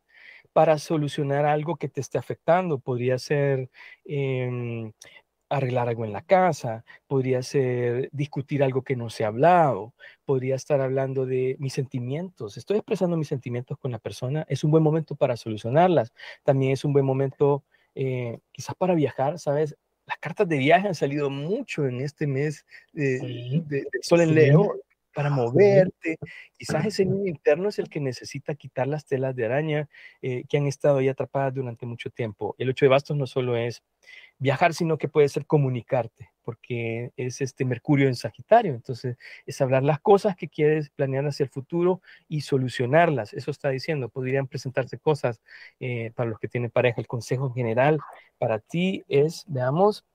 para 0.53 0.79
solucionar 0.79 1.45
algo 1.45 1.77
que 1.77 1.89
te 1.89 2.01
esté 2.01 2.19
afectando. 2.19 2.79
Podría 2.79 3.19
ser 3.19 3.71
em, 4.05 4.93
arreglar 5.51 5.89
algo 5.89 6.05
en 6.05 6.13
la 6.13 6.23
casa, 6.23 6.85
podría 7.09 7.43
ser 7.43 8.09
discutir 8.13 8.63
algo 8.63 8.83
que 8.83 8.97
no 8.97 9.11
se 9.11 9.25
ha 9.25 9.29
hablado, 9.29 9.95
podría 10.25 10.55
estar 10.55 10.81
hablando 10.81 11.27
de 11.27 11.57
mis 11.59 11.73
sentimientos. 11.73 12.57
Estoy 12.57 12.79
expresando 12.79 13.17
mis 13.17 13.29
sentimientos 13.29 13.77
con 13.79 13.91
la 13.91 13.99
persona. 13.99 14.47
Es 14.49 14.65
un 14.65 14.71
buen 14.71 14.83
momento 14.83 15.17
para 15.17 15.37
solucionarlas. 15.37 16.13
También 16.45 16.73
es 16.73 16.85
un 16.85 16.93
buen 16.93 17.05
momento 17.05 17.65
eh, 17.95 18.39
quizás 18.53 18.77
para 18.77 18.95
viajar, 18.95 19.39
¿sabes? 19.39 19.77
Las 20.07 20.19
cartas 20.19 20.49
de 20.49 20.59
viaje 20.59 20.89
han 20.89 20.95
salido 20.95 21.31
mucho 21.31 21.87
en 21.87 22.01
este 22.01 22.27
mes 22.27 22.65
de, 22.93 23.87
Sol 24.03 24.21
en 24.21 24.35
Leo 24.35 24.81
para 25.21 25.35
moverte. 25.35 26.19
Quizás 26.57 26.87
ese 26.87 27.05
niño 27.05 27.29
interno 27.29 27.69
es 27.69 27.79
el 27.79 27.91
que 27.91 28.01
necesita 28.01 28.55
quitar 28.55 28.87
las 28.87 29.05
telas 29.05 29.37
de 29.37 29.45
araña 29.45 29.89
eh, 30.23 30.45
que 30.49 30.57
han 30.57 30.67
estado 30.67 30.99
ahí 30.99 31.09
atrapadas 31.09 31.53
durante 31.53 31.85
mucho 31.85 32.09
tiempo. 32.09 32.55
El 32.57 32.71
ocho 32.71 32.87
de 32.87 32.89
bastos 32.89 33.17
no 33.19 33.27
solo 33.27 33.55
es 33.55 33.83
viajar, 34.39 34.73
sino 34.73 34.97
que 34.97 35.09
puede 35.09 35.29
ser 35.29 35.45
comunicarte, 35.45 36.31
porque 36.43 37.13
es 37.19 37.43
este 37.43 37.67
Mercurio 37.67 38.09
en 38.09 38.15
Sagitario. 38.15 38.73
Entonces, 38.73 39.19
es 39.45 39.61
hablar 39.61 39.83
las 39.83 40.01
cosas 40.01 40.37
que 40.37 40.49
quieres 40.49 40.89
planear 40.89 41.27
hacia 41.27 41.45
el 41.45 41.51
futuro 41.51 42.01
y 42.27 42.41
solucionarlas. 42.41 43.35
Eso 43.35 43.51
está 43.51 43.69
diciendo. 43.69 44.09
Podrían 44.09 44.47
presentarse 44.47 44.97
cosas 44.99 45.43
eh, 45.81 46.13
para 46.15 46.31
los 46.31 46.39
que 46.39 46.49
tienen 46.49 46.71
pareja. 46.71 46.99
El 46.99 47.07
consejo 47.07 47.53
general 47.53 47.99
para 48.39 48.59
ti 48.59 49.05
es, 49.07 49.45
veamos, 49.49 50.07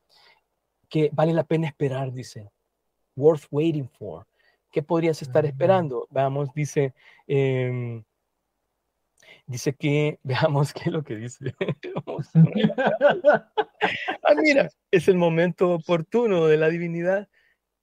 que 0.90 1.12
vale 1.14 1.34
la 1.34 1.44
pena 1.44 1.68
esperar, 1.68 2.12
dice. 2.12 2.50
Worth 3.16 3.46
waiting 3.52 3.88
for 3.88 4.26
¿Qué 4.76 4.84
podrías 4.84 5.22
estar 5.22 5.46
esperando? 5.46 6.06
Veamos, 6.12 6.54
dice, 6.54 6.94
em, 7.28 8.04
dice 9.46 9.74
que, 9.74 10.20
veamos 10.24 10.74
qué 10.74 10.82
es 10.88 10.92
lo 10.92 11.02
que 11.02 11.16
dice. 11.16 11.56
ah, 14.22 14.34
mira, 14.36 14.70
es 14.92 15.08
el 15.08 15.16
momento 15.16 15.72
oportuno 15.76 16.48
de 16.48 16.58
la 16.58 16.68
divinidad 16.68 17.30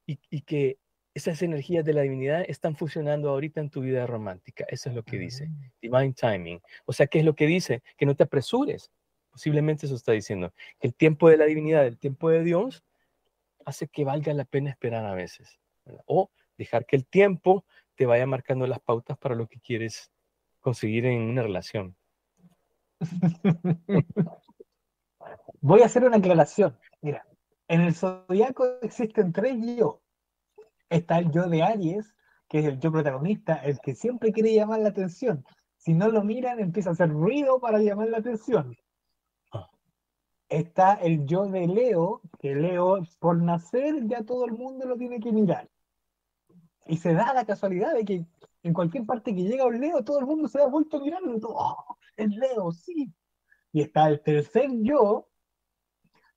y, 0.05 0.43
que 0.43 0.77
esas 1.15 1.41
energías 1.41 1.83
de 1.83 1.95
la 1.95 2.03
divinidad 2.03 2.45
están 2.47 2.77
funcionando 2.77 3.31
ahorita 3.31 3.63
en 3.63 3.71
tu 3.71 3.81
vida 3.81 4.07
romántica. 4.07 4.67
Eso 4.69 4.91
es 4.91 4.95
lo 4.95 5.03
que 5.03 5.17
dice. 5.17 5.49
Ah. 5.51 5.71
Divine 5.81 6.13
timing. 6.13 6.61
O 6.85 6.93
sea, 6.93 7.07
¿qué 7.07 7.21
es 7.21 7.25
lo 7.25 7.35
que 7.35 7.47
dice? 7.47 7.83
Que 7.97 8.05
no 8.05 8.15
te 8.15 8.25
apresures. 8.25 8.91
Posiblemente 9.31 9.87
eso 9.87 9.95
está 9.95 10.13
diciendo. 10.13 10.53
Que 10.79 10.89
el 10.89 10.95
tiempo 10.95 11.31
de 11.31 11.39
la 11.39 11.47
divinidad, 11.47 11.87
el 11.87 11.97
tiempo 11.97 12.29
de 12.29 12.45
Dios, 12.45 12.85
hace 13.65 13.89
que 13.89 14.05
valga 14.05 14.35
la 14.35 14.45
pena 14.45 14.69
esperar 14.69 15.07
a 15.07 15.15
veces. 15.15 15.59
O 16.05 16.31
dejar 16.57 16.87
que 16.87 16.97
el 16.97 17.07
tiempo 17.07 17.65
te 17.95 18.07
vaya 18.07 18.27
marcando 18.27 18.67
las 18.67 18.81
pautas 18.81 19.19
para 19.19 19.35
lo 19.35 19.47
que 19.47 19.61
quieres 19.61 20.11
conseguir 20.61 21.07
en 21.07 21.23
una 21.23 21.43
relación. 21.43 21.97
Voy 25.61 25.83
a 25.83 25.87
hacer 25.87 26.05
una 26.05 26.17
aclaración. 26.17 26.79
Mira, 27.01 27.27
en 27.69 27.81
el 27.83 27.95
zodiaco 27.95 28.81
existen 28.83 29.33
tres 29.33 29.57
yo. 29.77 30.03
Está 30.89 31.19
el 31.19 31.31
yo 31.31 31.49
de 31.49 31.63
Aries, 31.63 32.15
que 32.49 32.59
es 32.59 32.67
el 32.67 32.79
yo 32.81 32.93
protagonista, 32.93 33.57
el 33.57 33.79
que 33.81 33.95
siempre 33.95 34.33
quiere 34.33 34.53
llamar 34.53 34.81
la 34.81 34.91
atención. 34.91 35.45
Si 35.77 35.95
no 35.95 36.09
lo 36.09 36.23
miran, 36.23 36.61
empieza 36.61 36.91
a 36.91 36.93
hacer 36.93 37.11
ruido 37.11 37.61
para 37.61 37.79
llamar 37.79 38.09
la 38.09 38.19
atención. 38.19 38.77
Está 40.49 40.95
el 40.95 41.25
yo 41.27 41.47
de 41.47 41.67
Leo, 41.67 42.21
que 42.39 42.55
Leo 42.55 43.01
por 43.19 43.41
nacer 43.41 44.07
ya 44.07 44.23
todo 44.23 44.45
el 44.45 44.53
mundo 44.53 44.87
lo 44.87 44.97
tiene 44.97 45.19
que 45.19 45.33
mirar. 45.33 45.69
Y 46.87 46.97
se 46.97 47.15
da 47.15 47.33
la 47.33 47.45
casualidad 47.45 47.95
de 47.95 48.05
que 48.05 48.27
en 48.63 48.73
cualquier 48.73 49.05
parte 49.07 49.35
que 49.35 49.43
llega 49.43 49.67
un 49.67 49.81
Leo, 49.81 50.05
todo 50.05 50.21
el 50.21 50.27
mundo 50.27 50.49
se 50.49 50.59
da 50.59 50.67
vuelto 50.67 51.01
mirando. 51.01 51.49
¡Oh, 51.51 51.97
es 52.17 52.29
Leo, 52.31 52.73
sí! 52.73 53.13
Y 53.73 53.83
está 53.83 54.09
el 54.09 54.21
tercer 54.23 54.71
yo, 54.83 55.29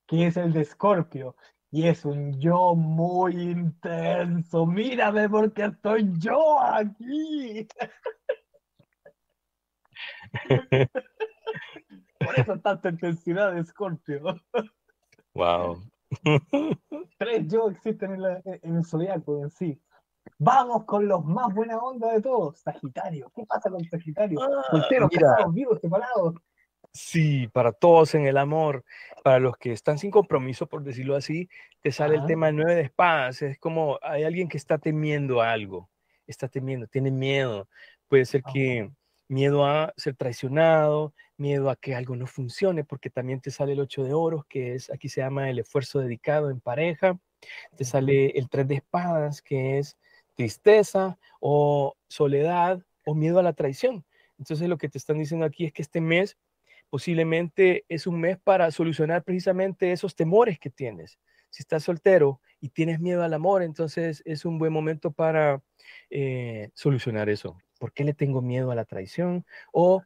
que 0.08 0.28
es 0.28 0.38
el 0.38 0.54
de 0.54 0.66
Scorpio. 0.66 1.36
Y 1.72 1.88
es 1.88 2.06
un 2.06 2.40
yo 2.40 2.74
muy 2.76 3.34
intenso. 3.42 4.66
Mírame 4.66 5.30
porque 5.30 5.66
estoy 5.66 6.10
yo 6.18 6.62
aquí. 6.62 7.68
Por 12.20 12.40
eso 12.40 12.60
tanta 12.60 12.90
intensidad 12.90 13.54
de 13.54 13.64
Scorpio. 13.66 14.42
Wow. 15.34 15.84
Tres 17.18 17.48
yo 17.48 17.70
existen 17.70 18.14
en, 18.14 18.42
en 18.46 18.76
el 18.78 18.86
zodiaco 18.86 19.44
en 19.44 19.50
sí. 19.50 19.82
Vamos 20.38 20.84
con 20.86 21.08
los 21.08 21.24
más 21.24 21.54
buena 21.54 21.78
onda 21.78 22.12
de 22.14 22.22
todos, 22.22 22.60
Sagitario. 22.60 23.32
¿Qué 23.36 23.46
pasa 23.46 23.70
con 23.70 23.84
Sagitario? 23.86 24.42
Ah, 24.42 24.64
Solteros, 24.70 25.10
casados, 25.10 25.54
vivos, 25.54 25.80
separados. 25.80 26.36
Sí, 26.92 27.48
para 27.50 27.72
todos 27.72 28.16
en 28.16 28.26
el 28.26 28.38
amor, 28.38 28.86
para 29.24 29.40
los 29.40 29.58
que 29.58 29.72
están 29.72 29.98
sin 29.98 30.12
compromiso, 30.12 30.68
por 30.68 30.84
decirlo 30.84 31.16
así, 31.16 31.50
te 31.82 31.92
sale 31.92 32.16
el 32.16 32.26
tema 32.26 32.52
nueve 32.52 32.76
de 32.76 32.82
espadas. 32.82 33.42
Es 33.42 33.60
como 33.60 34.00
hay 34.02 34.24
alguien 34.24 34.48
que 34.48 34.58
está 34.58 34.78
temiendo 34.78 35.42
algo, 35.42 35.90
está 36.26 36.48
temiendo, 36.48 36.88
tiene 36.88 37.12
miedo. 37.12 37.68
Puede 38.08 38.26
ser 38.26 38.44
que 38.44 38.92
miedo 39.28 39.66
a 39.66 39.94
ser 39.98 40.16
traicionado, 40.16 41.14
miedo 41.38 41.70
a 41.70 41.76
que 41.76 41.96
algo 41.96 42.16
no 42.16 42.28
funcione, 42.28 42.84
porque 42.84 43.10
también 43.10 43.42
te 43.42 43.52
sale 43.52 43.74
el 43.74 43.80
ocho 43.80 44.04
de 44.04 44.14
oros, 44.14 44.46
que 44.46 44.76
es 44.76 44.90
aquí 44.90 45.10
se 45.10 45.22
llama 45.22 45.50
el 45.50 45.60
esfuerzo 45.60 46.00
dedicado 46.00 46.50
en 46.50 46.62
pareja. 46.62 47.20
Te 47.76 47.84
sale 47.84 48.28
el 48.38 48.50
tres 48.50 48.68
de 48.68 48.76
espadas, 48.76 49.42
que 49.42 49.80
es 49.80 49.98
tristeza 50.36 51.18
o 51.40 51.96
soledad 52.08 52.82
o 53.06 53.16
miedo 53.16 53.40
a 53.40 53.44
la 53.44 53.54
traición. 53.54 54.06
Entonces 54.38 54.68
lo 54.68 54.78
que 54.78 54.90
te 54.90 54.98
están 54.98 55.18
diciendo 55.18 55.46
aquí 55.46 55.66
es 55.66 55.74
que 55.74 55.82
este 55.82 56.02
mes 56.02 56.38
posiblemente 56.90 57.86
es 57.90 58.08
un 58.08 58.20
mes 58.20 58.38
para 58.44 58.72
solucionar 58.72 59.24
precisamente 59.24 59.92
esos 59.92 60.16
temores 60.16 60.60
que 60.60 60.70
tienes. 60.70 61.20
Si 61.50 61.64
estás 61.64 61.84
soltero 61.84 62.42
y 62.60 62.70
tienes 62.70 63.00
miedo 63.00 63.24
al 63.24 63.34
amor, 63.34 63.64
entonces 63.64 64.22
es 64.26 64.46
un 64.46 64.60
buen 64.60 64.74
momento 64.74 65.12
para 65.12 65.62
eh, 66.10 66.70
solucionar 66.74 67.30
eso. 67.30 67.58
¿Por 67.80 67.94
qué 67.94 68.04
le 68.04 68.14
tengo 68.14 68.42
miedo 68.42 68.72
a 68.72 68.76
la 68.76 68.86
traición? 68.86 69.46
O 69.72 70.04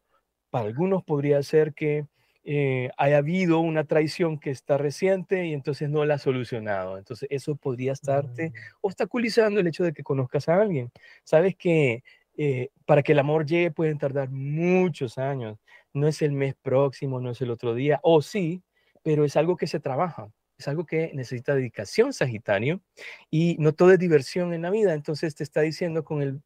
para 0.49 0.67
algunos 0.67 1.03
podría 1.03 1.41
ser 1.43 1.73
que 1.73 2.07
eh, 2.43 2.89
haya 2.97 3.17
habido 3.17 3.59
una 3.59 3.83
traición 3.83 4.39
que 4.39 4.49
está 4.49 4.77
reciente 4.77 5.45
y 5.45 5.53
entonces 5.53 5.89
no 5.89 6.05
la 6.05 6.15
ha 6.15 6.19
solucionado. 6.19 6.97
Entonces 6.97 7.27
eso 7.31 7.55
podría 7.55 7.93
estarte 7.93 8.49
mm. 8.49 8.53
obstaculizando 8.81 9.59
el 9.59 9.67
hecho 9.67 9.83
de 9.83 9.93
que 9.93 10.03
conozcas 10.03 10.49
a 10.49 10.61
alguien. 10.61 10.91
Sabes 11.23 11.55
que 11.55 12.03
eh, 12.37 12.69
para 12.85 13.03
que 13.03 13.11
el 13.11 13.19
amor 13.19 13.45
llegue 13.45 13.71
pueden 13.71 13.97
tardar 13.97 14.29
muchos 14.29 15.17
años. 15.17 15.59
No 15.93 16.07
es 16.07 16.21
el 16.21 16.31
mes 16.31 16.55
próximo, 16.61 17.19
no 17.19 17.31
es 17.31 17.41
el 17.41 17.51
otro 17.51 17.73
día, 17.75 17.99
o 18.01 18.21
sí, 18.21 18.63
pero 19.03 19.25
es 19.25 19.35
algo 19.35 19.57
que 19.57 19.67
se 19.67 19.81
trabaja. 19.81 20.31
Es 20.57 20.67
algo 20.67 20.85
que 20.85 21.11
necesita 21.13 21.55
dedicación, 21.55 22.13
Sagitario, 22.13 22.81
y 23.29 23.57
no 23.59 23.73
todo 23.73 23.91
es 23.91 23.99
diversión 23.99 24.53
en 24.53 24.61
la 24.61 24.69
vida. 24.69 24.93
Entonces 24.93 25.35
te 25.35 25.43
está 25.43 25.61
diciendo 25.61 26.03
con 26.05 26.21
el 26.21 26.41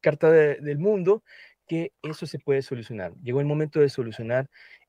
carta 0.00 0.30
del 0.30 0.78
mundo 0.78 1.22
que 1.66 1.92
eso 2.02 2.26
se 2.26 2.38
puede 2.38 2.62
solucionar. 2.62 3.12
Llegó 3.22 3.40
el 3.40 3.46
momento 3.46 3.80
de 3.80 3.88
solucionar 3.88 4.48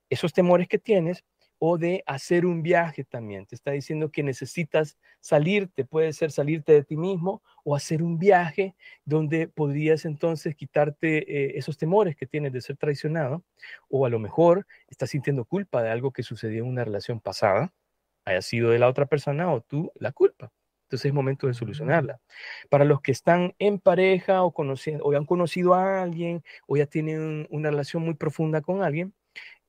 esos 0.09 0.33
temores 0.33 0.67
que 0.67 0.79
tienes 0.79 1.23
o 1.59 1.77
de 1.77 2.03
hacer 2.05 2.45
un 2.45 2.61
viaje 2.61 3.03
también. 3.03 3.45
Te 3.45 3.55
está 3.55 3.71
diciendo 3.71 4.11
que 4.11 4.23
necesitas 4.23 4.97
salirte, 5.19 5.85
puede 5.85 6.13
ser 6.13 6.31
salirte 6.31 6.73
de 6.73 6.83
ti 6.83 6.95
mismo 6.95 7.41
o 7.63 7.75
hacer 7.75 8.03
un 8.03 8.19
viaje 8.19 8.75
donde 9.05 9.47
podrías 9.47 10.05
entonces 10.05 10.55
quitarte 10.55 11.17
eh, 11.17 11.57
esos 11.57 11.77
temores 11.77 12.15
que 12.15 12.27
tienes 12.27 12.53
de 12.53 12.61
ser 12.61 12.77
traicionado 12.77 13.43
o 13.89 14.05
a 14.05 14.09
lo 14.09 14.19
mejor 14.19 14.67
estás 14.87 15.09
sintiendo 15.09 15.45
culpa 15.45 15.81
de 15.81 15.89
algo 15.89 16.11
que 16.11 16.23
sucedió 16.23 16.63
en 16.63 16.69
una 16.69 16.83
relación 16.85 17.19
pasada, 17.19 17.73
haya 18.25 18.41
sido 18.41 18.69
de 18.69 18.79
la 18.79 18.87
otra 18.87 19.05
persona 19.05 19.51
o 19.51 19.61
tú 19.61 19.91
la 19.95 20.11
culpa. 20.11 20.51
Entonces 20.87 21.07
es 21.07 21.13
momento 21.13 21.47
de 21.47 21.53
solucionarla. 21.53 22.21
Para 22.69 22.85
los 22.85 23.01
que 23.01 23.11
están 23.11 23.55
en 23.59 23.77
pareja 23.79 24.43
o, 24.43 24.53
conociendo, 24.53 25.03
o 25.03 25.13
han 25.13 25.25
conocido 25.25 25.73
a 25.73 26.01
alguien 26.01 26.43
o 26.65 26.77
ya 26.77 26.85
tienen 26.85 27.45
una 27.49 27.69
relación 27.71 28.03
muy 28.03 28.13
profunda 28.13 28.61
con 28.61 28.83
alguien, 28.83 29.13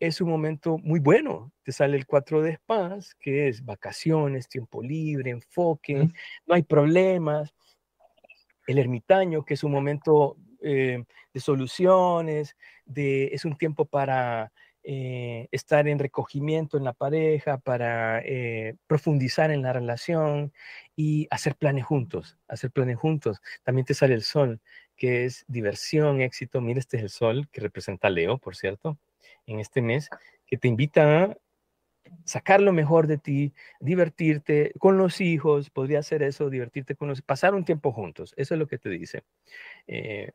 es 0.01 0.21
un 0.21 0.29
momento 0.29 0.79
muy 0.79 1.01
bueno. 1.01 1.53
Te 1.63 1.73
sale 1.73 1.97
el 1.97 2.07
4 2.07 2.43
de 2.43 2.53
espadas, 2.53 3.15
que 3.17 3.49
es 3.49 3.65
vacaciones, 3.65 4.49
tiempo 4.49 4.83
libre, 4.83 5.31
enfoque, 5.31 6.09
no 6.47 6.55
hay 6.55 6.63
problemas. 6.63 7.55
El 8.67 8.79
ermitaño, 8.79 9.45
que 9.45 9.55
es 9.55 9.65
un 9.65 9.73
momento 9.73 10.37
eh, 10.63 11.05
de 11.33 11.41
soluciones, 11.41 12.57
de, 12.85 13.27
es 13.27 13.45
un 13.45 13.57
tiempo 13.57 13.87
para 13.87 14.53
eh, 14.85 15.49
estar 15.51 15.87
en 15.89 15.99
recogimiento 15.99 16.79
en 16.79 16.85
la 16.85 16.93
pareja, 16.93 17.59
para 17.59 18.21
eh, 18.21 18.77
profundizar 18.87 19.51
en 19.51 19.63
la 19.63 19.73
relación 19.73 20.53
y 20.97 21.27
hacer 21.31 21.57
planes 21.57 21.85
juntos, 21.85 22.39
hacer 22.49 22.71
planes 22.71 22.97
juntos. 22.97 23.41
También 23.65 23.85
te 23.85 23.95
sale 23.95 24.15
el 24.15 24.23
sol, 24.23 24.61
que 24.97 25.25
es 25.25 25.45
diversión, 25.49 26.21
éxito. 26.21 26.61
Mira, 26.61 26.81
este 26.81 26.97
es 26.99 27.03
el 27.05 27.11
sol 27.11 27.49
que 27.51 27.61
representa 27.61 28.11
Leo, 28.11 28.39
por 28.39 28.57
cierto, 28.57 28.99
en 29.49 29.61
este 29.61 29.83
mes, 29.83 30.09
que 30.47 30.57
te 30.57 30.69
invita 30.69 31.25
a 31.25 31.37
sacar 32.25 32.61
lo 32.61 32.73
mejor 32.73 33.07
de 33.07 33.19
ti, 33.19 33.55
divertirte 33.81 34.73
con 34.79 34.97
los 34.99 35.21
hijos, 35.21 35.71
podría 35.71 36.03
ser 36.03 36.23
eso, 36.23 36.51
divertirte 36.51 36.95
con 36.95 37.09
los, 37.09 37.23
pasar 37.23 37.55
un 37.55 37.65
tiempo 37.65 37.93
juntos, 37.93 38.35
eso 38.37 38.55
es 38.55 38.59
lo 38.61 38.67
que 38.67 38.79
te 38.79 38.89
dice. 38.89 39.25
Eh, 39.87 40.33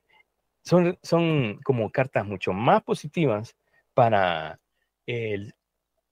son, 0.64 0.98
son 1.02 1.60
como 1.64 1.92
cartas 1.92 2.26
mucho 2.26 2.54
más 2.54 2.84
positivas 2.84 3.56
para, 3.94 4.60
el, 5.06 5.54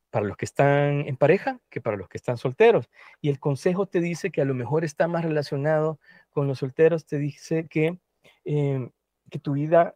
para 0.09 0.25
los 0.25 0.37
que 0.37 0.45
están 0.45 1.07
en 1.07 1.17
pareja 1.17 1.59
que 1.69 1.81
para 1.81 1.97
los 1.97 2.09
que 2.09 2.17
están 2.17 2.37
solteros. 2.37 2.89
Y 3.21 3.29
el 3.29 3.39
consejo 3.39 3.87
te 3.87 4.01
dice 4.01 4.31
que 4.31 4.41
a 4.41 4.45
lo 4.45 4.53
mejor 4.53 4.83
está 4.83 5.07
más 5.07 5.23
relacionado 5.23 5.99
con 6.29 6.47
los 6.47 6.59
solteros, 6.59 7.05
te 7.05 7.17
dice 7.17 7.67
que, 7.67 7.97
em, 8.43 8.91
que 9.29 9.39
tu 9.39 9.53
vida 9.53 9.95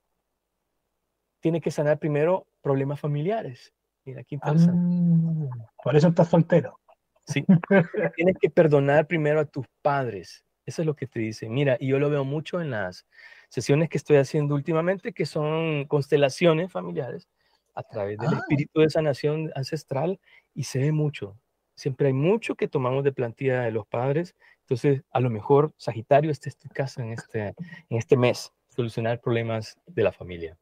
tiene 1.42 1.62
que 1.62 1.70
sanar 1.70 2.00
primero 2.00 2.48
problemas 2.66 3.00
familiares. 3.00 3.72
Mira, 4.06 4.24
qué 4.24 4.34
interesante. 4.34 5.52
Ah, 5.54 5.68
por 5.84 5.96
eso 5.96 6.08
estás 6.08 6.30
soltero. 6.30 6.80
Sí, 7.28 7.46
tienes 8.16 8.36
que 8.42 8.50
perdonar 8.50 9.06
primero 9.06 9.40
a 9.40 9.46
tus 9.46 9.68
padres. 9.84 10.44
Eso 10.66 10.82
es 10.82 10.88
lo 10.88 10.96
que 10.96 11.06
te 11.06 11.20
dice. 11.20 11.48
Mira, 11.48 11.78
y 11.80 11.90
yo 11.90 12.00
lo 12.00 12.10
veo 12.10 12.26
mucho 12.26 12.60
en 12.60 12.72
las 12.72 13.06
sesiones 13.50 13.88
que 13.88 14.00
estoy 14.00 14.18
haciendo 14.18 14.56
últimamente, 14.56 15.14
que 15.14 15.28
son 15.28 15.86
constelaciones 15.86 16.72
familiares 16.72 17.30
a 17.76 17.84
través 17.84 18.18
del 18.18 18.34
ah. 18.34 18.38
espíritu 18.38 18.82
de 18.82 18.90
sanación 18.90 19.52
ancestral 19.54 20.20
y 20.56 20.64
se 20.64 20.80
ve 20.80 20.92
mucho. 20.92 21.38
Siempre 21.76 22.08
hay 22.08 22.14
mucho 22.14 22.56
que 22.56 22.68
tomamos 22.68 23.04
de 23.04 23.12
plantilla 23.12 23.62
de 23.62 23.72
los 23.72 23.86
padres. 23.86 24.36
Entonces, 24.62 25.04
a 25.12 25.20
lo 25.20 25.30
mejor, 25.30 25.72
Sagitario, 25.78 26.32
este 26.32 26.50
es 26.50 26.58
tu 26.58 26.68
casa 26.70 27.04
en 27.04 27.12
este, 27.12 27.54
en 27.90 27.98
este 27.98 28.18
mes, 28.18 28.52
solucionar 28.70 29.22
problemas 29.22 29.78
de 29.86 30.02
la 30.02 30.12
familia. 30.12 30.58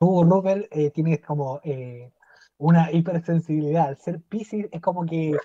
Tú, 0.00 0.24
Robert, 0.24 0.66
eh, 0.70 0.90
tienes 0.90 1.20
como 1.20 1.60
eh, 1.64 2.12
una 2.58 2.90
hipersensibilidad. 2.92 3.88
Al 3.88 3.98
ser 3.98 4.20
Pisces 4.22 4.68
es 4.70 4.80
como 4.80 5.04
que 5.04 5.36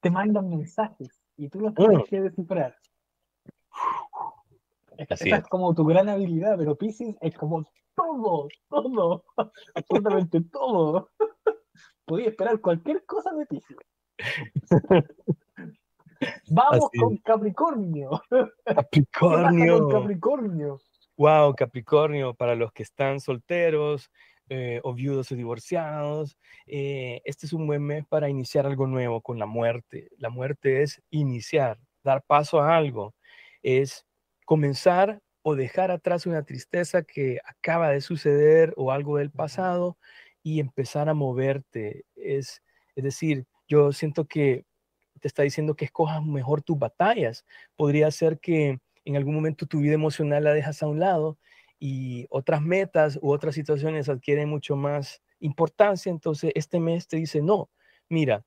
te 0.00 0.10
mandan 0.10 0.48
mensajes 0.48 1.22
y 1.36 1.48
tú 1.48 1.60
los 1.60 1.74
tienes 1.74 1.98
mm. 1.98 2.04
que 2.04 2.20
descifrar. 2.20 2.76
Esa 4.96 5.38
es. 5.38 5.48
como 5.48 5.74
tu 5.74 5.84
gran 5.84 6.08
habilidad, 6.08 6.56
pero 6.58 6.76
Pisces 6.76 7.16
es 7.20 7.34
como 7.34 7.64
todo, 7.94 8.48
todo, 8.68 9.24
absolutamente 9.74 10.40
todo. 10.42 11.10
Podía 12.04 12.28
esperar 12.28 12.60
cualquier 12.60 13.04
cosa 13.06 13.32
de 13.32 13.46
Pisces. 13.46 13.76
Vamos 16.50 16.88
con 16.98 17.16
Capricornio. 17.18 18.22
Capricornio. 18.64 19.88
Capricornio. 19.88 20.78
Wow, 21.18 21.54
Capricornio, 21.54 22.34
para 22.34 22.54
los 22.54 22.72
que 22.72 22.82
están 22.82 23.20
solteros, 23.20 24.10
eh, 24.48 24.80
o 24.82 24.92
viudos 24.94 25.30
o 25.32 25.34
divorciados. 25.36 26.36
Eh, 26.66 27.20
este 27.24 27.46
es 27.46 27.52
un 27.52 27.66
buen 27.66 27.82
mes 27.82 28.04
para 28.06 28.28
iniciar 28.28 28.66
algo 28.66 28.86
nuevo 28.86 29.20
con 29.22 29.38
la 29.38 29.46
muerte. 29.46 30.08
La 30.18 30.30
muerte 30.30 30.82
es 30.82 31.00
iniciar, 31.10 31.78
dar 32.02 32.22
paso 32.26 32.60
a 32.60 32.76
algo, 32.76 33.14
es 33.62 34.04
comenzar 34.44 35.20
o 35.42 35.54
dejar 35.54 35.90
atrás 35.90 36.26
una 36.26 36.44
tristeza 36.44 37.02
que 37.02 37.38
acaba 37.44 37.90
de 37.90 38.00
suceder 38.00 38.74
o 38.76 38.90
algo 38.92 39.18
del 39.18 39.30
pasado 39.30 39.96
y 40.42 40.60
empezar 40.60 41.08
a 41.08 41.14
moverte. 41.14 42.04
Es, 42.16 42.62
es 42.94 43.04
decir, 43.04 43.46
yo 43.68 43.92
siento 43.92 44.26
que 44.26 44.64
te 45.20 45.28
está 45.28 45.42
diciendo 45.44 45.74
que 45.76 45.86
escojas 45.86 46.22
mejor 46.24 46.62
tus 46.62 46.78
batallas. 46.78 47.44
Podría 47.76 48.10
ser 48.10 48.38
que 48.40 48.80
en 49.04 49.16
algún 49.16 49.34
momento 49.34 49.66
tu 49.66 49.80
vida 49.80 49.94
emocional 49.94 50.44
la 50.44 50.52
dejas 50.52 50.82
a 50.82 50.86
un 50.86 51.00
lado 51.00 51.38
y 51.78 52.26
otras 52.30 52.62
metas 52.62 53.18
u 53.20 53.32
otras 53.32 53.54
situaciones 53.54 54.08
adquieren 54.08 54.48
mucho 54.48 54.76
más 54.76 55.22
importancia. 55.40 56.10
Entonces, 56.10 56.52
este 56.54 56.78
mes 56.78 57.08
te 57.08 57.16
dice, 57.16 57.42
no, 57.42 57.70
mira, 58.08 58.44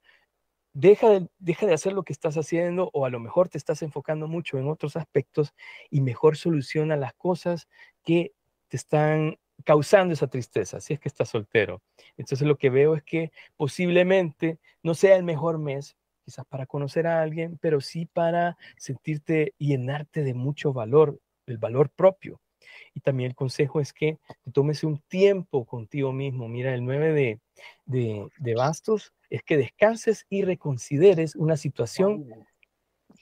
deja 0.73 1.09
de, 1.09 1.27
deja 1.39 1.65
de 1.65 1.73
hacer 1.73 1.93
lo 1.93 2.03
que 2.03 2.13
estás 2.13 2.37
haciendo 2.37 2.89
o 2.93 3.05
a 3.05 3.09
lo 3.09 3.19
mejor 3.19 3.49
te 3.49 3.57
estás 3.57 3.81
enfocando 3.81 4.27
mucho 4.27 4.57
en 4.57 4.67
otros 4.67 4.97
aspectos 4.97 5.53
y 5.89 6.01
mejor 6.01 6.37
soluciona 6.37 6.97
las 6.97 7.13
cosas 7.13 7.67
que 8.03 8.33
te 8.67 8.77
están 8.77 9.37
causando 9.63 10.13
esa 10.13 10.27
tristeza, 10.27 10.81
si 10.81 10.93
es 10.93 10.99
que 10.99 11.07
estás 11.07 11.29
soltero. 11.29 11.81
Entonces 12.17 12.47
lo 12.47 12.57
que 12.57 12.69
veo 12.69 12.95
es 12.95 13.03
que 13.03 13.31
posiblemente 13.55 14.59
no 14.83 14.93
sea 14.93 15.15
el 15.15 15.23
mejor 15.23 15.59
mes, 15.59 15.95
quizás 16.25 16.45
para 16.47 16.65
conocer 16.65 17.05
a 17.07 17.21
alguien, 17.21 17.57
pero 17.61 17.79
sí 17.79 18.07
para 18.07 18.57
sentirte 18.77 19.53
llenarte 19.57 20.23
de 20.23 20.33
mucho 20.33 20.73
valor, 20.73 21.19
el 21.45 21.59
valor 21.59 21.91
propio. 21.91 22.41
Y 22.93 23.01
también 23.01 23.29
el 23.29 23.35
consejo 23.35 23.79
es 23.79 23.93
que 23.93 24.17
te 24.43 24.51
tomes 24.51 24.83
un 24.83 24.99
tiempo 25.07 25.65
contigo 25.65 26.11
mismo. 26.11 26.47
Mira, 26.47 26.73
el 26.73 26.83
9 26.83 27.13
de, 27.13 27.39
de, 27.85 28.27
de 28.39 28.55
bastos 28.55 29.13
es 29.29 29.43
que 29.43 29.57
descanses 29.57 30.25
y 30.29 30.43
reconsideres 30.43 31.35
una 31.35 31.57
situación 31.57 32.25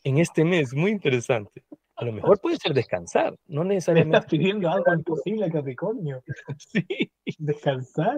en 0.04 0.18
este 0.18 0.45
mes. 0.45 0.74
Muy 0.74 0.91
interesante. 0.91 1.64
A 1.95 2.06
lo 2.06 2.14
mejor 2.14 2.39
puede 2.39 2.58
ser 2.58 2.74
descansar, 2.74 3.38
no 3.45 3.64
necesariamente. 3.64 4.18
estás 4.18 4.32
pidiendo 4.32 4.70
algo 4.70 4.93
imposible, 4.93 5.51
Capricornio. 5.51 6.24
sí. 6.58 7.12
Descansar. 7.38 8.18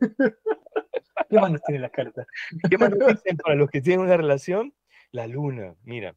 ¿Qué 1.32 1.40
más 1.40 1.50
nos 1.50 1.62
tiene 1.62 1.80
las 1.80 1.90
cartas? 1.90 2.26
¿Qué 2.68 2.76
más 2.76 2.90
nos 2.90 3.08
dicen 3.08 3.38
para 3.38 3.54
los 3.54 3.70
que 3.70 3.80
tienen 3.80 4.04
una 4.04 4.18
relación? 4.18 4.74
La 5.12 5.26
luna, 5.26 5.74
mira. 5.82 6.14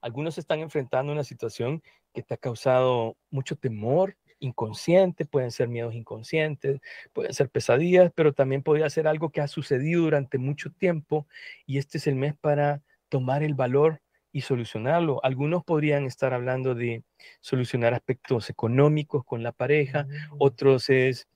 Algunos 0.00 0.36
están 0.36 0.58
enfrentando 0.58 1.12
una 1.12 1.22
situación 1.22 1.80
que 2.12 2.24
te 2.24 2.34
ha 2.34 2.36
causado 2.36 3.16
mucho 3.30 3.54
temor 3.54 4.16
inconsciente, 4.40 5.24
pueden 5.24 5.52
ser 5.52 5.68
miedos 5.68 5.94
inconscientes, 5.94 6.80
pueden 7.12 7.32
ser 7.32 7.48
pesadillas, 7.50 8.10
pero 8.16 8.32
también 8.32 8.64
podría 8.64 8.90
ser 8.90 9.06
algo 9.06 9.30
que 9.30 9.40
ha 9.40 9.46
sucedido 9.46 10.02
durante 10.02 10.38
mucho 10.38 10.72
tiempo 10.72 11.28
y 11.64 11.78
este 11.78 11.98
es 11.98 12.08
el 12.08 12.16
mes 12.16 12.34
para 12.34 12.82
tomar 13.08 13.44
el 13.44 13.54
valor 13.54 14.02
y 14.32 14.40
solucionarlo. 14.40 15.24
Algunos 15.24 15.62
podrían 15.62 16.04
estar 16.04 16.34
hablando 16.34 16.74
de 16.74 17.04
solucionar 17.40 17.94
aspectos 17.94 18.50
económicos 18.50 19.24
con 19.24 19.44
la 19.44 19.52
pareja, 19.52 20.02
mm. 20.02 20.36
otros 20.38 20.90
es 20.90 21.28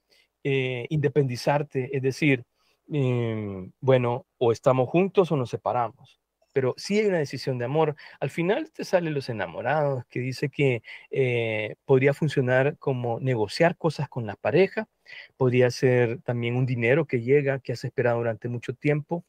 eh, 0.49 0.87
independizarte, 0.91 1.97
es 1.97 2.03
decir, 2.03 2.45
em, 2.91 3.71
bueno, 3.81 4.27
o 4.39 4.53
estamos 4.53 4.89
juntos 4.89 5.31
o 5.33 5.37
nos 5.37 5.51
separamos 5.51 6.21
pero 6.59 6.75
sí 6.77 6.99
hay 6.99 7.07
una 7.07 7.19
decisión 7.19 7.57
de 7.59 7.67
amor. 7.67 7.95
Al 8.19 8.31
final 8.31 8.73
te 8.73 8.85
salen 8.85 9.15
los 9.15 9.29
enamorados, 9.29 10.05
que 10.09 10.19
dice 10.19 10.49
que 10.49 10.83
eh, 11.11 11.77
podría 11.85 12.15
funcionar 12.15 12.77
como 12.79 13.21
negociar 13.21 13.77
cosas 13.77 14.09
con 14.09 14.27
la 14.27 14.35
pareja, 14.35 14.89
podría 15.37 15.71
ser 15.71 16.21
también 16.23 16.57
un 16.57 16.67
dinero 16.67 17.07
que 17.07 17.21
llega, 17.21 17.61
que 17.61 17.73
has 17.73 17.85
esperado 17.85 18.19
durante 18.19 18.49
mucho 18.49 18.75
tiempo. 18.75 19.25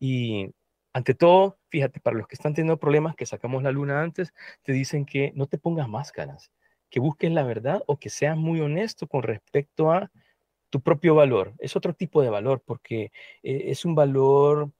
Y 0.00 0.50
ante 0.94 1.12
todo, 1.14 1.58
fíjate, 1.68 2.00
para 2.00 2.16
los 2.16 2.26
que 2.26 2.36
están 2.36 2.54
teniendo 2.54 2.78
problemas, 2.78 3.16
que 3.16 3.26
sacamos 3.26 3.62
la 3.62 3.72
luna 3.72 4.00
antes, 4.02 4.32
te 4.62 4.72
dicen 4.72 5.04
que 5.04 5.32
no 5.34 5.46
te 5.46 5.58
pongas 5.58 5.88
máscaras, 5.90 6.52
que 6.90 7.00
busques 7.00 7.30
la 7.32 7.42
verdad 7.44 7.82
o 7.86 7.98
que 7.98 8.10
seas 8.10 8.36
muy 8.36 8.60
honesto 8.60 9.06
con 9.08 9.22
respecto 9.22 9.92
a 9.92 10.10
tu 10.72 10.80
propio 10.80 11.14
valor. 11.14 11.52
Es 11.58 11.76
otro 11.76 11.92
tipo 11.92 12.22
de 12.22 12.30
valor 12.30 12.62
porque 12.64 13.12
eh, 13.42 13.64
es 13.66 13.84
un 13.84 13.94
valor 13.94 14.70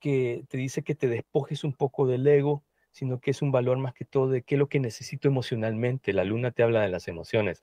que 0.00 0.44
te 0.48 0.56
dice 0.56 0.82
que 0.82 0.94
te 0.94 1.08
despojes 1.08 1.62
un 1.62 1.74
poco 1.74 2.06
del 2.06 2.26
ego, 2.26 2.64
sino 2.90 3.20
que 3.20 3.32
es 3.32 3.42
un 3.42 3.52
valor 3.52 3.76
más 3.76 3.92
que 3.92 4.06
todo 4.06 4.30
de 4.30 4.40
qué 4.40 4.54
es 4.54 4.58
lo 4.58 4.70
que 4.70 4.80
necesito 4.80 5.28
emocionalmente. 5.28 6.14
La 6.14 6.24
luna 6.24 6.52
te 6.52 6.62
habla 6.62 6.80
de 6.80 6.88
las 6.88 7.06
emociones. 7.06 7.62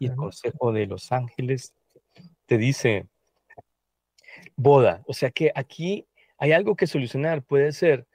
Y 0.00 0.06
el 0.06 0.16
consejo 0.16 0.72
de 0.72 0.86
los 0.86 1.12
ángeles 1.12 1.74
te 2.46 2.58
dice, 2.58 3.06
boda. 4.56 5.04
O 5.06 5.14
sea 5.14 5.30
que 5.30 5.52
aquí 5.54 6.08
hay 6.38 6.50
algo 6.50 6.74
que 6.74 6.88
solucionar. 6.88 7.44
Puede 7.44 7.70
ser 7.70 8.08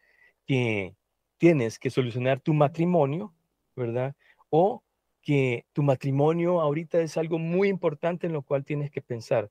que 0.46 0.96
tienes 1.38 1.80
que 1.80 1.90
solucionar 1.90 2.42
tu 2.42 2.54
matrimonio, 2.54 3.34
¿verdad? 3.74 4.16
O 4.50 4.84
que 5.24 5.66
tu 5.74 5.82
matrimonio 5.82 6.62
ahorita 6.62 7.00
es 7.00 7.18
algo 7.18 7.40
muy 7.40 7.70
importante 7.70 8.28
en 8.28 8.34
lo 8.34 8.44
cual 8.44 8.66
tienes 8.66 8.92
que 8.92 9.02
pensar. 9.02 9.50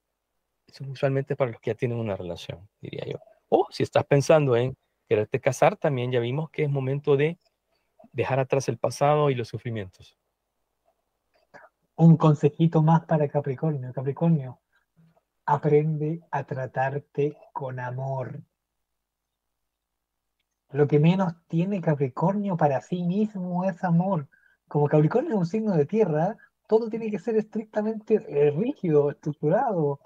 Eso 0.66 0.84
usualmente 0.84 1.34
para 1.34 1.50
los 1.50 1.60
que 1.60 1.70
ya 1.70 1.74
tienen 1.74 1.98
una 1.98 2.14
relación, 2.14 2.68
diría 2.80 3.04
yo. 3.06 3.18
O 3.48 3.66
si 3.70 3.82
estás 3.82 4.04
pensando 4.04 4.54
en 4.54 4.76
quererte 5.08 5.40
casar, 5.40 5.76
también 5.76 6.12
ya 6.12 6.20
vimos 6.20 6.50
que 6.50 6.64
es 6.64 6.70
momento 6.70 7.16
de 7.16 7.38
dejar 8.12 8.38
atrás 8.38 8.68
el 8.68 8.78
pasado 8.78 9.30
y 9.30 9.34
los 9.34 9.48
sufrimientos. 9.48 10.16
Un 11.96 12.16
consejito 12.16 12.82
más 12.82 13.04
para 13.04 13.28
Capricornio. 13.28 13.92
Capricornio, 13.92 14.60
aprende 15.46 16.22
a 16.30 16.44
tratarte 16.44 17.36
con 17.52 17.80
amor. 17.80 18.42
Lo 20.70 20.86
que 20.86 20.98
menos 20.98 21.34
tiene 21.48 21.80
Capricornio 21.80 22.56
para 22.56 22.80
sí 22.80 23.02
mismo 23.02 23.64
es 23.64 23.84
amor. 23.84 24.28
Como 24.72 24.88
Capricornio 24.88 25.34
es 25.34 25.38
un 25.38 25.44
signo 25.44 25.76
de 25.76 25.84
tierra, 25.84 26.34
todo 26.66 26.88
tiene 26.88 27.10
que 27.10 27.18
ser 27.18 27.36
estrictamente 27.36 28.14
eh, 28.26 28.50
rígido, 28.52 29.10
estructurado. 29.10 30.00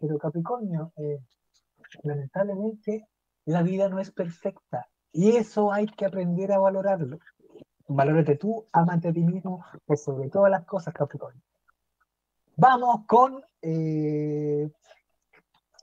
pero 0.00 0.16
Capricornio, 0.16 0.92
eh, 0.96 1.18
lamentablemente 2.04 3.08
la 3.46 3.64
vida 3.64 3.88
no 3.88 3.98
es 3.98 4.12
perfecta 4.12 4.86
y 5.10 5.34
eso 5.34 5.72
hay 5.72 5.86
que 5.86 6.04
aprender 6.04 6.52
a 6.52 6.60
valorarlo. 6.60 7.18
Valórate 7.88 8.36
tú, 8.36 8.64
amate 8.70 9.08
a 9.08 9.12
ti 9.12 9.24
mismo 9.24 9.64
por 9.86 9.98
sobre 9.98 10.30
todas 10.30 10.52
las 10.52 10.64
cosas, 10.66 10.94
Capricornio. 10.94 11.42
Vamos 12.54 13.04
con 13.08 13.42
eh, 13.60 14.70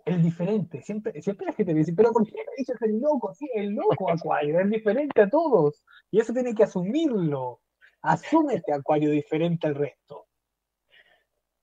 el 0.05 0.23
diferente. 0.23 0.81
Siempre, 0.81 1.21
siempre 1.21 1.47
la 1.47 1.51
gente 1.51 1.73
dice, 1.73 1.91
pero 1.91 2.13
¿por 2.13 2.25
qué 2.25 2.37
me 2.37 2.53
dices 2.55 2.81
el 2.83 3.01
loco? 3.01 3.33
Sí, 3.33 3.49
el 3.53 3.71
loco, 3.71 4.09
Acuario, 4.09 4.61
es 4.61 4.69
diferente 4.69 5.23
a 5.23 5.29
todos. 5.29 5.83
Y 6.09 6.21
eso 6.21 6.31
tiene 6.31 6.55
que 6.55 6.63
asumirlo. 6.63 7.59
Asúmete, 8.01 8.73
Acuario, 8.73 9.11
diferente 9.11 9.67
al 9.67 9.75
resto. 9.75 10.27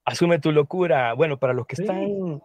Asume 0.05 0.39
tu 0.39 0.53
locura. 0.53 1.12
Bueno, 1.14 1.39
para 1.39 1.53
los 1.53 1.66
que 1.66 1.82
están 1.82 2.43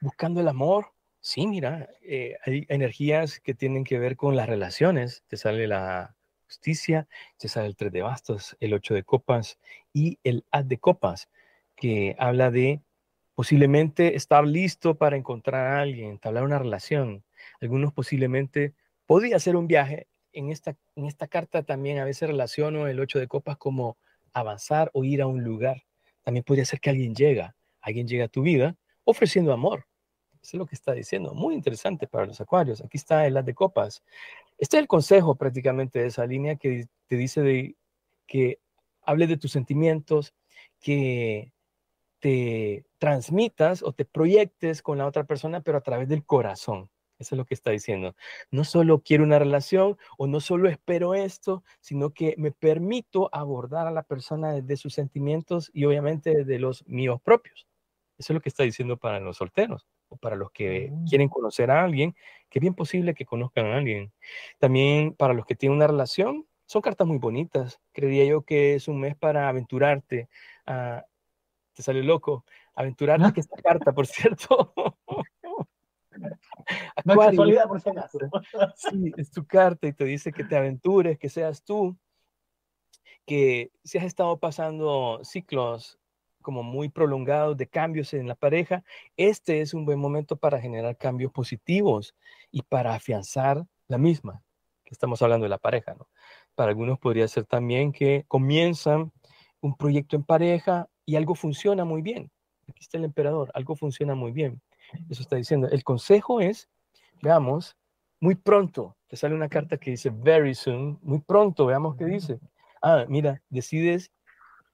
buscando 0.00 0.40
el 0.40 0.48
amor, 0.48 0.92
sí, 1.20 1.46
mira, 1.46 1.88
eh, 2.02 2.36
hay 2.44 2.66
energías 2.68 3.40
que 3.40 3.54
tienen 3.54 3.84
que 3.84 3.98
ver 3.98 4.16
con 4.16 4.36
las 4.36 4.48
relaciones. 4.48 5.24
Te 5.28 5.36
sale 5.36 5.66
la 5.66 6.14
justicia, 6.44 7.08
te 7.38 7.48
sale 7.48 7.68
el 7.68 7.76
tres 7.76 7.92
de 7.92 8.02
bastos, 8.02 8.56
el 8.60 8.74
ocho 8.74 8.94
de 8.94 9.04
copas 9.04 9.58
y 9.92 10.18
el 10.24 10.44
as 10.50 10.66
de 10.68 10.78
copas, 10.78 11.30
que 11.76 12.16
habla 12.18 12.50
de 12.50 12.82
posiblemente 13.34 14.16
estar 14.16 14.44
listo 14.46 14.96
para 14.96 15.16
encontrar 15.16 15.66
a 15.68 15.80
alguien, 15.80 16.10
entablar 16.10 16.44
una 16.44 16.58
relación. 16.58 17.24
Algunos 17.60 17.92
posiblemente 17.94 18.74
podría 19.06 19.36
hacer 19.36 19.56
un 19.56 19.66
viaje. 19.66 20.08
En 20.32 20.50
esta, 20.50 20.76
en 20.94 21.06
esta 21.06 21.26
carta 21.26 21.62
también 21.62 21.98
a 21.98 22.04
veces 22.04 22.28
relaciono 22.28 22.86
el 22.86 23.00
ocho 23.00 23.18
de 23.18 23.26
copas 23.26 23.56
como 23.56 23.98
avanzar 24.32 24.90
o 24.94 25.04
ir 25.04 25.22
a 25.22 25.26
un 25.26 25.42
lugar. 25.42 25.82
También 26.22 26.44
podría 26.44 26.64
ser 26.64 26.80
que 26.80 26.90
alguien 26.90 27.14
llega, 27.14 27.56
alguien 27.80 28.06
llega 28.06 28.26
a 28.26 28.28
tu 28.28 28.42
vida 28.42 28.76
ofreciendo 29.04 29.52
amor. 29.52 29.86
Eso 30.42 30.56
es 30.56 30.58
lo 30.58 30.66
que 30.66 30.74
está 30.74 30.92
diciendo. 30.92 31.34
Muy 31.34 31.54
interesante 31.54 32.06
para 32.06 32.26
los 32.26 32.40
acuarios. 32.40 32.80
Aquí 32.80 32.96
está 32.96 33.26
el 33.26 33.36
as 33.36 33.44
de 33.44 33.54
copas. 33.54 34.02
Este 34.58 34.76
es 34.76 34.82
el 34.82 34.88
consejo 34.88 35.34
prácticamente 35.34 35.98
de 36.00 36.06
esa 36.06 36.26
línea 36.26 36.56
que 36.56 36.86
te 37.06 37.16
dice 37.16 37.42
de 37.42 37.76
que 38.26 38.60
hable 39.02 39.26
de 39.26 39.36
tus 39.36 39.52
sentimientos, 39.52 40.34
que 40.80 41.52
te 42.20 42.84
transmitas 42.98 43.82
o 43.82 43.92
te 43.92 44.04
proyectes 44.04 44.82
con 44.82 44.98
la 44.98 45.06
otra 45.06 45.24
persona, 45.24 45.62
pero 45.62 45.78
a 45.78 45.82
través 45.82 46.08
del 46.08 46.24
corazón. 46.24 46.90
Eso 47.20 47.34
es 47.34 47.38
lo 47.38 47.44
que 47.44 47.54
está 47.54 47.70
diciendo. 47.70 48.16
No 48.50 48.64
solo 48.64 49.00
quiero 49.00 49.24
una 49.24 49.38
relación 49.38 49.98
o 50.16 50.26
no 50.26 50.40
solo 50.40 50.68
espero 50.68 51.14
esto, 51.14 51.62
sino 51.80 52.10
que 52.10 52.34
me 52.38 52.50
permito 52.50 53.28
abordar 53.32 53.86
a 53.86 53.90
la 53.90 54.02
persona 54.02 54.52
desde 54.52 54.78
sus 54.78 54.94
sentimientos 54.94 55.70
y 55.74 55.84
obviamente 55.84 56.34
desde 56.34 56.58
los 56.58 56.86
míos 56.88 57.20
propios. 57.22 57.68
Eso 58.16 58.32
es 58.32 58.34
lo 58.34 58.40
que 58.40 58.48
está 58.48 58.62
diciendo 58.62 58.96
para 58.96 59.20
los 59.20 59.36
solteros 59.36 59.86
o 60.08 60.16
para 60.16 60.34
los 60.34 60.50
que 60.50 60.90
mm. 60.90 61.04
quieren 61.06 61.28
conocer 61.28 61.70
a 61.70 61.84
alguien, 61.84 62.14
que 62.48 62.58
es 62.58 62.60
bien 62.60 62.74
posible 62.74 63.14
que 63.14 63.26
conozcan 63.26 63.66
a 63.66 63.76
alguien. 63.76 64.12
También 64.58 65.14
para 65.14 65.34
los 65.34 65.44
que 65.44 65.54
tienen 65.54 65.76
una 65.76 65.86
relación, 65.86 66.46
son 66.66 66.82
cartas 66.82 67.06
muy 67.06 67.18
bonitas. 67.18 67.80
Creería 67.92 68.24
yo 68.24 68.42
que 68.42 68.74
es 68.74 68.88
un 68.88 68.98
mes 68.98 69.14
para 69.16 69.48
aventurarte, 69.48 70.28
a, 70.66 71.04
te 71.74 71.82
sale 71.82 72.02
loco. 72.02 72.44
Aventurarte 72.74 73.32
que 73.34 73.40
esta 73.40 73.60
carta, 73.60 73.92
por 73.92 74.06
cierto. 74.06 74.72
no 77.04 77.14
es 77.14 77.28
casualidad, 77.30 77.68
por 77.68 77.80
si 77.80 77.90
acaso. 77.90 78.18
sí, 78.76 79.12
es 79.16 79.30
tu 79.30 79.46
carta 79.46 79.86
y 79.86 79.92
te 79.92 80.04
dice 80.04 80.32
que 80.32 80.44
te 80.44 80.56
aventures, 80.56 81.18
que 81.18 81.28
seas 81.28 81.62
tú, 81.64 81.96
que 83.26 83.70
si 83.84 83.98
has 83.98 84.04
estado 84.04 84.38
pasando 84.38 85.20
ciclos 85.24 85.98
como 86.42 86.62
muy 86.62 86.88
prolongados 86.88 87.56
de 87.56 87.68
cambios 87.68 88.14
en 88.14 88.26
la 88.26 88.34
pareja, 88.34 88.82
este 89.16 89.60
es 89.60 89.74
un 89.74 89.84
buen 89.84 89.98
momento 89.98 90.36
para 90.36 90.60
generar 90.60 90.96
cambios 90.96 91.32
positivos 91.32 92.14
y 92.50 92.62
para 92.62 92.94
afianzar 92.94 93.66
la 93.88 93.98
misma, 93.98 94.42
que 94.84 94.94
estamos 94.94 95.20
hablando 95.22 95.44
de 95.44 95.50
la 95.50 95.58
pareja, 95.58 95.94
¿no? 95.94 96.08
Para 96.54 96.70
algunos 96.70 96.98
podría 96.98 97.28
ser 97.28 97.44
también 97.44 97.92
que 97.92 98.24
comienzan 98.26 99.12
un 99.60 99.76
proyecto 99.76 100.16
en 100.16 100.24
pareja 100.24 100.88
y 101.04 101.16
algo 101.16 101.34
funciona 101.34 101.84
muy 101.84 102.02
bien. 102.02 102.30
Aquí 102.68 102.80
está 102.82 102.98
el 102.98 103.04
emperador, 103.04 103.50
algo 103.54 103.76
funciona 103.76 104.14
muy 104.14 104.32
bien. 104.32 104.62
Eso 105.08 105.22
está 105.22 105.36
diciendo. 105.36 105.68
El 105.68 105.84
consejo 105.84 106.40
es, 106.40 106.68
veamos, 107.22 107.76
muy 108.20 108.34
pronto, 108.34 108.96
te 109.08 109.16
sale 109.16 109.34
una 109.34 109.48
carta 109.48 109.78
que 109.78 109.90
dice 109.90 110.10
very 110.12 110.54
soon, 110.54 110.98
muy 111.02 111.20
pronto, 111.20 111.66
veamos 111.66 111.96
qué 111.96 112.04
dice. 112.04 112.38
Ah, 112.82 113.04
mira, 113.08 113.42
decides, 113.48 114.12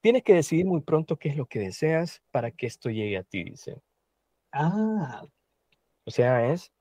tienes 0.00 0.22
que 0.22 0.34
decidir 0.34 0.66
muy 0.66 0.80
pronto 0.80 1.16
qué 1.16 1.28
es 1.28 1.36
lo 1.36 1.46
que 1.46 1.60
deseas 1.60 2.22
para 2.30 2.50
que 2.50 2.66
esto 2.66 2.90
llegue 2.90 3.16
a 3.16 3.22
ti, 3.22 3.44
dice. 3.44 3.80
Ah. 4.52 5.24
O 6.04 6.10
sea, 6.10 6.52
es 6.52 6.72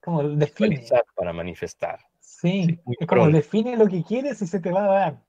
como 0.00 0.22
define 0.22 0.84
para 1.14 1.32
manifestar. 1.32 2.00
Sí, 2.20 2.78
es 3.00 3.06
como 3.06 3.30
define 3.30 3.76
lo 3.76 3.88
que 3.88 4.02
quieres 4.02 4.40
y 4.42 4.46
se 4.46 4.60
te 4.60 4.70
va 4.70 4.84
a 4.84 4.88
dar. 4.88 5.24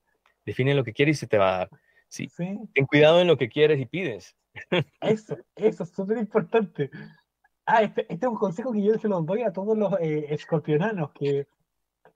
Define 0.45 0.73
lo 0.73 0.83
que 0.83 0.93
quieres 0.93 1.17
y 1.17 1.19
se 1.21 1.27
te 1.27 1.37
va 1.37 1.55
a 1.55 1.57
dar. 1.59 1.69
Sí. 2.07 2.29
Ten 2.73 2.85
cuidado 2.85 3.21
en 3.21 3.27
lo 3.27 3.37
que 3.37 3.49
quieres 3.49 3.79
y 3.79 3.85
pides. 3.85 4.35
Eso, 5.01 5.37
eso 5.55 5.83
es 5.83 5.89
súper 5.89 6.17
importante. 6.17 6.89
Ah, 7.65 7.81
este, 7.81 8.01
este, 8.13 8.25
es 8.25 8.31
un 8.31 8.37
consejo 8.37 8.71
que 8.71 8.83
yo 8.83 8.97
se 8.97 9.07
lo 9.07 9.21
doy 9.21 9.41
a 9.41 9.51
todos 9.51 9.77
los 9.77 9.93
eh, 9.99 10.27
escorpionanos, 10.29 11.11
que 11.13 11.47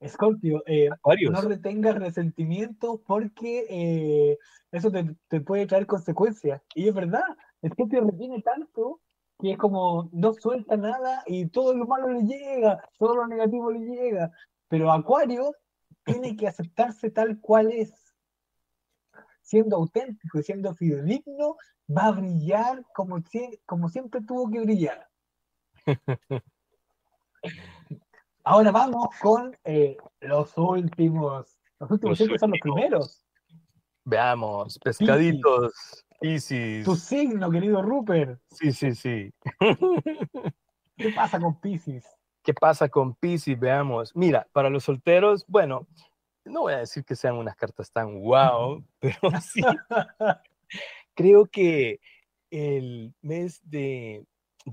Escorpio, 0.00 0.62
eh, 0.66 0.88
no 1.30 1.40
retengas 1.42 1.96
resentimiento 1.96 3.02
porque 3.06 3.66
eh, 3.68 4.38
eso 4.72 4.90
te, 4.90 5.14
te, 5.28 5.40
puede 5.42 5.66
traer 5.66 5.86
consecuencias. 5.86 6.62
Y 6.74 6.88
es 6.88 6.94
verdad, 6.94 7.24
Escorpio 7.60 8.00
retiene 8.02 8.40
tanto 8.40 9.00
que 9.38 9.52
es 9.52 9.58
como 9.58 10.08
no 10.12 10.32
suelta 10.34 10.76
nada 10.76 11.22
y 11.26 11.46
todo 11.46 11.74
lo 11.74 11.86
malo 11.86 12.10
le 12.10 12.22
llega, 12.22 12.82
todo 12.98 13.16
lo 13.16 13.26
negativo 13.26 13.70
le 13.70 13.80
llega. 13.80 14.30
Pero 14.68 14.90
Acuario 14.90 15.52
tiene 16.04 16.36
que 16.36 16.48
aceptarse 16.48 17.10
tal 17.10 17.40
cual 17.40 17.70
es 17.70 17.92
siendo 19.42 19.76
auténtico 19.76 20.38
y 20.38 20.42
siendo 20.44 20.74
fidedigno, 20.74 21.56
va 21.94 22.06
a 22.06 22.12
brillar 22.12 22.84
como, 22.94 23.18
como 23.66 23.88
siempre 23.88 24.22
tuvo 24.22 24.48
que 24.48 24.60
brillar. 24.60 25.09
Ahora 28.44 28.70
vamos 28.70 29.08
con 29.20 29.56
eh, 29.64 29.96
los 30.20 30.56
últimos. 30.56 31.58
Los 31.78 31.90
últimos 31.90 32.16
siempre 32.16 32.38
son 32.38 32.50
los 32.50 32.60
primeros. 32.60 33.24
Veamos, 34.04 34.78
pescaditos, 34.78 36.04
Piscis. 36.20 36.84
Tu 36.84 36.96
signo, 36.96 37.50
querido 37.50 37.82
Rupert. 37.82 38.40
Sí, 38.50 38.72
sí, 38.72 38.94
sí. 38.94 39.32
¿Qué 40.96 41.12
pasa 41.12 41.38
con 41.38 41.60
Piscis? 41.60 42.06
¿Qué 42.42 42.54
pasa 42.54 42.88
con 42.88 43.14
Piscis? 43.14 43.58
Veamos. 43.58 44.14
Mira, 44.16 44.46
para 44.52 44.70
los 44.70 44.84
solteros, 44.84 45.44
bueno, 45.46 45.86
no 46.44 46.62
voy 46.62 46.74
a 46.74 46.78
decir 46.78 47.04
que 47.04 47.16
sean 47.16 47.36
unas 47.36 47.56
cartas 47.56 47.92
tan 47.92 48.20
wow, 48.20 48.84
pero 49.00 49.18
sí. 49.40 49.60
Creo 51.14 51.46
que 51.46 52.00
el 52.50 53.14
mes 53.22 53.60
de, 53.64 54.24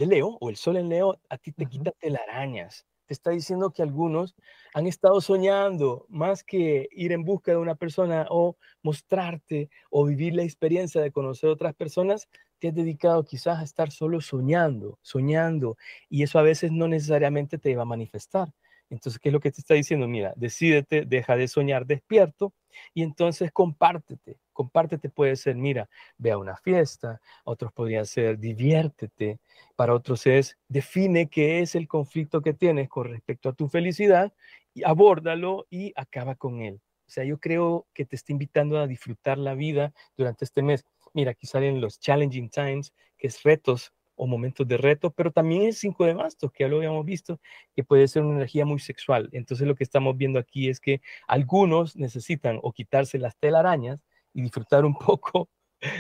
Leo 0.05 0.37
o 0.39 0.49
el 0.49 0.55
sol 0.55 0.77
en 0.77 0.89
Leo 0.89 1.19
a 1.29 1.37
ti 1.37 1.51
te 1.51 1.65
quita 1.65 1.91
telarañas. 1.99 2.85
Te 3.05 3.13
está 3.13 3.31
diciendo 3.31 3.71
que 3.71 3.81
algunos 3.81 4.35
han 4.73 4.85
estado 4.85 5.21
soñando 5.21 6.05
más 6.09 6.43
que 6.43 6.89
ir 6.91 7.13
en 7.13 7.23
busca 7.23 7.51
de 7.51 7.57
una 7.57 7.75
persona 7.75 8.27
o 8.29 8.57
mostrarte 8.83 9.69
o 9.89 10.05
vivir 10.05 10.35
la 10.35 10.43
experiencia 10.43 11.01
de 11.01 11.11
conocer 11.11 11.49
otras 11.49 11.73
personas, 11.73 12.27
te 12.59 12.67
has 12.69 12.75
dedicado 12.75 13.23
quizás 13.23 13.59
a 13.59 13.63
estar 13.63 13.91
solo 13.91 14.19
soñando, 14.19 14.99
soñando, 15.01 15.77
y 16.09 16.23
eso 16.23 16.37
a 16.39 16.41
veces 16.41 16.71
no 16.71 16.87
necesariamente 16.87 17.57
te 17.57 17.75
va 17.75 17.83
a 17.83 17.85
manifestar. 17.85 18.49
Entonces, 18.89 19.19
¿qué 19.19 19.29
es 19.29 19.33
lo 19.33 19.39
que 19.39 19.51
te 19.51 19.61
está 19.61 19.73
diciendo? 19.73 20.07
Mira, 20.07 20.33
decídete, 20.35 21.05
deja 21.05 21.35
de 21.35 21.47
soñar 21.47 21.85
despierto 21.85 22.53
y 22.93 23.03
entonces 23.03 23.51
compártete. 23.51 24.37
Compártete 24.58 25.12
puede 25.12 25.36
ser, 25.36 25.55
mira, 25.55 25.88
ve 26.18 26.32
a 26.32 26.39
una 26.39 26.58
fiesta, 26.58 27.22
otros 27.43 27.72
podrían 27.72 28.08
ser, 28.08 28.39
diviértete, 28.39 29.38
para 29.76 29.93
otros 29.93 30.26
es, 30.26 30.58
define 30.68 31.30
qué 31.30 31.60
es 31.60 31.76
el 31.76 31.88
conflicto 31.88 32.41
que 32.41 32.55
tienes 32.55 32.89
con 32.89 33.08
respecto 33.08 33.49
a 33.49 33.53
tu 33.53 33.68
felicidad 33.68 34.34
y 34.74 34.84
abórdalo 34.84 35.68
y 35.70 35.93
acaba 35.95 36.34
con 36.34 36.62
él. 36.62 36.82
O 37.05 37.10
sea, 37.12 37.24
yo 37.24 37.38
creo 37.38 37.86
que 37.93 38.03
te 38.05 38.16
está 38.16 38.32
invitando 38.32 38.80
a 38.80 38.88
disfrutar 38.88 39.38
la 39.38 39.53
vida 39.53 39.93
durante 40.18 40.43
este 40.43 40.64
mes. 40.64 40.88
Mira, 41.14 41.34
aquí 41.34 41.45
salen 41.45 41.80
los 41.80 41.99
challenging 41.99 42.49
times, 42.49 42.95
que 43.16 43.28
es 43.28 43.43
retos 43.43 43.93
o 44.16 44.26
momentos 44.26 44.68
de 44.68 44.78
reto, 44.78 45.12
pero 45.12 45.32
también 45.32 45.62
el 45.68 45.76
5 45.76 46.03
de 46.03 46.16
bastos, 46.16 46.51
que 46.51 46.64
ya 46.64 46.68
lo 46.68 46.78
habíamos 46.78 47.05
visto, 47.05 47.39
que 47.76 47.84
puede 47.84 48.08
ser 48.08 48.24
una 48.24 48.38
energía 48.38 48.66
muy 48.66 48.80
sexual. 48.80 49.30
Entonces 49.34 49.68
lo 49.68 49.76
que 49.76 49.84
estamos 49.84 50.18
viendo 50.18 50.39
aquí 50.39 50.68
es 50.68 50.80
que 50.80 51.01
algunos 51.28 51.95
necesitan 51.95 52.60
o 52.64 52.72
quitarse 52.72 53.20
las 53.20 53.38
telarañas 53.38 53.99
y 54.38 54.41
disfrutar 54.43 54.85
un 54.85 54.93
poco 55.19 55.49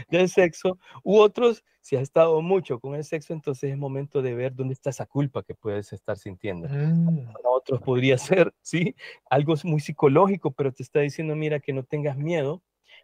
del 0.09 0.29
sexo, 0.29 0.79
u 1.03 1.17
otros, 1.17 1.63
si 1.81 1.95
has 1.95 2.03
estado 2.03 2.41
mucho 2.41 2.79
con 2.79 2.95
el 2.95 3.03
sexo, 3.03 3.33
entonces 3.33 3.71
es 3.71 3.77
momento 3.77 4.21
de 4.21 4.33
ver 4.33 4.55
dónde 4.55 4.73
está 4.73 4.89
esa 4.89 5.05
culpa 5.05 5.43
que 5.43 5.55
puedes 5.55 5.93
estar 5.93 6.17
sintiendo. 6.17 6.67
Mm. 6.67 7.31
Para 7.33 7.49
otros 7.49 7.81
podría 7.81 8.17
ser, 8.17 8.53
¿sí? 8.61 8.95
Algo 9.29 9.55
muy 9.63 9.79
psicológico, 9.79 10.51
pero 10.51 10.71
te 10.71 10.83
está 10.83 10.99
diciendo, 11.01 11.35
mira, 11.35 11.59
que 11.59 11.73
no 11.73 11.83
tengas 11.83 12.17
miedo, 12.17 12.63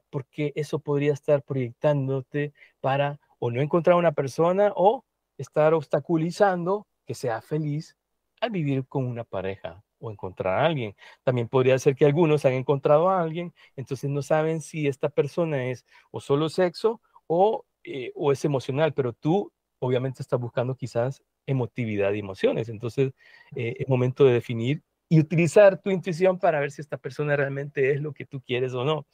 porque 0.10 0.54
eso 0.56 0.80
podría 0.80 1.14
estar 1.14 1.44
proyectándote 1.44 2.54
para 2.80 3.20
o 3.40 3.52
no 3.52 3.62
encontrar 3.62 3.96
una 3.96 4.12
persona 4.12 4.72
o 4.76 5.04
estar 5.38 5.74
obstaculizando 5.74 6.88
que 7.06 7.16
sea 7.16 7.42
feliz 7.42 7.98
al 8.40 8.52
vivir 8.52 8.86
con 8.88 9.06
una 9.06 9.24
pareja 9.24 9.84
o 10.04 10.12
encontrar 10.12 10.60
a 10.60 10.66
alguien. 10.66 10.96
También 11.24 11.48
podría 11.48 11.80
ser 11.80 11.96
que 11.96 12.06
algunos 12.06 12.46
han 12.46 12.54
encontrado 12.54 13.10
a 13.10 13.22
alguien, 13.22 13.54
entonces 13.76 14.10
no 14.10 14.22
saben 14.22 14.62
si 14.62 14.88
esta 14.88 15.10
persona 15.10 15.66
es 15.66 15.86
o 16.12 16.20
solo 16.20 16.50
sexo 16.50 17.02
o, 17.28 17.66
eh, 17.84 18.12
o 18.16 18.32
es 18.32 18.44
emocional, 18.46 18.94
pero 18.94 19.14
tú 19.14 19.52
obviamente 19.80 20.22
estás 20.22 20.40
buscando 20.40 20.76
quizás 20.76 21.24
emotividad 21.46 22.14
y 22.14 22.20
emociones. 22.20 22.70
Entonces 22.70 23.14
eh, 23.56 23.76
es 23.80 23.88
momento 23.88 24.26
de 24.26 24.34
definir 24.34 24.84
y 25.10 25.20
utilizar 25.20 25.82
tu 25.82 25.90
intuición 25.90 26.38
para 26.40 26.60
ver 26.60 26.72
si 26.72 26.82
esta 26.82 26.98
persona 26.98 27.36
realmente 27.36 27.92
es 27.92 28.02
lo 28.02 28.14
que 28.14 28.26
tú 28.26 28.42
quieres 28.42 28.74
o 28.74 28.84
no. 28.84 29.08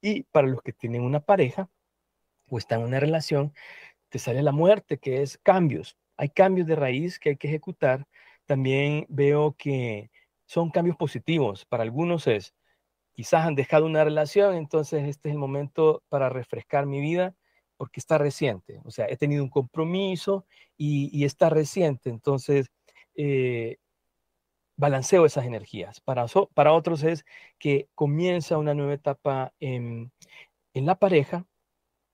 Y 0.00 0.24
para 0.24 0.48
los 0.48 0.62
que 0.62 0.72
tienen 0.72 1.02
una 1.02 1.20
pareja 1.20 1.68
o 2.48 2.58
están 2.58 2.80
en 2.80 2.86
una 2.86 3.00
relación, 3.00 3.52
te 4.08 4.18
sale 4.18 4.42
la 4.42 4.52
muerte, 4.52 4.98
que 4.98 5.22
es 5.22 5.38
cambios. 5.38 5.96
Hay 6.16 6.28
cambios 6.28 6.68
de 6.68 6.76
raíz 6.76 7.18
que 7.18 7.30
hay 7.30 7.36
que 7.36 7.48
ejecutar. 7.48 8.06
También 8.46 9.06
veo 9.08 9.56
que 9.56 10.11
son 10.52 10.70
cambios 10.70 10.96
positivos. 10.98 11.64
Para 11.64 11.82
algunos 11.82 12.26
es, 12.26 12.54
quizás 13.14 13.46
han 13.46 13.54
dejado 13.54 13.86
una 13.86 14.04
relación, 14.04 14.54
entonces 14.54 15.04
este 15.08 15.30
es 15.30 15.32
el 15.34 15.38
momento 15.38 16.02
para 16.10 16.28
refrescar 16.28 16.84
mi 16.84 17.00
vida 17.00 17.34
porque 17.78 18.00
está 18.00 18.18
reciente. 18.18 18.78
O 18.84 18.90
sea, 18.90 19.06
he 19.08 19.16
tenido 19.16 19.42
un 19.42 19.48
compromiso 19.48 20.44
y, 20.76 21.24
está 21.24 21.48
reciente. 21.48 22.10
Entonces, 22.10 22.70
eh, 23.16 23.78
balanceo 24.76 25.24
esas 25.24 25.46
energías. 25.46 26.00
Para, 26.00 26.26
para 26.54 26.74
otros 26.74 27.02
es 27.02 27.24
que 27.58 27.88
comienza 27.94 28.58
una 28.58 28.74
nueva 28.74 28.92
etapa 28.94 29.54
en, 29.58 30.12
en 30.74 30.86
la 30.86 30.96
pareja. 30.96 31.46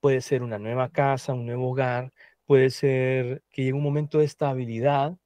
Puede 0.00 0.20
ser 0.20 0.44
una 0.44 0.60
nueva 0.60 0.90
casa, 0.90 1.34
un 1.34 1.46
nuevo 1.46 1.70
hogar. 1.70 2.12
Puede 2.46 2.70
ser 2.70 3.42
que 3.50 3.62
llegue 3.64 3.74
un 3.74 3.82
momento 3.82 4.18
de 4.18 4.26
estabilidad 4.26 5.18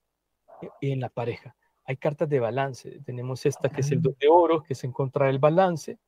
e, 0.62 0.92
en 0.92 1.00
la 1.00 1.10
pareja. 1.10 1.56
Hay 1.92 1.98
cartas 1.98 2.26
de 2.30 2.40
balance. 2.40 3.00
Tenemos 3.04 3.44
esta 3.44 3.68
que 3.68 3.82
es 3.82 3.92
el 3.92 4.00
dos 4.00 4.16
de 4.18 4.26
oro, 4.26 4.62
que 4.62 4.72
es 4.72 4.82
encontrar 4.82 5.28
el 5.28 5.38
balance. 5.38 5.98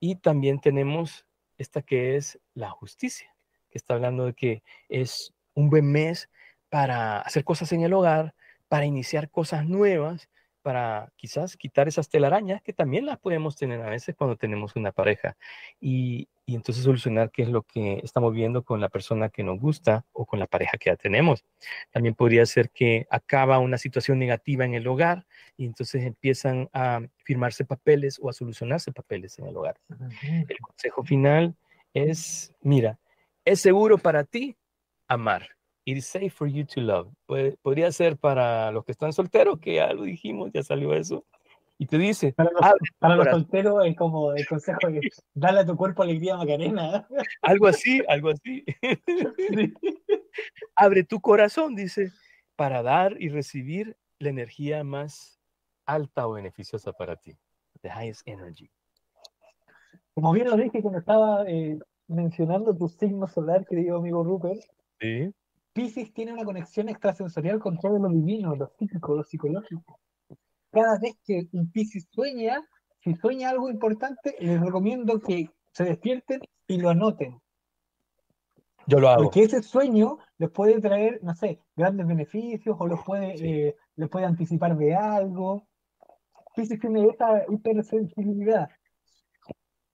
Y 0.00 0.14
también 0.16 0.58
tenemos 0.58 1.26
esta 1.58 1.82
que 1.82 2.16
es 2.16 2.40
la 2.54 2.70
justicia, 2.70 3.36
que 3.68 3.76
está 3.76 3.92
hablando 3.92 4.24
de 4.24 4.32
que 4.32 4.62
es 4.88 5.34
un 5.52 5.68
buen 5.68 5.92
mes 5.92 6.30
para 6.70 7.20
hacer 7.20 7.44
cosas 7.44 7.72
en 7.72 7.82
el 7.82 7.92
hogar, 7.92 8.34
para 8.68 8.86
iniciar 8.86 9.28
cosas 9.28 9.66
nuevas, 9.66 10.30
para 10.66 11.12
quizás 11.14 11.56
quitar 11.56 11.86
esas 11.86 12.08
telarañas 12.08 12.60
que 12.60 12.72
también 12.72 13.06
las 13.06 13.20
podemos 13.20 13.54
tener 13.54 13.80
a 13.82 13.88
veces 13.88 14.16
cuando 14.16 14.34
tenemos 14.34 14.74
una 14.74 14.90
pareja 14.90 15.36
y, 15.78 16.28
y, 16.44 16.56
entonces 16.56 16.82
solucionar 16.82 17.30
qué 17.30 17.42
es 17.42 17.50
lo 17.50 17.62
que 17.62 18.00
estamos 18.02 18.34
viendo 18.34 18.64
con 18.64 18.80
la 18.80 18.88
persona 18.88 19.28
que 19.28 19.44
nos 19.44 19.60
gusta 19.60 20.04
o 20.10 20.26
con 20.26 20.40
la 20.40 20.48
pareja 20.48 20.76
que 20.76 20.90
ya 20.90 20.96
tenemos. 20.96 21.44
También 21.92 22.16
podría 22.16 22.44
ser 22.46 22.70
que 22.70 23.06
acaba 23.10 23.60
una 23.60 23.78
situación 23.78 24.18
negativa 24.18 24.64
en 24.64 24.74
el 24.74 24.88
hogar 24.88 25.24
y 25.56 25.66
entonces 25.66 26.02
empiezan 26.02 26.68
a 26.72 27.00
firmarse 27.18 27.64
papeles 27.64 28.18
o 28.20 28.28
a 28.28 28.32
solucionarse 28.32 28.90
papeles 28.90 29.38
en 29.38 29.46
el 29.46 29.56
hogar. 29.56 29.76
El 30.18 30.58
consejo 30.58 31.04
final 31.04 31.54
es, 31.94 32.52
mira, 32.60 32.98
es 33.44 33.60
seguro 33.60 33.98
para 33.98 34.24
ti 34.24 34.56
amar. 35.06 35.55
It 35.86 35.96
is 35.96 36.06
safe 36.06 36.30
for 36.30 36.48
you 36.48 36.64
to 36.66 36.80
love. 36.80 37.08
podría 37.62 37.92
ser 37.92 38.16
para 38.16 38.72
los 38.72 38.84
que 38.84 38.90
están 38.90 39.12
solteros, 39.12 39.60
que 39.60 39.76
ya 39.76 39.92
lo 39.92 40.02
dijimos, 40.02 40.50
ya 40.52 40.64
salió 40.64 40.92
eso. 40.92 41.24
Y 41.78 41.86
te 41.86 41.96
dice, 41.96 42.32
para 42.32 42.50
los, 43.14 43.28
solteros 43.30 43.86
es 43.86 43.96
como 43.96 44.32
el 44.32 44.44
consejo 44.48 44.88
de 44.88 45.00
dale 45.34 45.60
a 45.60 45.66
tu 45.66 45.76
cuerpo 45.76 46.02
alegría 46.02 46.36
Macarena. 46.36 47.06
Algo 47.40 47.68
así, 47.68 48.02
algo 48.08 48.30
así. 48.30 48.64
Abre 50.74 51.04
tu 51.04 51.20
corazón, 51.20 51.76
dice, 51.76 52.10
para 52.56 52.82
dar 52.82 53.20
y 53.20 53.28
recibir 53.28 53.96
la 54.18 54.30
energía 54.30 54.82
más 54.82 55.38
alta 55.84 56.26
o 56.26 56.32
beneficiosa 56.32 56.94
para 56.94 57.14
ti. 57.14 57.38
The 57.82 57.90
highest 57.90 58.26
energy. 58.26 58.68
Como 60.14 60.32
bien 60.32 60.48
lo 60.48 60.56
dije 60.56 60.82
cuando 60.82 60.98
estaba 60.98 61.44
eh, 61.46 61.78
mencionando 62.08 62.76
tu 62.76 62.88
signo 62.88 63.28
solar, 63.28 63.64
querido 63.66 63.98
amigo 63.98 64.24
Rupert. 64.24 64.62
Sí. 64.98 65.32
Pisces 65.76 66.10
tiene 66.14 66.32
una 66.32 66.46
conexión 66.46 66.88
extrasensorial 66.88 67.58
con 67.58 67.78
todo 67.78 67.98
lo 67.98 68.08
divino, 68.08 68.56
lo 68.56 68.66
psíquico, 68.78 69.14
lo 69.14 69.22
psicológico. 69.22 70.00
Cada 70.70 70.98
vez 70.98 71.18
que 71.22 71.48
un 71.52 71.70
Pisces 71.70 72.08
sueña, 72.10 72.66
si 73.00 73.14
sueña 73.14 73.50
algo 73.50 73.68
importante, 73.68 74.36
les 74.40 74.58
recomiendo 74.58 75.20
que 75.20 75.50
se 75.72 75.84
despierten 75.84 76.40
y 76.66 76.78
lo 76.78 76.88
anoten. 76.88 77.38
Yo 78.86 79.00
lo 79.00 79.10
hago. 79.10 79.24
Porque 79.24 79.42
ese 79.42 79.62
sueño 79.62 80.16
les 80.38 80.50
puede 80.50 80.80
traer, 80.80 81.22
no 81.22 81.34
sé, 81.34 81.60
grandes 81.76 82.06
beneficios 82.06 82.74
o 82.78 82.86
los 82.86 83.04
puede, 83.04 83.34
eh, 83.34 83.76
les 83.96 84.08
puede 84.08 84.24
anticipar 84.24 84.78
de 84.78 84.94
algo. 84.94 85.68
Pisces 86.54 86.80
tiene 86.80 87.06
esa 87.06 87.44
hipersensibilidad. 87.50 88.70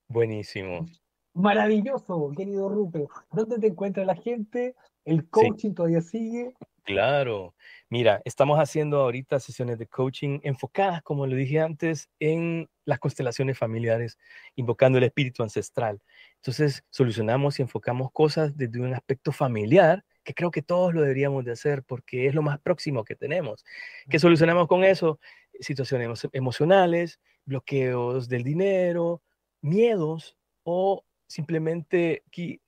Buenísimo. 0.06 0.86
Maravilloso, 1.34 2.30
querido 2.36 2.68
Rupert. 2.68 3.08
¿Dónde 3.32 3.58
te 3.58 3.66
encuentra 3.66 4.04
la 4.04 4.14
gente? 4.14 4.76
¿El 5.04 5.28
coaching 5.28 5.74
todavía 5.74 6.00
sigue? 6.00 6.54
Claro. 6.84 7.54
Mira, 7.88 8.20
estamos 8.24 8.58
haciendo 8.58 9.00
ahorita 9.00 9.38
sesiones 9.38 9.78
de 9.78 9.86
coaching 9.86 10.40
enfocadas, 10.42 11.02
como 11.02 11.26
lo 11.26 11.36
dije 11.36 11.60
antes, 11.60 12.08
en 12.18 12.68
las 12.84 12.98
constelaciones 12.98 13.56
familiares, 13.56 14.18
invocando 14.56 14.98
el 14.98 15.04
espíritu 15.04 15.42
ancestral. 15.42 16.02
Entonces, 16.36 16.84
solucionamos 16.90 17.58
y 17.58 17.62
enfocamos 17.62 18.10
cosas 18.10 18.56
desde 18.56 18.80
un 18.80 18.94
aspecto 18.94 19.30
familiar, 19.30 20.04
que 20.24 20.34
creo 20.34 20.50
que 20.50 20.62
todos 20.62 20.94
lo 20.94 21.02
deberíamos 21.02 21.44
de 21.44 21.52
hacer 21.52 21.82
porque 21.84 22.26
es 22.26 22.34
lo 22.34 22.42
más 22.42 22.58
próximo 22.58 23.04
que 23.04 23.14
tenemos. 23.14 23.64
¿Qué 24.08 24.18
solucionamos 24.18 24.66
con 24.66 24.84
eso? 24.84 25.20
Situaciones 25.60 26.28
emocionales, 26.32 27.20
bloqueos 27.44 28.28
del 28.28 28.42
dinero, 28.42 29.22
miedos 29.60 30.36
o 30.64 31.04
simplemente 31.26 32.24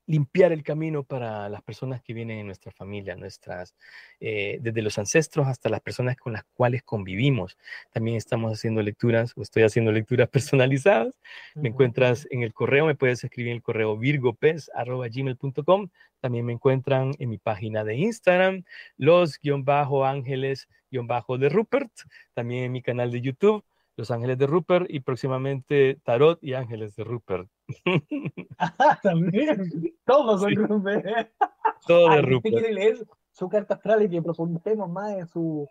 limpiar 0.07 0.53
el 0.53 0.63
camino 0.63 1.03
para 1.03 1.49
las 1.49 1.63
personas 1.63 2.03
que 2.03 2.13
vienen 2.13 2.39
en 2.39 2.47
nuestra 2.47 2.73
familia, 2.73 3.17
nuestras, 3.17 3.75
eh, 4.21 4.59
desde 4.61 4.83
los 4.83 4.99
ancestros 4.99 5.47
hasta 5.47 5.69
las 5.69 5.81
personas 5.81 6.17
con 6.17 6.33
las 6.35 6.45
cuales 6.55 6.83
convivimos. 6.83 7.57
También 7.93 8.17
estamos 8.17 8.53
haciendo 8.53 8.83
lecturas, 8.83 9.33
o 9.37 9.43
estoy 9.43 9.63
haciendo 9.63 9.93
lecturas 9.93 10.29
personalizadas. 10.31 11.15
Me 11.55 11.69
encuentras 11.71 12.27
en 12.31 12.43
el 12.43 12.53
correo, 12.53 12.87
me 12.87 12.95
puedes 12.95 13.25
escribir 13.25 13.53
en 13.53 13.57
el 13.57 13.63
correo 13.63 13.97
virgopez.gmail.com. 13.97 15.89
También 16.21 16.47
me 16.47 16.53
encuentran 16.53 17.13
en 17.19 17.29
mi 17.29 17.39
página 17.39 17.85
de 17.85 17.97
Instagram, 17.97 18.65
los-ángeles-de 18.97 21.49
Rupert. 21.49 21.91
También 22.35 22.65
en 22.65 22.73
mi 22.73 22.83
canal 22.83 23.11
de 23.11 23.21
YouTube 23.21 23.65
los 23.97 24.11
Ángeles 24.11 24.39
de 24.39 24.47
Rupert 24.47 24.87
y 24.89 25.01
próximamente 25.01 26.01
Tarot 26.05 26.39
y 26.43 26.55
Ángeles 26.55 26.97
de 26.97 27.05
Rupert. 27.05 27.49
Ah, 28.59 28.99
también, 29.03 29.71
todos 30.05 30.41
son 30.41 30.55
Rupert. 30.55 31.31
Todo 31.87 32.11
de 32.11 32.23
Rupert. 32.23 32.55
quiere 32.55 32.73
leer 32.73 33.07
su 33.31 33.49
carta 33.49 33.75
astral 33.75 34.03
y 34.03 34.11
que 34.11 34.23
profundicemos 34.23 34.89
más 34.91 35.13
en 35.13 35.27
su 35.27 35.69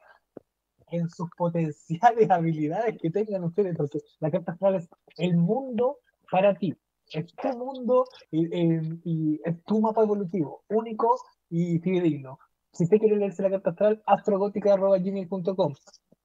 en 0.93 1.09
sus 1.09 1.29
potenciales 1.35 2.29
habilidades 2.29 2.97
que 3.01 3.09
tengan 3.09 3.43
ustedes, 3.43 3.75
porque 3.75 3.99
la 4.19 4.29
carta 4.29 4.51
astral 4.51 4.75
es 4.75 4.87
el 5.17 5.35
mundo 5.37 5.99
para 6.29 6.53
ti, 6.53 6.75
es 7.11 7.33
tu 7.35 7.57
mundo 7.57 8.05
y, 8.31 9.39
es 9.43 9.63
tu 9.65 9.81
mapa 9.81 10.03
evolutivo, 10.03 10.63
único 10.69 11.19
y 11.49 11.79
fidedigno. 11.79 12.37
Si 12.71 12.83
usted 12.83 12.97
quiere 12.97 13.17
leerse 13.17 13.41
la 13.41 13.49
carta 13.49 13.71
astral, 13.71 14.03
astrogótica.gmail.com. 14.05 15.73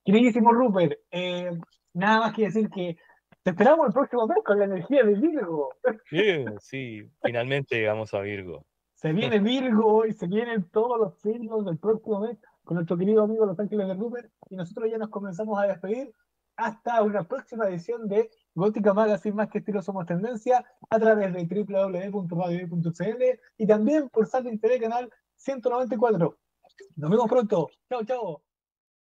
Queridísimo 0.05 0.53
Rupert, 0.53 0.99
eh, 1.11 1.51
nada 1.99 2.21
más 2.21 2.35
que 2.35 2.45
decir 2.45 2.71
que 2.71 2.97
te 3.43 3.51
esperamos 3.51 3.87
el 3.87 3.93
próximo 3.93 4.27
mes 4.27 4.39
con 4.45 4.59
la 4.59 4.65
energía 4.65 5.03
de 5.05 5.15
Virgo. 5.15 5.71
Sí, 6.09 6.45
sí, 6.61 7.11
finalmente 7.23 7.77
llegamos 7.77 8.15
a 8.15 8.21
Virgo. 8.21 8.65
Se 8.95 9.13
viene 9.13 9.39
Virgo 9.39 10.07
y 10.07 10.13
se 10.13 10.27
vienen 10.27 10.69
todos 10.71 10.99
los 10.99 11.19
signos 11.21 11.65
del 11.65 11.79
próximo 11.79 12.21
mes 12.21 12.39
con 12.65 12.77
nuestro 12.77 12.97
querido 12.99 13.23
amigo 13.23 13.47
Los 13.47 13.59
Ángeles 13.59 13.87
de 13.89 13.95
Rupert 13.95 14.31
y 14.51 14.57
nosotros 14.57 14.91
ya 14.91 14.99
nos 14.99 15.09
comenzamos 15.09 15.59
a 15.59 15.67
despedir 15.67 16.13
hasta 16.57 17.03
una 17.03 17.23
próxima 17.23 17.69
edición 17.69 18.09
de 18.09 18.29
Gótica 18.55 18.93
Magazine 18.93 19.37
Más 19.37 19.49
que 19.49 19.59
Estilo 19.59 19.81
Somos 19.81 20.07
Tendencia 20.07 20.65
a 20.91 20.99
través 20.99 21.33
de 21.33 21.45
www.radio.cl 21.65 23.23
y 23.57 23.67
también 23.67 24.09
por 24.09 24.27
Satin 24.27 24.59
TV 24.59 24.81
Canal 24.81 25.09
194. 25.37 26.37
Nos 26.97 27.11
vemos 27.11 27.29
pronto. 27.29 27.71
Chao, 27.89 28.05
chao. 28.05 28.48